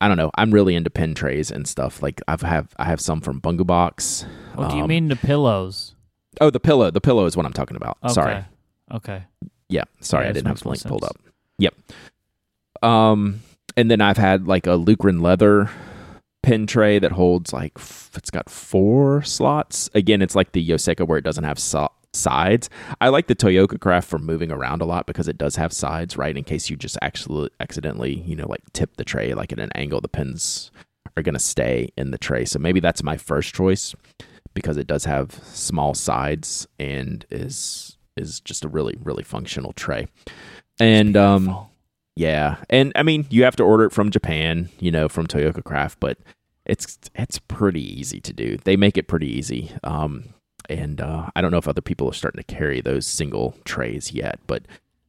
I 0.02 0.08
don't 0.08 0.18
know. 0.18 0.32
I'm 0.36 0.52
really 0.52 0.76
into 0.76 0.90
pen 0.90 1.14
trays 1.14 1.52
and 1.52 1.68
stuff. 1.68 2.02
Like 2.02 2.22
I've 2.28 2.42
have 2.42 2.74
I 2.78 2.86
have 2.86 3.02
some 3.02 3.22
from 3.22 3.42
Bungubox. 3.42 4.26
What 4.56 4.66
um, 4.66 4.72
do 4.72 4.78
you 4.78 4.84
um, 4.84 4.90
mean 4.90 5.08
the 5.10 5.16
pillows? 5.16 5.96
Oh, 6.40 6.50
the 6.50 6.60
pillow. 6.60 6.90
The 6.90 7.02
pillow 7.02 7.26
is 7.26 7.36
what 7.36 7.46
I'm 7.46 7.54
talking 7.54 7.76
about. 7.76 7.98
Okay. 8.04 8.14
Sorry. 8.14 8.46
Okay. 8.94 9.24
Yeah. 9.68 9.84
Sorry, 10.00 10.26
yeah, 10.26 10.30
I 10.30 10.34
didn't 10.34 10.48
have 10.48 10.60
the 10.62 10.70
link 10.70 10.84
pulled 10.84 11.04
up. 11.04 11.18
Yep. 11.58 11.76
Um, 12.82 13.42
and 13.76 13.92
then 13.92 14.02
I've 14.02 14.18
had 14.18 14.48
like 14.48 14.66
a 14.66 14.72
Lucran 14.72 15.22
leather 15.22 15.70
pen 16.42 16.66
tray 16.66 16.98
that 17.00 17.12
holds 17.12 17.52
like 17.52 17.74
f- 17.76 18.12
it's 18.16 18.32
got 18.32 18.50
four 18.50 19.22
slots. 19.24 19.90
Again, 19.94 20.22
it's 20.22 20.36
like 20.36 20.54
the 20.54 20.66
Yoseka 20.66 21.06
where 21.06 21.18
it 21.18 21.24
doesn't 21.24 21.44
have 21.44 21.60
so- 21.60 21.92
sides. 22.14 22.70
I 23.00 23.10
like 23.10 23.28
the 23.28 23.36
Toyooka 23.36 23.80
Craft 23.80 24.10
for 24.10 24.20
moving 24.20 24.52
around 24.52 24.82
a 24.82 24.86
lot 24.86 25.06
because 25.06 25.28
it 25.28 25.38
does 25.38 25.56
have 25.56 25.74
sides, 25.74 26.18
right? 26.18 26.36
In 26.36 26.44
case 26.44 26.70
you 26.70 26.76
just 26.76 26.98
actually 27.02 27.50
accidentally, 27.60 28.20
you 28.22 28.36
know, 28.36 28.48
like 28.48 28.62
tip 28.74 28.98
the 28.98 29.04
tray 29.04 29.34
like 29.34 29.52
at 29.52 29.60
an 29.60 29.72
angle, 29.76 30.02
the 30.02 30.08
pins 30.08 30.72
are 31.16 31.24
going 31.24 31.34
to 31.34 31.40
stay 31.40 31.90
in 31.98 32.12
the 32.12 32.18
tray. 32.18 32.46
So 32.46 32.60
maybe 32.60 32.80
that's 32.80 33.04
my 33.04 33.18
first 33.18 33.54
choice 33.54 33.96
because 34.54 34.78
it 34.78 34.88
does 34.88 35.06
have 35.06 35.32
small 35.44 35.94
sides 35.94 36.68
and 36.80 37.26
is 37.30 37.98
is 38.18 38.40
just 38.40 38.66
a 38.66 38.68
really 38.68 38.96
really 39.02 39.24
functional 39.24 39.74
tray. 39.74 40.08
And 40.80 41.16
um 41.16 41.68
yeah, 42.16 42.58
and 42.70 42.92
I 42.96 43.04
mean, 43.04 43.26
you 43.30 43.46
have 43.46 43.56
to 43.56 43.64
order 43.64 43.86
it 43.86 43.94
from 43.94 44.12
Japan, 44.12 44.68
you 44.80 44.92
know, 44.92 45.08
from 45.08 45.26
Toyooka 45.26 45.64
Craft, 45.64 46.02
but 46.02 46.18
it's 46.66 46.98
it's 47.16 47.40
pretty 47.40 47.82
easy 47.82 48.20
to 48.20 48.34
do. 48.34 48.58
They 48.58 48.76
make 48.76 48.98
it 48.98 49.08
pretty 49.08 49.28
easy. 49.28 49.72
Um, 49.86 50.26
and 50.70 51.02
uh, 51.02 51.30
I 51.36 51.42
don't 51.42 51.52
know 51.52 51.58
if 51.58 51.68
other 51.68 51.82
people 51.82 52.08
are 52.10 52.14
starting 52.14 52.42
to 52.44 52.54
carry 52.56 52.80
those 52.82 53.06
single 53.08 53.56
trays 53.66 54.12
yet, 54.14 54.40
but 54.48 54.64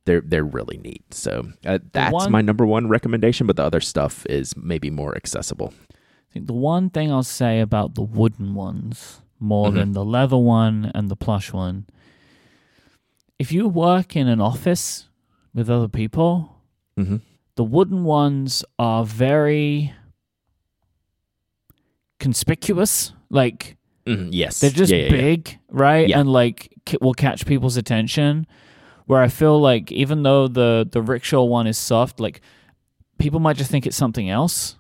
they're 0.06 0.22
they're 0.22 0.44
really 0.44 0.78
neat. 0.78 1.04
So 1.14 1.48
uh, 1.66 1.78
that's 1.92 2.12
one- 2.12 2.32
my 2.32 2.40
number 2.40 2.66
one 2.66 2.88
recommendation. 2.88 3.46
But 3.46 3.56
the 3.56 3.64
other 3.64 3.80
stuff 3.80 4.24
is 4.26 4.56
maybe 4.56 4.90
more 4.90 5.14
accessible. 5.14 5.72
I 5.92 6.32
think 6.32 6.46
the 6.46 6.52
one 6.54 6.90
thing 6.90 7.10
I'll 7.12 7.22
say 7.22 7.60
about 7.60 7.94
the 7.94 8.02
wooden 8.02 8.54
ones 8.54 9.20
more 9.38 9.70
Mhm. 9.70 9.74
than 9.74 9.92
the 9.92 10.04
leather 10.04 10.36
one 10.38 10.90
and 10.94 11.08
the 11.08 11.16
plush 11.16 11.52
one, 11.52 11.86
if 13.38 13.50
you 13.52 13.68
work 13.68 14.14
in 14.16 14.28
an 14.28 14.40
office 14.40 15.08
with 15.54 15.68
other 15.70 15.88
people, 15.88 16.56
hmm 16.96 17.16
the 17.56 17.64
wooden 17.64 18.04
ones 18.04 18.64
are 18.78 19.04
very 19.04 19.92
conspicuous. 22.18 23.12
Like 23.28 23.76
Mm-hmm, 24.10 24.28
yes, 24.32 24.60
they're 24.60 24.70
just 24.70 24.92
Yeah, 24.92 24.98
yeah, 24.98 25.04
yeah. 25.04 25.10
big, 25.10 25.58
right? 25.70 26.08
Yeah. 26.08 26.20
And 26.20 26.32
like 26.32 26.72
c- 26.88 26.98
will 27.00 27.14
catch 27.14 27.46
people's 27.46 27.76
attention. 27.76 28.46
Where 29.06 29.20
I 29.22 29.28
feel 29.28 29.60
like 29.60 29.90
even 29.92 30.22
though 30.22 30.46
the 30.48 30.88
the 30.90 31.02
rickshaw 31.02 31.42
one 31.44 31.66
is 31.66 31.76
soft, 31.78 32.20
like 32.20 32.40
people 33.18 33.40
might 33.40 33.56
just 33.56 33.70
think 33.70 33.86
it's 33.86 33.96
something 33.96 34.30
else, 34.30 34.76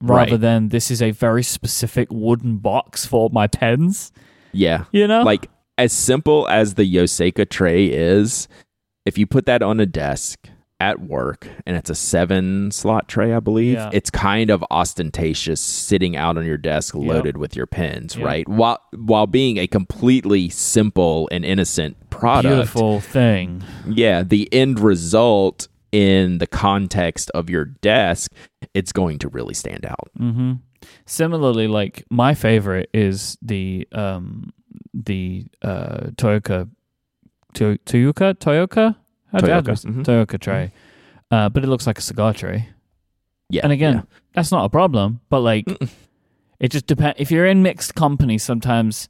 rather 0.00 0.32
Right. 0.32 0.40
than 0.40 0.68
this 0.70 0.90
is 0.90 1.02
a 1.02 1.10
very 1.10 1.42
specific 1.42 2.08
wooden 2.10 2.56
box 2.58 3.04
for 3.06 3.28
my 3.30 3.46
pens. 3.46 4.12
Yeah, 4.52 4.84
You 4.92 5.06
know, 5.06 5.22
like 5.22 5.48
as 5.78 5.92
simple 5.92 6.48
as 6.48 6.74
the 6.74 6.84
Yoseka 6.94 7.48
tray 7.48 7.84
is, 7.86 8.48
if 9.06 9.16
you 9.18 9.26
put 9.26 9.46
that 9.46 9.62
on 9.62 9.78
a 9.78 9.86
desk 9.86 10.48
at 10.80 11.00
work 11.00 11.46
and 11.66 11.76
it's 11.76 11.90
a 11.90 11.94
seven 11.94 12.70
slot 12.70 13.06
tray, 13.08 13.32
I 13.34 13.40
believe, 13.40 13.74
Yeah. 13.74 13.90
it's 13.92 14.10
kind 14.10 14.50
of 14.50 14.64
ostentatious 14.70 15.60
sitting 15.60 16.16
out 16.16 16.36
on 16.38 16.44
your 16.46 16.56
desk 16.56 16.94
loaded 16.94 17.36
with 17.36 17.54
your 17.54 17.66
pens, 17.66 18.16
right? 18.18 18.48
While 18.48 18.80
while 18.96 19.26
being 19.26 19.58
a 19.58 19.66
completely 19.66 20.48
simple 20.48 21.28
and 21.30 21.44
innocent 21.44 22.10
product. 22.10 22.54
beautiful 22.54 23.00
thing. 23.00 23.62
Yeah, 23.86 24.22
the 24.22 24.48
end 24.52 24.80
result 24.80 25.68
in 25.92 26.38
the 26.38 26.46
context 26.46 27.30
of 27.34 27.50
your 27.50 27.64
desk, 27.64 28.30
it's 28.74 28.92
going 28.92 29.18
to 29.18 29.28
really 29.28 29.54
stand 29.54 29.84
out. 29.84 30.10
hmm 30.16 30.52
Similarly, 31.04 31.68
like 31.68 32.04
my 32.10 32.32
favorite 32.34 32.88
is 32.94 33.36
the 33.42 33.86
um 33.92 34.50
the 34.94 35.44
uh 35.62 36.08
Toyota 36.16 36.68
to- 37.54 37.78
Toyota 37.84 38.34
Toyota 38.34 38.96
How 39.32 39.38
do 39.38 39.46
you- 39.46 39.52
how 39.52 39.60
do 39.60 39.70
you- 39.70 39.76
Toyota, 39.76 39.86
mhm. 39.86 40.04
Toyota 40.04 40.38
tray, 40.40 40.72
uh, 41.30 41.48
but 41.48 41.62
it 41.64 41.68
looks 41.68 41.86
like 41.86 41.98
a 41.98 42.02
cigar 42.02 42.32
tray. 42.34 42.68
Yeah. 43.48 43.62
And 43.64 43.72
again, 43.72 43.94
yeah. 43.94 44.02
that's 44.32 44.52
not 44.52 44.64
a 44.64 44.68
problem, 44.68 45.20
but 45.28 45.40
like 45.40 45.66
it 46.60 46.70
just 46.70 46.86
depends. 46.86 47.16
If 47.20 47.30
you're 47.30 47.46
in 47.46 47.62
mixed 47.62 47.94
company, 47.94 48.38
sometimes 48.38 49.08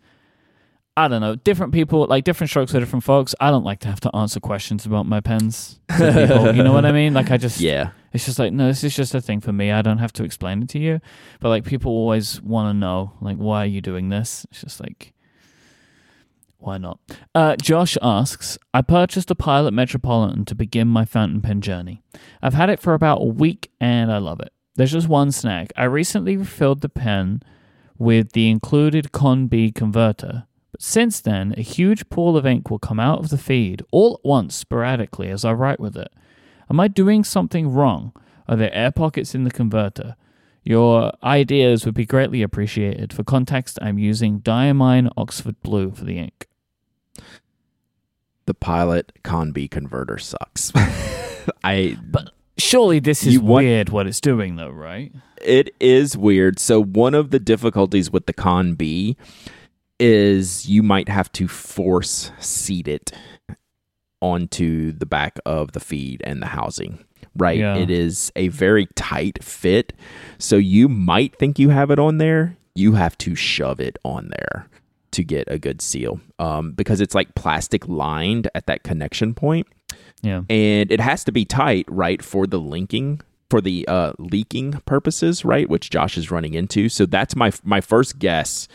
I 0.97 1.09
don't 1.09 1.21
know. 1.21 1.37
Different 1.37 1.73
people 1.73 2.07
like 2.09 2.25
different 2.25 2.51
strokes 2.51 2.73
for 2.73 2.81
different 2.81 3.05
folks. 3.05 3.35
I 3.41 3.51
don't 3.51 3.65
like 3.65 3.81
to 3.81 3.89
have 3.89 4.01
to 4.01 4.15
answer 4.15 4.41
questions 4.41 4.85
about 4.87 5.07
my 5.07 5.21
pens. 5.21 5.79
people, 5.91 6.55
you 6.55 6.63
know 6.63 6.73
what 6.73 6.85
I 6.85 6.93
mean? 6.93 7.15
Like 7.15 7.31
I 7.31 7.37
just 7.37 7.61
yeah. 7.71 7.91
it's 8.13 8.27
just 8.27 8.39
like, 8.39 8.53
no, 8.53 8.67
this 8.67 8.83
is 8.85 8.95
just 8.95 9.15
a 9.15 9.21
thing 9.21 9.41
for 9.41 9.53
me. 9.53 9.71
I 9.71 9.83
don't 9.83 9.99
have 9.99 10.13
to 10.15 10.25
explain 10.25 10.63
it 10.63 10.69
to 10.71 10.79
you. 10.79 11.01
But 11.41 11.49
like 11.51 11.65
people 11.65 11.93
always 11.93 12.41
want 12.43 12.69
to 12.71 12.75
know, 12.75 13.13
like, 13.21 13.37
why 13.37 13.63
are 13.63 13.67
you 13.67 13.81
doing 13.81 14.09
this? 14.09 14.47
It's 14.51 14.61
just 14.63 14.81
like, 14.81 15.13
why 16.61 16.79
not? 16.79 17.01
Uh, 17.35 17.57
Josh 17.57 17.97
asks, 18.03 18.59
I 18.73 18.83
purchased 18.83 19.31
a 19.31 19.35
Pilot 19.35 19.73
Metropolitan 19.73 20.45
to 20.47 20.55
begin 20.55 20.89
my 20.89 21.05
fountain 21.05 21.41
pen 21.41 21.61
journey. 21.61 22.03
I've 22.43 22.55
had 22.55 22.71
it 22.71 22.81
for 22.81 22.95
about 22.95 23.23
a 23.23 23.27
week 23.27 23.71
and 23.81 24.13
I 24.13 24.19
love 24.19 24.41
it. 24.41 24.53
There's 24.77 24.93
just 24.93 25.09
one 25.09 25.33
snag. 25.33 25.73
I 25.77 25.85
recently 25.85 26.37
refilled 26.37 26.81
the 26.81 26.89
pen 26.89 27.43
with 27.99 28.33
the 28.33 28.49
included 28.49 29.13
Con 29.13 29.47
B 29.47 29.71
converter. 29.71 30.45
But 30.73 30.83
since 30.83 31.21
then, 31.21 31.55
a 31.57 31.63
huge 31.63 32.09
pool 32.09 32.37
of 32.37 32.47
ink 32.47 32.71
will 32.71 32.79
come 32.79 33.01
out 33.01 33.19
of 33.19 33.29
the 33.29 33.39
feed 33.39 33.83
all 33.91 34.15
at 34.15 34.25
once, 34.25 34.55
sporadically, 34.55 35.29
as 35.29 35.45
I 35.45 35.53
write 35.53 35.81
with 35.81 35.97
it. 35.97 36.13
Am 36.71 36.81
I 36.81 36.89
doing 36.89 37.25
something 37.25 37.71
wrong? 37.73 38.13
Are 38.49 38.57
there 38.57 38.73
air 38.73 38.91
pockets 38.91 39.35
in 39.35 39.45
the 39.45 39.51
converter? 39.51 40.17
Your 40.63 41.13
ideas 41.23 41.85
would 41.85 41.95
be 41.95 42.07
greatly 42.07 42.43
appreciated. 42.43 43.13
For 43.13 43.25
context, 43.25 43.79
I'm 43.81 43.99
using 43.99 44.41
Diamine 44.41 45.11
Oxford 45.17 45.61
Blue 45.63 45.91
for 45.91 46.05
the 46.05 46.19
ink. 46.19 46.47
The 48.47 48.55
pilot 48.55 49.13
con 49.23 49.53
B 49.53 49.69
converter 49.69 50.19
sucks. 50.19 50.73
I 51.65 51.97
but 52.03 52.31
Surely 52.59 52.99
this 52.99 53.25
is 53.27 53.39
want- 53.39 53.65
weird 53.65 53.89
what 53.91 54.07
it's 54.07 54.21
doing, 54.21 54.57
though, 54.57 54.71
right? 54.71 55.13
it 55.43 55.75
is 55.81 56.17
weird. 56.19 56.59
So 56.59 56.83
one 56.83 57.15
of 57.15 57.31
the 57.31 57.39
difficulties 57.39 58.11
with 58.11 58.27
the 58.27 58.33
con 58.35 58.75
B 58.75 59.17
is 59.99 60.69
you 60.69 60.83
might 60.83 61.09
have 61.09 61.33
to 61.33 61.49
force 61.49 62.31
seat 62.39 62.87
it 62.89 63.13
onto 64.21 64.93
the 64.93 65.07
back 65.07 65.39
of 65.47 65.73
the 65.73 65.81
feed 65.81 66.21
and 66.25 66.43
the 66.43 66.47
housing. 66.49 67.05
Right? 67.37 67.59
Yeah. 67.59 67.77
It 67.77 67.91
is 67.91 68.31
a 68.37 68.49
very 68.49 68.87
tight 68.97 69.43
fit. 69.43 69.93
So 70.39 70.57
you 70.57 70.89
might 70.89 71.37
think 71.39 71.59
you 71.59 71.71
have 71.71 71.91
it 71.91 71.99
on 71.99 72.19
there. 72.19 72.57
You 72.75 72.93
have 72.93 73.17
to 73.19 73.35
shove 73.35 73.81
it 73.81 73.97
on 74.05 74.31
there 74.31 74.69
to 75.13 75.25
get 75.25 75.45
a 75.49 75.59
good 75.59 75.81
seal. 75.83 76.21
Um, 76.39 76.73
because 76.73 77.01
it's 77.01 77.15
like 77.15 77.35
plastic 77.35 77.87
lined 77.89 78.49
at 78.55 78.67
that 78.67 78.83
connection 78.83 79.35
point 79.35 79.67
Yeah. 80.23 80.43
and 80.49 80.91
it 80.93 81.01
has 81.01 81.25
to 81.25 81.33
be 81.33 81.45
tight, 81.45 81.87
right, 81.89 82.23
for 82.23 82.47
the 82.47 82.59
linking 82.61 83.21
for 83.51 83.61
the 83.61 83.85
uh, 83.89 84.13
leaking 84.19 84.75
purposes, 84.87 85.45
right, 85.45 85.69
which 85.69 85.91
Josh 85.91 86.17
is 86.17 86.31
running 86.31 86.55
into. 86.55 86.89
So 86.89 87.05
that's 87.07 87.35
my 87.35 87.51
my 87.65 87.81
first 87.81 88.19
guess 88.21 88.69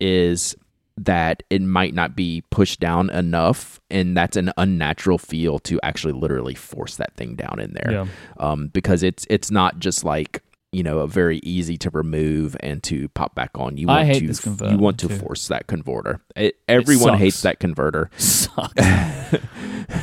is 0.00 0.54
that 0.98 1.42
it 1.50 1.60
might 1.62 1.94
not 1.94 2.16
be 2.16 2.42
pushed 2.50 2.80
down 2.80 3.10
enough, 3.10 3.80
and 3.90 4.16
that's 4.16 4.36
an 4.36 4.50
unnatural 4.56 5.18
feel 5.18 5.58
to 5.60 5.78
actually 5.82 6.14
literally 6.14 6.54
force 6.54 6.96
that 6.96 7.14
thing 7.14 7.34
down 7.36 7.60
in 7.60 7.72
there, 7.74 7.92
Yeah. 7.92 8.06
um, 8.38 8.68
because 8.68 9.02
it's 9.02 9.26
it's 9.30 9.50
not 9.50 9.78
just 9.78 10.04
like 10.04 10.42
you 10.72 10.82
know 10.82 10.98
a 10.98 11.06
very 11.08 11.38
easy 11.42 11.76
to 11.78 11.90
remove 11.90 12.56
and 12.60 12.82
to 12.84 13.08
pop 13.10 13.34
back 13.34 13.50
on. 13.54 13.76
You 13.76 13.88
I 13.88 13.96
want 13.98 14.08
hate 14.08 14.20
to 14.20 14.26
this 14.26 14.46
you 14.46 14.78
want 14.78 14.98
to 15.00 15.08
too. 15.08 15.16
force 15.16 15.48
that 15.48 15.66
converter. 15.66 16.20
It, 16.34 16.56
everyone 16.68 17.10
sucks. 17.10 17.18
hates 17.20 17.42
that 17.42 17.60
converter 17.60 18.10
Sucks. 18.16 18.74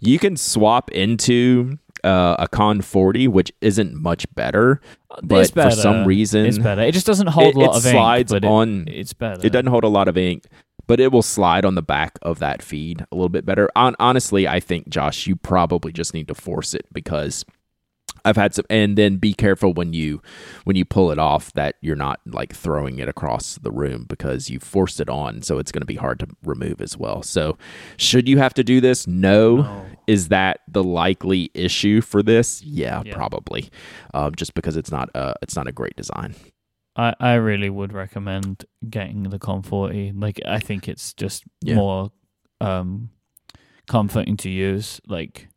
you 0.00 0.18
can 0.18 0.36
swap 0.36 0.90
into 0.92 1.78
uh, 2.04 2.36
a 2.38 2.48
Con 2.48 2.80
40, 2.82 3.28
which 3.28 3.52
isn't 3.60 3.94
much 3.94 4.32
better, 4.34 4.80
but 5.22 5.40
It's 5.42 5.50
for 5.50 5.70
some 5.70 6.04
reason, 6.06 6.46
it's 6.46 6.58
better. 6.58 6.82
It 6.82 6.92
just 6.92 7.06
doesn't 7.06 7.28
hold 7.28 7.48
it, 7.48 7.56
a 7.56 7.60
lot 7.60 7.74
it 7.74 7.78
of 7.78 7.86
ink. 7.86 7.92
slides 7.92 8.32
but 8.32 8.44
it- 8.44 8.48
on. 8.48 8.84
it's 8.88 9.12
better. 9.12 9.44
It 9.46 9.50
doesn't 9.50 9.66
hold 9.66 9.84
a 9.84 9.88
lot 9.88 10.08
of 10.08 10.16
ink, 10.16 10.44
but 10.86 11.00
it 11.00 11.10
will 11.10 11.22
slide 11.22 11.64
on 11.64 11.74
the 11.74 11.82
back 11.82 12.18
of 12.22 12.38
that 12.38 12.62
feed 12.62 13.04
a 13.10 13.14
little 13.14 13.28
bit 13.28 13.44
better. 13.44 13.68
On, 13.74 13.96
honestly, 13.98 14.46
I 14.46 14.60
think 14.60 14.88
Josh, 14.88 15.26
you 15.26 15.36
probably 15.36 15.92
just 15.92 16.14
need 16.14 16.28
to 16.28 16.34
force 16.34 16.74
it 16.74 16.86
because 16.92 17.44
I've 18.26 18.36
had 18.36 18.54
some, 18.54 18.64
and 18.68 18.98
then 18.98 19.16
be 19.16 19.32
careful 19.32 19.72
when 19.72 19.92
you 19.92 20.20
when 20.64 20.76
you 20.76 20.84
pull 20.84 21.10
it 21.10 21.18
off 21.18 21.52
that 21.54 21.76
you're 21.80 21.96
not 21.96 22.20
like 22.26 22.52
throwing 22.54 22.98
it 22.98 23.08
across 23.08 23.56
the 23.62 23.70
room 23.70 24.04
because 24.08 24.50
you 24.50 24.58
forced 24.58 25.00
it 25.00 25.08
on, 25.08 25.42
so 25.42 25.58
it's 25.58 25.72
going 25.72 25.80
to 25.82 25.86
be 25.86 25.94
hard 25.96 26.18
to 26.20 26.26
remove 26.44 26.80
as 26.80 26.96
well. 26.98 27.22
So, 27.22 27.56
should 27.96 28.28
you 28.28 28.38
have 28.38 28.52
to 28.54 28.64
do 28.64 28.80
this? 28.80 29.06
No. 29.06 29.56
No. 29.62 29.86
Is 30.06 30.28
that 30.28 30.60
the 30.68 30.84
likely 30.84 31.50
issue 31.54 32.00
for 32.00 32.22
this? 32.22 32.62
Yeah, 32.62 33.02
Yeah. 33.04 33.14
probably. 33.14 33.70
Um, 34.14 34.34
just 34.34 34.54
because 34.54 34.76
it's 34.76 34.90
not 34.90 35.08
a 35.14 35.34
it's 35.42 35.56
not 35.56 35.66
a 35.68 35.72
great 35.72 35.96
design. 35.96 36.34
I, 36.98 37.14
I 37.20 37.34
really 37.34 37.68
would 37.68 37.92
recommend 37.92 38.64
getting 38.88 39.24
the 39.24 39.38
Con 39.38 39.62
40. 39.62 40.12
Like, 40.16 40.40
I 40.46 40.58
think 40.60 40.88
it's 40.88 41.12
just 41.12 41.44
Yeah. 41.62 41.74
more 41.74 42.10
um, 42.60 43.10
comforting 43.86 44.36
to 44.38 44.48
use. 44.50 45.00
Like, 45.06 45.48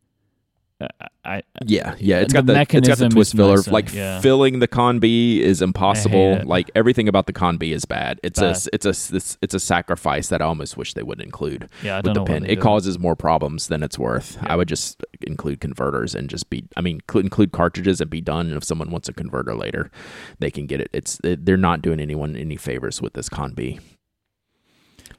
I, 0.80 0.86
I 1.24 1.42
Yeah, 1.66 1.94
yeah. 1.98 2.20
It's 2.20 2.32
The 2.32 2.42
got 2.42 2.46
the, 2.46 2.60
it's 2.78 2.88
got 2.88 2.98
the 2.98 3.08
twist 3.08 3.36
filler. 3.36 3.58
like 3.68 3.92
yeah. 3.92 4.20
filling 4.20 4.58
the 4.60 4.66
con 4.68 4.98
B 4.98 5.42
is 5.42 5.60
impossible. 5.60 6.40
Like 6.44 6.70
everything 6.74 7.08
about 7.08 7.26
the 7.26 7.32
con 7.32 7.58
B 7.58 7.72
is 7.72 7.84
bad. 7.84 8.18
It's 8.22 8.40
Bad. 8.40 8.56
a 8.56 8.68
it's 8.72 8.86
a 8.86 9.16
it's, 9.16 9.38
it's 9.42 9.54
a 9.54 9.60
sacrifice 9.60 10.28
that 10.28 10.40
I 10.40 10.46
almost 10.46 10.76
wish 10.76 10.94
they 10.94 11.02
would 11.02 11.20
include 11.20 11.68
yeah, 11.82 11.94
I 11.94 11.98
with 11.98 12.14
don't 12.14 12.24
the 12.26 12.32
pin. 12.32 12.46
It 12.46 12.60
causes 12.60 12.98
more 12.98 13.14
problems 13.16 13.68
than 13.68 13.82
it's 13.82 13.98
worth. 13.98 14.38
Yeah. 14.42 14.52
I 14.52 14.56
would 14.56 14.68
just 14.68 15.04
include 15.22 15.60
converters 15.60 16.14
and 16.14 16.28
just 16.30 16.48
be. 16.50 16.64
I 16.76 16.80
mean, 16.80 17.00
cl- 17.10 17.22
include 17.24 17.52
cartridges 17.52 18.00
and 18.00 18.08
be 18.10 18.20
done. 18.20 18.46
And 18.48 18.56
if 18.56 18.64
someone 18.64 18.90
wants 18.90 19.08
a 19.08 19.12
converter 19.12 19.54
later, 19.54 19.90
they 20.38 20.50
can 20.50 20.66
get 20.66 20.80
it. 20.80 20.88
It's 20.92 21.18
it, 21.22 21.44
they're 21.44 21.56
not 21.56 21.82
doing 21.82 22.00
anyone 22.00 22.36
any 22.36 22.56
favors 22.56 23.02
with 23.02 23.12
this 23.12 23.28
con 23.28 23.52
B. 23.52 23.78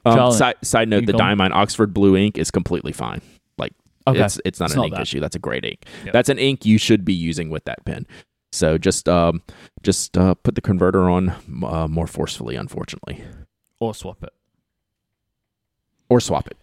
Um, 0.04 0.32
side, 0.32 0.56
side 0.62 0.88
note: 0.88 1.06
the 1.06 1.12
go- 1.12 1.18
Diamine 1.18 1.52
Oxford 1.52 1.94
Blue 1.94 2.16
ink 2.16 2.36
is 2.36 2.50
completely 2.50 2.92
fine. 2.92 3.20
Okay. 4.06 4.24
it's 4.24 4.40
it's 4.44 4.58
not 4.60 4.66
It's 4.66 4.74
an 4.74 4.78
not 4.78 4.86
ink 4.86 4.94
that. 4.96 5.02
issue. 5.02 5.20
That's 5.20 5.36
a 5.36 5.38
great 5.38 5.64
ink. 5.64 5.84
Yep. 6.04 6.12
That's 6.12 6.28
an 6.28 6.38
ink 6.38 6.64
you 6.66 6.78
should 6.78 7.04
be 7.04 7.12
using 7.14 7.50
with 7.50 7.64
that 7.64 7.84
pen. 7.84 8.06
So 8.52 8.76
just 8.78 9.08
um 9.08 9.42
just 9.82 10.16
uh, 10.18 10.34
put 10.34 10.54
the 10.54 10.60
converter 10.60 11.08
on 11.08 11.30
uh, 11.64 11.88
more 11.88 12.06
forcefully, 12.06 12.56
unfortunately, 12.56 13.22
or 13.80 13.94
swap 13.94 14.22
it. 14.22 14.32
or 16.08 16.20
swap 16.20 16.48
it. 16.48 16.56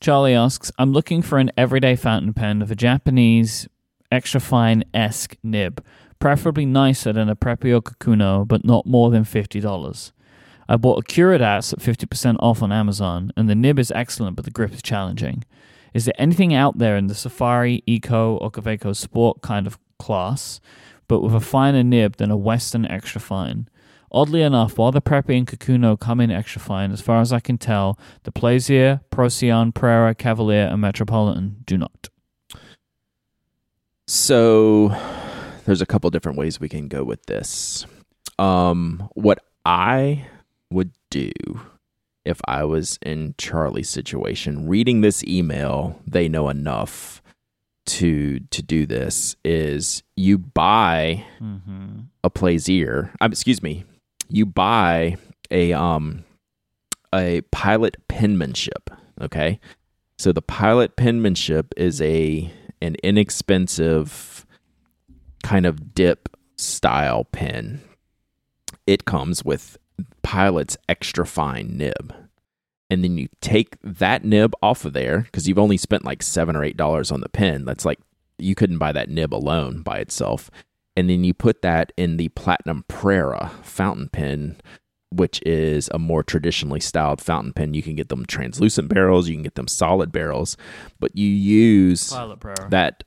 Charlie 0.00 0.34
asks, 0.34 0.72
I'm 0.78 0.92
looking 0.92 1.22
for 1.22 1.38
an 1.38 1.50
everyday 1.56 1.94
fountain 1.96 2.32
pen 2.34 2.60
of 2.62 2.70
a 2.70 2.74
Japanese 2.74 3.68
extra 4.10 4.40
fine 4.40 4.84
esque 4.92 5.36
nib, 5.42 5.82
preferably 6.18 6.66
nicer 6.66 7.12
than 7.12 7.28
a 7.28 7.36
Prepio 7.36 7.80
Kakuno, 7.80 8.46
but 8.46 8.64
not 8.64 8.84
more 8.84 9.10
than 9.10 9.24
$50. 9.24 10.12
I 10.68 10.76
bought 10.76 10.98
a 10.98 11.02
Curidas 11.02 11.72
at 11.72 11.78
50% 11.78 12.36
off 12.40 12.62
on 12.62 12.72
Amazon, 12.72 13.32
and 13.36 13.48
the 13.48 13.54
nib 13.54 13.78
is 13.78 13.90
excellent, 13.92 14.36
but 14.36 14.44
the 14.44 14.50
grip 14.50 14.72
is 14.72 14.82
challenging. 14.82 15.44
Is 15.94 16.06
there 16.06 16.14
anything 16.18 16.54
out 16.54 16.78
there 16.78 16.96
in 16.96 17.06
the 17.06 17.14
Safari, 17.14 17.82
Eco, 17.86 18.36
or 18.36 18.50
Kaweco 18.50 18.96
Sport 18.96 19.42
kind 19.42 19.66
of 19.66 19.78
class, 19.98 20.60
but 21.08 21.20
with 21.20 21.34
a 21.34 21.40
finer 21.40 21.82
nib 21.82 22.16
than 22.16 22.30
a 22.30 22.36
Western 22.36 22.86
extra 22.86 23.20
fine? 23.20 23.68
Oddly 24.10 24.42
enough, 24.42 24.76
while 24.76 24.92
the 24.92 25.00
Preppy 25.00 25.38
and 25.38 25.46
Kakuno 25.46 25.98
come 25.98 26.20
in 26.20 26.30
extra 26.30 26.60
fine, 26.60 26.92
as 26.92 27.00
far 27.00 27.20
as 27.20 27.32
I 27.32 27.40
can 27.40 27.56
tell, 27.56 27.98
the 28.24 28.32
Plaisir, 28.32 29.00
Procyon, 29.10 29.72
Prera, 29.72 30.14
Cavalier, 30.14 30.68
and 30.70 30.80
Metropolitan 30.80 31.56
do 31.64 31.78
not. 31.78 32.10
So 34.06 34.88
there's 35.64 35.80
a 35.80 35.86
couple 35.86 36.10
different 36.10 36.36
ways 36.36 36.60
we 36.60 36.68
can 36.68 36.88
go 36.88 37.04
with 37.04 37.24
this. 37.24 37.86
Um, 38.38 39.08
what 39.14 39.38
I 39.64 40.26
would 40.70 40.92
do 41.10 41.30
if 42.24 42.40
I 42.46 42.64
was 42.64 42.98
in 43.02 43.34
Charlie's 43.38 43.88
situation, 43.88 44.68
reading 44.68 45.00
this 45.00 45.24
email, 45.24 46.00
they 46.06 46.28
know 46.28 46.48
enough 46.48 47.22
to 47.86 48.38
to 48.50 48.62
do 48.62 48.86
this. 48.86 49.36
Is 49.44 50.02
you 50.16 50.38
buy 50.38 51.24
Mm-hmm. 51.40 52.00
a 52.22 52.30
Plaisir? 52.30 53.12
Um, 53.20 53.32
excuse 53.32 53.62
me, 53.62 53.84
you 54.28 54.46
buy 54.46 55.16
a 55.50 55.72
um 55.72 56.24
a 57.14 57.40
pilot 57.50 57.96
penmanship. 58.08 58.88
Okay, 59.20 59.58
so 60.18 60.32
the 60.32 60.42
pilot 60.42 60.96
penmanship 60.96 61.74
is 61.76 62.00
a 62.00 62.52
an 62.80 62.96
inexpensive 63.02 64.46
kind 65.42 65.66
of 65.66 65.94
dip 65.94 66.28
style 66.56 67.24
pen. 67.24 67.80
It 68.86 69.04
comes 69.04 69.44
with 69.44 69.76
pilot's 70.22 70.76
extra 70.88 71.26
fine 71.26 71.76
nib. 71.76 72.14
And 72.90 73.02
then 73.02 73.16
you 73.16 73.28
take 73.40 73.76
that 73.82 74.24
nib 74.24 74.54
off 74.62 74.84
of 74.84 74.92
there 74.92 75.20
because 75.20 75.48
you've 75.48 75.58
only 75.58 75.76
spent 75.78 76.04
like 76.04 76.22
seven 76.22 76.54
or 76.56 76.62
eight 76.64 76.76
dollars 76.76 77.10
on 77.10 77.20
the 77.22 77.28
pen. 77.28 77.64
That's 77.64 77.84
like 77.84 77.98
you 78.38 78.54
couldn't 78.54 78.78
buy 78.78 78.92
that 78.92 79.08
nib 79.08 79.32
alone 79.34 79.82
by 79.82 79.98
itself. 79.98 80.50
And 80.96 81.08
then 81.08 81.24
you 81.24 81.32
put 81.32 81.62
that 81.62 81.92
in 81.96 82.18
the 82.18 82.28
Platinum 82.30 82.84
Prera 82.88 83.50
fountain 83.62 84.10
pen, 84.10 84.56
which 85.10 85.40
is 85.46 85.88
a 85.94 85.98
more 85.98 86.22
traditionally 86.22 86.80
styled 86.80 87.22
fountain 87.22 87.54
pen. 87.54 87.72
You 87.72 87.82
can 87.82 87.94
get 87.94 88.10
them 88.10 88.26
translucent 88.26 88.88
barrels, 88.88 89.26
you 89.26 89.36
can 89.36 89.42
get 89.42 89.54
them 89.54 89.68
solid 89.68 90.12
barrels, 90.12 90.58
but 91.00 91.16
you 91.16 91.26
use 91.28 92.10
Pilot 92.12 92.40
Prera. 92.40 92.68
that 92.68 93.04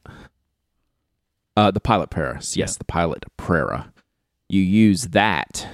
uh 1.55 1.69
the 1.71 1.79
pilot 1.79 2.09
Paris, 2.09 2.57
yes, 2.57 2.71
Yeah. 2.73 2.77
the 2.79 2.85
pilot 2.85 3.23
Prera. 3.37 3.91
You 4.49 4.61
use 4.61 5.03
that 5.09 5.67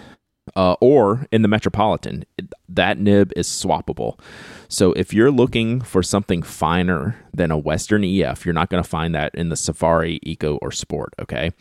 uh, 0.56 0.76
or 0.82 1.28
in 1.32 1.42
the 1.42 1.48
Metropolitan, 1.48 2.26
that 2.68 2.98
nib 2.98 3.32
is 3.36 3.48
swappable. 3.48 4.20
So 4.68 4.94
if 4.94 5.14
you're 5.14 5.32
looking 5.32 5.82
for 5.82 6.02
something 6.04 6.42
finer 6.42 7.16
than 7.34 7.52
a 7.52 7.58
Western 7.58 8.04
EF, 8.04 8.46
you're 8.46 8.54
not 8.54 8.70
going 8.70 8.84
to 8.84 8.90
find 8.90 9.14
that 9.16 9.34
in 9.36 9.50
the 9.50 9.56
Safari, 9.56 10.20
Eco, 10.24 10.58
or 10.58 10.72
Sport. 10.72 11.14
Okay, 11.20 11.52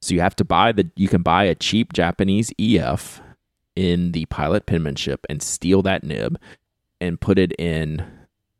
so 0.00 0.14
you 0.14 0.20
have 0.20 0.36
to 0.36 0.44
buy 0.44 0.72
the. 0.72 0.90
You 0.96 1.08
can 1.08 1.22
buy 1.22 1.44
a 1.44 1.54
cheap 1.54 1.92
Japanese 1.92 2.52
EF 2.58 3.20
in 3.76 4.12
the 4.12 4.26
Pilot 4.26 4.66
penmanship 4.66 5.26
and 5.28 5.42
steal 5.42 5.82
that 5.82 6.04
nib 6.04 6.38
and 7.00 7.20
put 7.20 7.38
it 7.38 7.52
in. 7.58 8.06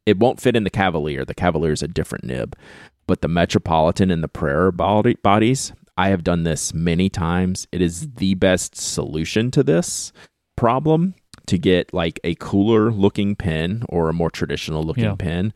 It 0.06 0.18
won't 0.18 0.40
fit 0.40 0.56
in 0.56 0.64
the 0.64 0.70
Cavalier. 0.70 1.24
The 1.24 1.34
Cavalier 1.34 1.72
is 1.72 1.82
a 1.82 1.88
different 1.88 2.24
nib, 2.24 2.56
but 3.06 3.20
the 3.20 3.28
Metropolitan 3.28 4.10
and 4.10 4.24
the 4.24 4.28
Prera 4.28 4.72
bodies. 4.72 5.72
I 5.96 6.08
have 6.08 6.24
done 6.24 6.44
this 6.44 6.72
many 6.74 7.08
times. 7.08 7.66
It 7.72 7.80
is 7.82 8.08
the 8.14 8.34
best 8.34 8.76
solution 8.76 9.50
to 9.52 9.62
this 9.62 10.12
problem 10.56 11.14
to 11.46 11.58
get 11.58 11.92
like 11.94 12.20
a 12.24 12.34
cooler 12.36 12.90
looking 12.90 13.34
pen 13.34 13.84
or 13.88 14.08
a 14.08 14.12
more 14.12 14.30
traditional 14.30 14.82
looking 14.82 15.04
Yeah. 15.04 15.14
pen 15.16 15.52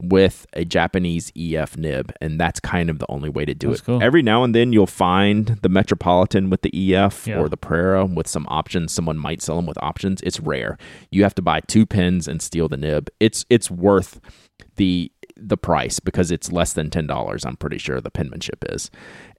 with 0.00 0.46
a 0.54 0.64
Japanese 0.64 1.30
EF 1.36 1.76
nib. 1.76 2.12
And 2.20 2.38
that's 2.40 2.58
kind 2.58 2.90
of 2.90 2.98
the 2.98 3.06
only 3.08 3.28
way 3.28 3.44
to 3.44 3.54
do 3.54 3.68
That's 3.68 3.80
it. 3.80 3.84
cool. 3.84 4.02
Every 4.02 4.20
now 4.22 4.42
and 4.42 4.52
then 4.54 4.72
you'll 4.72 4.86
find 4.88 5.58
the 5.62 5.68
Metropolitan 5.68 6.50
with 6.50 6.62
the 6.62 6.70
EF 6.74 7.26
Yeah. 7.28 7.38
or 7.38 7.48
the 7.48 7.56
Prera 7.56 8.04
with 8.04 8.26
some 8.26 8.44
options. 8.48 8.92
Someone 8.92 9.16
might 9.16 9.40
sell 9.42 9.56
them 9.56 9.66
with 9.66 9.78
options. 9.80 10.20
It's 10.22 10.40
rare. 10.40 10.76
You 11.12 11.22
have 11.22 11.34
to 11.36 11.42
buy 11.42 11.60
two 11.60 11.86
pens 11.86 12.26
and 12.26 12.42
steal 12.42 12.68
the 12.68 12.76
nib. 12.76 13.10
It's 13.20 13.46
it's 13.48 13.70
worth 13.70 14.20
the 14.76 15.12
the 15.48 15.56
price 15.56 16.00
because 16.00 16.30
it's 16.30 16.50
less 16.52 16.72
than 16.72 16.90
ten 16.90 17.06
dollars. 17.06 17.44
I'm 17.44 17.56
pretty 17.56 17.78
sure 17.78 18.00
the 18.00 18.10
penmanship 18.10 18.64
is, 18.70 18.90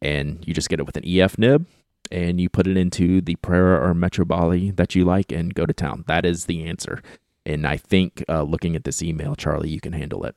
and 0.02 0.44
you 0.48 0.54
just 0.54 0.70
get 0.70 0.80
it 0.80 0.86
with 0.86 0.98
an 0.98 1.04
EF 1.08 1.38
nib, 1.38 1.66
and 2.12 2.40
you 2.42 2.50
put 2.50 2.68
it 2.68 2.78
into 2.78 3.22
the 3.22 3.36
Prera 3.38 3.80
or 3.88 3.94
Metro 3.94 4.26
Bali 4.26 4.72
that 4.72 4.96
you 4.96 5.06
like, 5.06 5.32
and 5.32 5.54
go 5.54 5.66
to 5.66 5.74
town. 5.74 6.04
That 6.08 6.26
is 6.26 6.46
the 6.46 6.66
answer. 6.66 7.02
And 7.46 7.68
I 7.68 7.78
think 7.78 8.24
uh, 8.30 8.44
looking 8.44 8.76
at 8.76 8.84
this 8.86 9.02
email, 9.04 9.36
Charlie, 9.36 9.70
you 9.70 9.82
can 9.82 9.94
handle 9.94 10.24
it. 10.26 10.36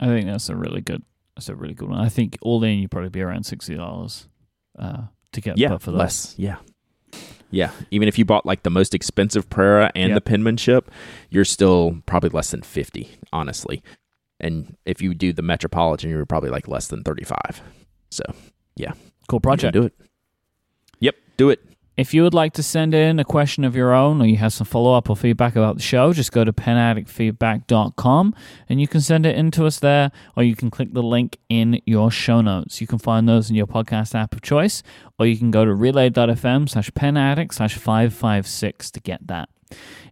I 0.00 0.06
think 0.06 0.26
that's 0.26 0.48
a 0.48 0.56
really 0.56 0.80
good. 0.80 1.02
That's 1.36 1.48
a 1.48 1.54
really 1.54 1.74
good 1.74 1.88
one. 1.88 1.98
I 2.00 2.08
think 2.08 2.36
all 2.42 2.62
in, 2.64 2.78
you'd 2.80 2.90
probably 2.90 3.10
be 3.10 3.22
around 3.22 3.44
sixty 3.44 3.74
dollars 3.76 4.28
uh, 4.78 5.02
to 5.32 5.40
get 5.40 5.56
Yeah, 5.58 5.78
for 5.78 5.90
those. 5.92 5.98
less. 5.98 6.34
Yeah. 6.38 6.56
Yeah, 7.54 7.70
even 7.90 8.08
if 8.08 8.18
you 8.18 8.24
bought 8.24 8.46
like 8.46 8.62
the 8.62 8.70
most 8.70 8.94
expensive 8.94 9.50
Prera 9.50 9.92
and 9.94 10.08
Yep. 10.10 10.14
the 10.16 10.20
penmanship, 10.22 10.90
you're 11.28 11.44
still 11.44 11.98
probably 12.06 12.30
less 12.30 12.50
than 12.50 12.62
50, 12.62 13.10
honestly. 13.30 13.82
And 14.42 14.76
if 14.84 15.00
you 15.00 15.14
do 15.14 15.32
the 15.32 15.42
Metropolitan, 15.42 16.10
you're 16.10 16.26
probably 16.26 16.50
like 16.50 16.68
less 16.68 16.88
than 16.88 17.02
35. 17.02 17.62
So, 18.10 18.24
yeah. 18.76 18.92
Cool 19.28 19.40
project. 19.40 19.72
do 19.72 19.84
it. 19.84 19.94
Yep, 21.00 21.14
do 21.36 21.50
it. 21.50 21.60
If 21.94 22.14
you 22.14 22.22
would 22.22 22.32
like 22.32 22.54
to 22.54 22.62
send 22.62 22.94
in 22.94 23.18
a 23.18 23.24
question 23.24 23.64
of 23.64 23.76
your 23.76 23.92
own 23.92 24.22
or 24.22 24.24
you 24.24 24.38
have 24.38 24.54
some 24.54 24.66
follow 24.66 24.94
up 24.94 25.10
or 25.10 25.16
feedback 25.16 25.56
about 25.56 25.76
the 25.76 25.82
show, 25.82 26.14
just 26.14 26.32
go 26.32 26.42
to 26.42 26.52
penaddictfeedback.com 26.52 28.34
and 28.68 28.80
you 28.80 28.88
can 28.88 29.02
send 29.02 29.26
it 29.26 29.36
in 29.36 29.50
to 29.50 29.66
us 29.66 29.78
there 29.78 30.10
or 30.34 30.42
you 30.42 30.56
can 30.56 30.70
click 30.70 30.94
the 30.94 31.02
link 31.02 31.36
in 31.50 31.82
your 31.84 32.10
show 32.10 32.40
notes. 32.40 32.80
You 32.80 32.86
can 32.86 32.98
find 32.98 33.28
those 33.28 33.50
in 33.50 33.56
your 33.56 33.66
podcast 33.66 34.14
app 34.14 34.32
of 34.32 34.40
choice 34.40 34.82
or 35.18 35.26
you 35.26 35.36
can 35.36 35.50
go 35.50 35.66
to 35.66 35.74
relay.fm 35.74 36.68
slash 36.68 36.90
penaddict 36.92 37.52
slash 37.52 37.76
556 37.76 38.90
to 38.92 39.00
get 39.00 39.26
that. 39.26 39.50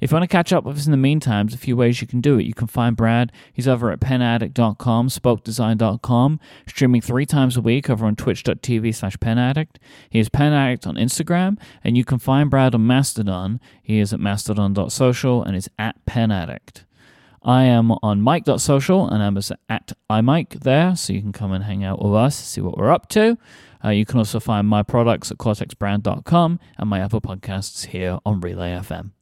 If 0.00 0.10
you 0.10 0.14
want 0.14 0.24
to 0.24 0.34
catch 0.34 0.52
up 0.52 0.64
with 0.64 0.78
us 0.78 0.86
in 0.86 0.92
the 0.92 0.96
meantime, 0.96 1.46
there's 1.46 1.54
a 1.54 1.58
few 1.58 1.76
ways 1.76 2.00
you 2.00 2.06
can 2.06 2.20
do 2.20 2.38
it. 2.38 2.44
You 2.44 2.54
can 2.54 2.66
find 2.66 2.96
Brad. 2.96 3.32
He's 3.52 3.68
over 3.68 3.90
at 3.90 4.00
penaddict.com, 4.00 5.08
spokedesign.com, 5.08 6.40
streaming 6.66 7.00
three 7.00 7.26
times 7.26 7.56
a 7.56 7.60
week 7.60 7.90
over 7.90 8.06
on 8.06 8.16
twitch.tv 8.16 8.94
slash 8.94 9.16
penaddict. 9.18 9.76
He 10.08 10.18
is 10.18 10.28
penaddict 10.28 10.86
on 10.86 10.96
Instagram, 10.96 11.58
and 11.84 11.96
you 11.96 12.04
can 12.04 12.18
find 12.18 12.50
Brad 12.50 12.74
on 12.74 12.86
Mastodon. 12.86 13.60
He 13.82 13.98
is 13.98 14.12
at 14.12 14.20
mastodon.social 14.20 15.42
and 15.42 15.56
is 15.56 15.68
at 15.78 16.04
penaddict. 16.06 16.84
I 17.42 17.64
am 17.64 17.92
on 18.02 18.20
Myke.social 18.20 19.08
and 19.08 19.22
I'm 19.22 19.38
at 19.68 19.92
iMyke 20.10 20.60
there, 20.60 20.94
so 20.94 21.12
you 21.12 21.22
can 21.22 21.32
come 21.32 21.52
and 21.52 21.64
hang 21.64 21.84
out 21.84 22.02
with 22.02 22.14
us, 22.14 22.36
see 22.36 22.60
what 22.60 22.76
we're 22.76 22.92
up 22.92 23.08
to. 23.10 23.38
Uh, 23.82 23.90
you 23.90 24.04
can 24.04 24.18
also 24.18 24.40
find 24.40 24.68
my 24.68 24.82
products 24.82 25.30
at 25.30 25.38
cortexbrand.com 25.38 26.60
and 26.76 26.90
my 26.90 27.00
other 27.00 27.20
podcasts 27.20 27.86
here 27.86 28.18
on 28.26 28.40
Relay 28.40 28.72
FM. 28.72 29.12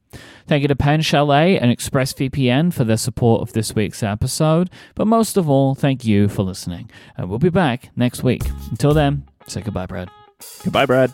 Thank 0.47 0.61
you 0.63 0.67
to 0.67 0.75
Pen 0.75 1.01
Chalet 1.01 1.57
and 1.59 1.71
ExpressVPN 1.75 2.73
for 2.73 2.83
their 2.83 2.97
support 2.97 3.41
of 3.41 3.53
this 3.53 3.75
week's 3.75 4.01
episode. 4.01 4.69
But 4.95 5.05
most 5.05 5.37
of 5.37 5.49
all, 5.49 5.75
thank 5.75 6.05
you 6.05 6.27
for 6.27 6.43
listening. 6.43 6.89
And 7.17 7.29
we'll 7.29 7.39
be 7.39 7.49
back 7.49 7.91
next 7.95 8.23
week. 8.23 8.43
Until 8.71 8.93
then, 8.93 9.27
say 9.47 9.61
goodbye, 9.61 9.85
Brad. 9.85 10.09
Goodbye, 10.63 10.85
Brad. 10.85 11.13